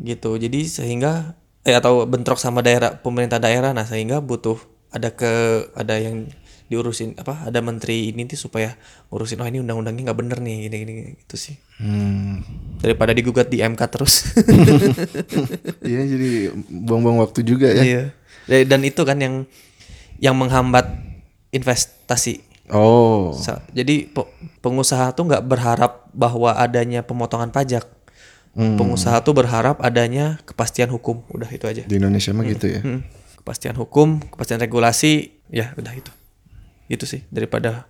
gitu. 0.00 0.34
Jadi 0.34 0.66
sehingga 0.66 1.38
eh 1.62 1.76
atau 1.76 2.08
bentrok 2.08 2.40
sama 2.40 2.64
daerah 2.64 2.98
pemerintah 2.98 3.36
daerah 3.36 3.70
nah 3.70 3.84
sehingga 3.84 4.18
butuh 4.18 4.56
ada 4.90 5.12
ke 5.12 5.30
ada 5.76 6.00
yang 6.00 6.26
diurusin 6.70 7.18
apa 7.18 7.50
ada 7.50 7.58
menteri 7.58 8.08
ini 8.08 8.24
tuh 8.24 8.38
supaya 8.38 8.78
ngurusin 9.10 9.42
oh 9.42 9.46
ini 9.46 9.58
undang-undangnya 9.58 10.06
nggak 10.06 10.18
bener 10.18 10.38
nih 10.38 10.56
gini 10.64 10.76
gini 10.78 10.92
gitu 11.18 11.34
sih 11.36 11.56
Hmm. 11.80 12.44
daripada 12.78 13.10
digugat 13.10 13.48
di 13.48 13.58
MK 13.58 13.80
terus 13.88 14.28
Iya 15.80 16.00
jadi 16.06 16.52
buang-buang 16.68 17.18
waktu 17.20 17.40
juga 17.40 17.72
ya. 17.72 17.82
Iya. 17.82 18.02
Ya, 18.44 18.58
Dan 18.64 18.84
itu 18.84 19.00
kan 19.02 19.16
yang 19.16 19.48
yang 20.20 20.36
menghambat 20.36 20.86
investasi. 21.50 22.44
Oh. 22.68 23.34
Jadi 23.72 24.06
pe- 24.06 24.28
pengusaha 24.60 25.10
tuh 25.10 25.26
nggak 25.26 25.42
berharap 25.42 26.06
bahwa 26.12 26.54
adanya 26.54 27.00
pemotongan 27.00 27.50
pajak. 27.50 27.88
Pengusaha 28.52 29.22
tuh 29.22 29.32
berharap 29.32 29.78
adanya 29.80 30.36
kepastian 30.44 30.90
hukum. 30.90 31.22
Udah 31.32 31.48
itu 31.48 31.64
aja. 31.64 31.82
Di 31.86 31.96
Indonesia 31.96 32.30
mah 32.34 32.44
gitu 32.44 32.66
ya. 32.68 32.80
Hmm. 32.82 33.00
Kepastian 33.40 33.72
hukum, 33.74 34.20
kepastian 34.20 34.60
regulasi, 34.60 35.32
ya 35.48 35.72
udah 35.74 35.96
itu. 35.96 36.12
Itu 36.90 37.06
sih 37.06 37.22
daripada 37.30 37.86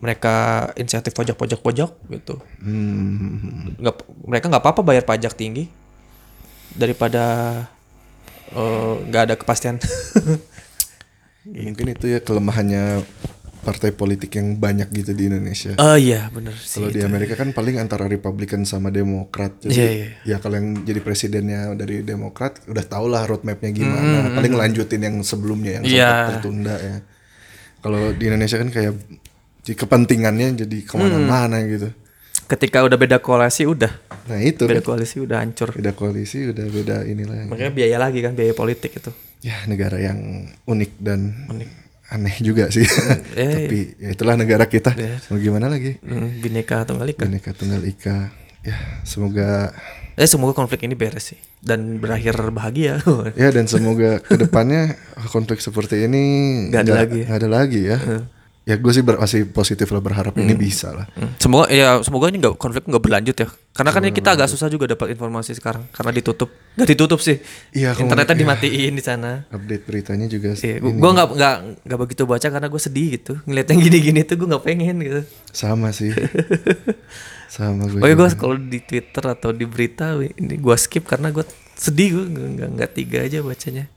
mereka 0.00 0.66
inisiatif 0.74 1.12
pajak-pajak-pajak 1.12 1.90
gitu. 2.08 2.40
Hmm. 2.64 3.76
Nggak, 3.76 3.96
mereka 4.24 4.44
nggak 4.48 4.62
apa-apa 4.64 4.80
bayar 4.80 5.04
pajak 5.04 5.36
tinggi 5.36 5.68
daripada 6.72 7.24
eh, 8.50 8.94
nggak 9.06 9.22
ada 9.28 9.34
kepastian. 9.36 9.76
Mungkin 11.44 11.86
itu 11.96 12.06
ya 12.08 12.20
kelemahannya 12.20 13.04
partai 13.60 13.92
politik 13.92 14.40
yang 14.40 14.56
banyak 14.56 14.88
gitu 14.88 15.12
di 15.12 15.28
Indonesia. 15.28 15.76
Oh 15.76 15.92
iya 15.96 16.32
bener 16.32 16.56
sih. 16.56 16.80
Kalau 16.80 16.88
di 16.88 17.04
Amerika 17.04 17.36
kan 17.36 17.52
paling 17.52 17.76
antara 17.76 18.08
Republikan 18.08 18.64
sama 18.64 18.88
Demokrat. 18.88 19.60
Jadi 19.60 19.76
Iya, 19.76 19.88
iya. 19.92 20.08
ya 20.24 20.36
kalau 20.40 20.56
yang 20.56 20.80
jadi 20.80 21.00
presidennya 21.04 21.76
dari 21.76 22.00
Demokrat 22.00 22.64
udah 22.64 22.84
tau 22.88 23.04
lah 23.04 23.28
roadmapnya 23.28 23.68
gimana. 23.72 24.32
Paling 24.32 24.52
lanjutin 24.56 25.00
yang 25.04 25.16
sebelumnya 25.20 25.80
yang 25.80 25.84
Iya. 25.84 26.08
sempat 26.08 26.24
tertunda 26.40 26.74
ya. 26.80 26.96
Kalau 27.80 28.12
di 28.12 28.24
Indonesia 28.24 28.56
kan 28.56 28.68
kayak 28.68 28.92
di 29.60 29.72
kepentingannya 29.72 30.56
jadi 30.58 30.76
ke 30.82 30.94
mana-mana 30.94 31.56
Hmm. 31.56 31.68
gitu. 31.68 31.88
Ketika 32.46 32.82
udah 32.82 32.96
beda 32.96 33.18
koalisi 33.18 33.62
udah. 33.62 33.92
Nah 34.26 34.38
itu 34.38 34.66
Beda 34.66 34.82
kan. 34.82 34.86
koalisi 34.88 35.16
udah 35.18 35.38
hancur. 35.38 35.70
beda 35.70 35.92
koalisi 35.92 36.50
udah 36.50 36.66
beda 36.66 36.96
inilah. 37.04 37.46
Makanya 37.46 37.70
biaya 37.70 37.96
lagi 37.96 38.18
kan 38.18 38.34
biaya 38.34 38.50
politik 38.52 38.90
itu. 38.92 39.10
Ya 39.40 39.54
negara 39.64 39.96
yang 39.96 40.18
unik 40.64 40.90
dan 40.98 41.46
aneh 42.10 42.36
juga 42.40 42.66
sih. 42.68 42.82
Eh. 43.38 43.70
Tapi 43.70 43.78
ya 43.96 44.08
itulah 44.10 44.34
negara 44.34 44.66
kita. 44.66 44.92
Iya. 44.92 45.22
Mau 45.30 45.38
gimana 45.38 45.70
lagi? 45.70 45.94
Hmm, 46.02 46.42
Bineka 46.42 46.82
Tunggal 46.82 47.14
Ika. 47.14 47.22
Bineka 47.22 47.50
Tunggal 47.54 47.82
Ika. 47.86 48.34
Ya 48.60 48.76
semoga 49.02 49.70
Eh 50.20 50.28
semoga 50.28 50.52
konflik 50.52 50.84
ini 50.84 50.92
beres 50.92 51.32
sih 51.32 51.40
dan 51.64 51.96
berakhir 51.96 52.36
bahagia. 52.52 53.00
Ya 53.40 53.48
dan 53.48 53.64
semoga 53.64 54.20
ke 54.20 54.36
depannya 54.36 55.00
konflik 55.26 55.64
seperti 55.64 56.04
ini 56.04 56.24
Nggak 56.68 56.82
ada 56.84 56.92
lagi 56.94 57.16
ya. 57.16 57.24
nggak 57.24 57.38
ada 57.40 57.48
lagi 57.48 57.80
ya. 57.88 57.98
Ya 58.68 58.76
gue 58.76 58.92
sih 58.92 59.00
ber- 59.00 59.16
masih 59.16 59.48
positif 59.48 59.88
lah 59.88 59.98
berharap 59.98 60.36
ini 60.36 60.52
bisa 60.52 60.92
lah. 60.92 61.08
Hmm. 61.16 61.32
Semoga 61.40 61.72
ya 61.72 61.96
semoga 62.04 62.28
ini 62.28 62.36
nggak 62.36 62.54
konflik 62.54 62.84
nggak 62.84 63.00
berlanjut 63.00 63.32
ya. 63.34 63.48
Karena 63.72 63.90
kan 63.90 64.04
kita 64.04 64.28
agak 64.36 64.52
susah 64.52 64.68
juga 64.68 64.84
dapat 64.84 65.16
informasi 65.16 65.56
sekarang 65.56 65.88
karena 65.88 66.12
ditutup. 66.12 66.52
Nggak 66.76 66.88
ditutup 66.92 67.18
sih. 67.18 67.40
Iya, 67.72 67.96
Internetnya 67.96 68.36
iya. 68.36 68.42
dimatiin 68.44 68.92
di 68.92 69.02
sana. 69.02 69.30
Update 69.56 69.88
beritanya 69.88 70.28
juga 70.28 70.52
Iya, 70.52 70.84
gue 70.84 71.10
nggak 71.16 71.28
nggak 71.32 71.54
nggak 71.88 71.98
begitu 71.98 72.22
baca 72.28 72.46
karena 72.46 72.68
gue 72.68 72.80
sedih 72.84 73.08
gitu. 73.16 73.32
Ngeliat 73.48 73.66
yang 73.72 73.80
gini-gini 73.80 74.20
tuh 74.28 74.36
gue 74.36 74.46
nggak 74.52 74.64
pengen 74.68 74.96
gitu. 75.00 75.20
sama 75.50 75.88
sih. 75.96 76.12
sama 77.50 77.90
gue. 77.90 77.98
Oh 77.98 78.06
ya 78.06 78.14
gue 78.14 78.28
kalau 78.38 78.54
di 78.54 78.78
Twitter 78.78 79.24
atau 79.26 79.50
di 79.50 79.66
berita 79.66 80.14
ini 80.14 80.54
gue 80.54 80.76
skip 80.78 81.02
karena 81.02 81.28
gue 81.28 81.42
sedih 81.74 82.14
gue 82.14 82.24
nggak 82.30 82.68
nggak 82.78 82.90
tiga 82.94 83.26
aja 83.26 83.42
bacanya. 83.42 83.90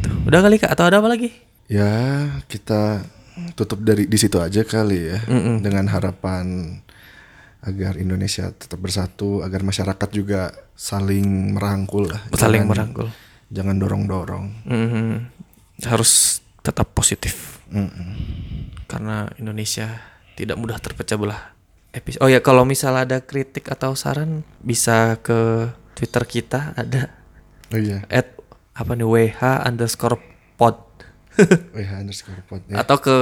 Tuh. 0.00 0.16
Udah 0.24 0.40
kali 0.40 0.56
kak 0.56 0.72
atau 0.72 0.88
ada 0.88 0.98
apa 0.98 1.12
lagi? 1.12 1.28
Ya 1.68 1.92
kita 2.48 3.04
tutup 3.52 3.80
dari 3.80 4.04
di 4.04 4.16
situ 4.16 4.40
aja 4.40 4.64
kali 4.64 5.12
ya 5.12 5.18
dengan 5.60 5.88
harapan 5.88 6.80
agar 7.62 7.94
Indonesia 7.94 8.50
tetap 8.50 8.82
bersatu, 8.82 9.46
agar 9.46 9.62
masyarakat 9.62 10.08
juga 10.10 10.50
saling 10.74 11.54
merangkul 11.54 12.10
lah. 12.10 12.18
Saling 12.34 12.66
Jangan- 12.66 12.72
merangkul. 12.74 13.08
Jangan 13.52 13.76
dorong-dorong. 13.78 14.46
Mhm. 14.66 15.08
Harus 15.86 16.40
tetap 16.58 16.90
positif 16.90 17.60
Mm-mm. 17.68 18.70
karena 18.86 19.28
Indonesia 19.36 19.98
tidak 20.34 20.56
mudah 20.56 20.78
terpecah 20.78 21.18
belah. 21.18 21.51
Epis 21.92 22.16
oh 22.24 22.28
ya 22.28 22.40
kalau 22.40 22.64
misal 22.64 22.96
ada 22.96 23.20
kritik 23.20 23.68
atau 23.68 23.92
saran 23.92 24.40
bisa 24.64 25.20
ke 25.20 25.68
Twitter 25.92 26.24
kita 26.24 26.72
ada 26.72 27.12
Oh 27.72 27.80
iya, 27.80 28.04
at 28.12 28.36
apa 28.76 28.92
nih 28.96 29.04
WH 29.04 29.40
underscore 29.64 30.20
pod 30.60 30.76
WH 31.76 31.92
underscore 32.00 32.40
pod 32.48 32.60
ya. 32.68 32.80
atau 32.84 32.96
ke 33.00 33.16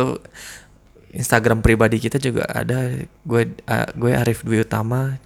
Instagram 1.10 1.62
pribadi 1.62 1.98
kita 1.98 2.22
juga 2.22 2.46
ada 2.46 2.94
gue 3.26 3.42
ah, 3.66 3.90
gue 3.94 4.10
Arif 4.14 4.46
Dwi 4.46 4.62
Utama 4.62 5.18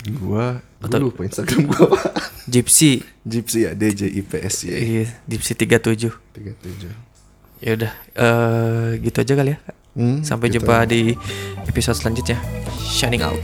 Gua, 0.00 0.64
gua 0.80 0.96
lupa 0.96 1.28
Instagram 1.28 1.68
gua 1.68 1.92
apa. 1.92 1.98
Gypsy 2.52 3.04
Gypsy 3.20 3.68
ya, 3.68 3.76
DJIPS 3.76 4.54
ya. 4.64 4.76
iya, 4.80 5.04
Gypsy 5.28 5.52
37 5.52 6.08
37. 6.08 7.60
ya 7.60 7.70
udah 7.76 7.92
eh, 8.16 8.88
gitu 9.04 9.18
aja 9.20 9.34
kali 9.36 9.50
ya 9.52 9.58
Hmm, 10.00 10.24
sampai 10.24 10.48
kita- 10.48 10.64
jumpa 10.64 10.88
di 10.88 11.12
episode 11.68 12.00
selanjutnya. 12.00 12.40
Shining 12.80 13.20
out 13.20 13.36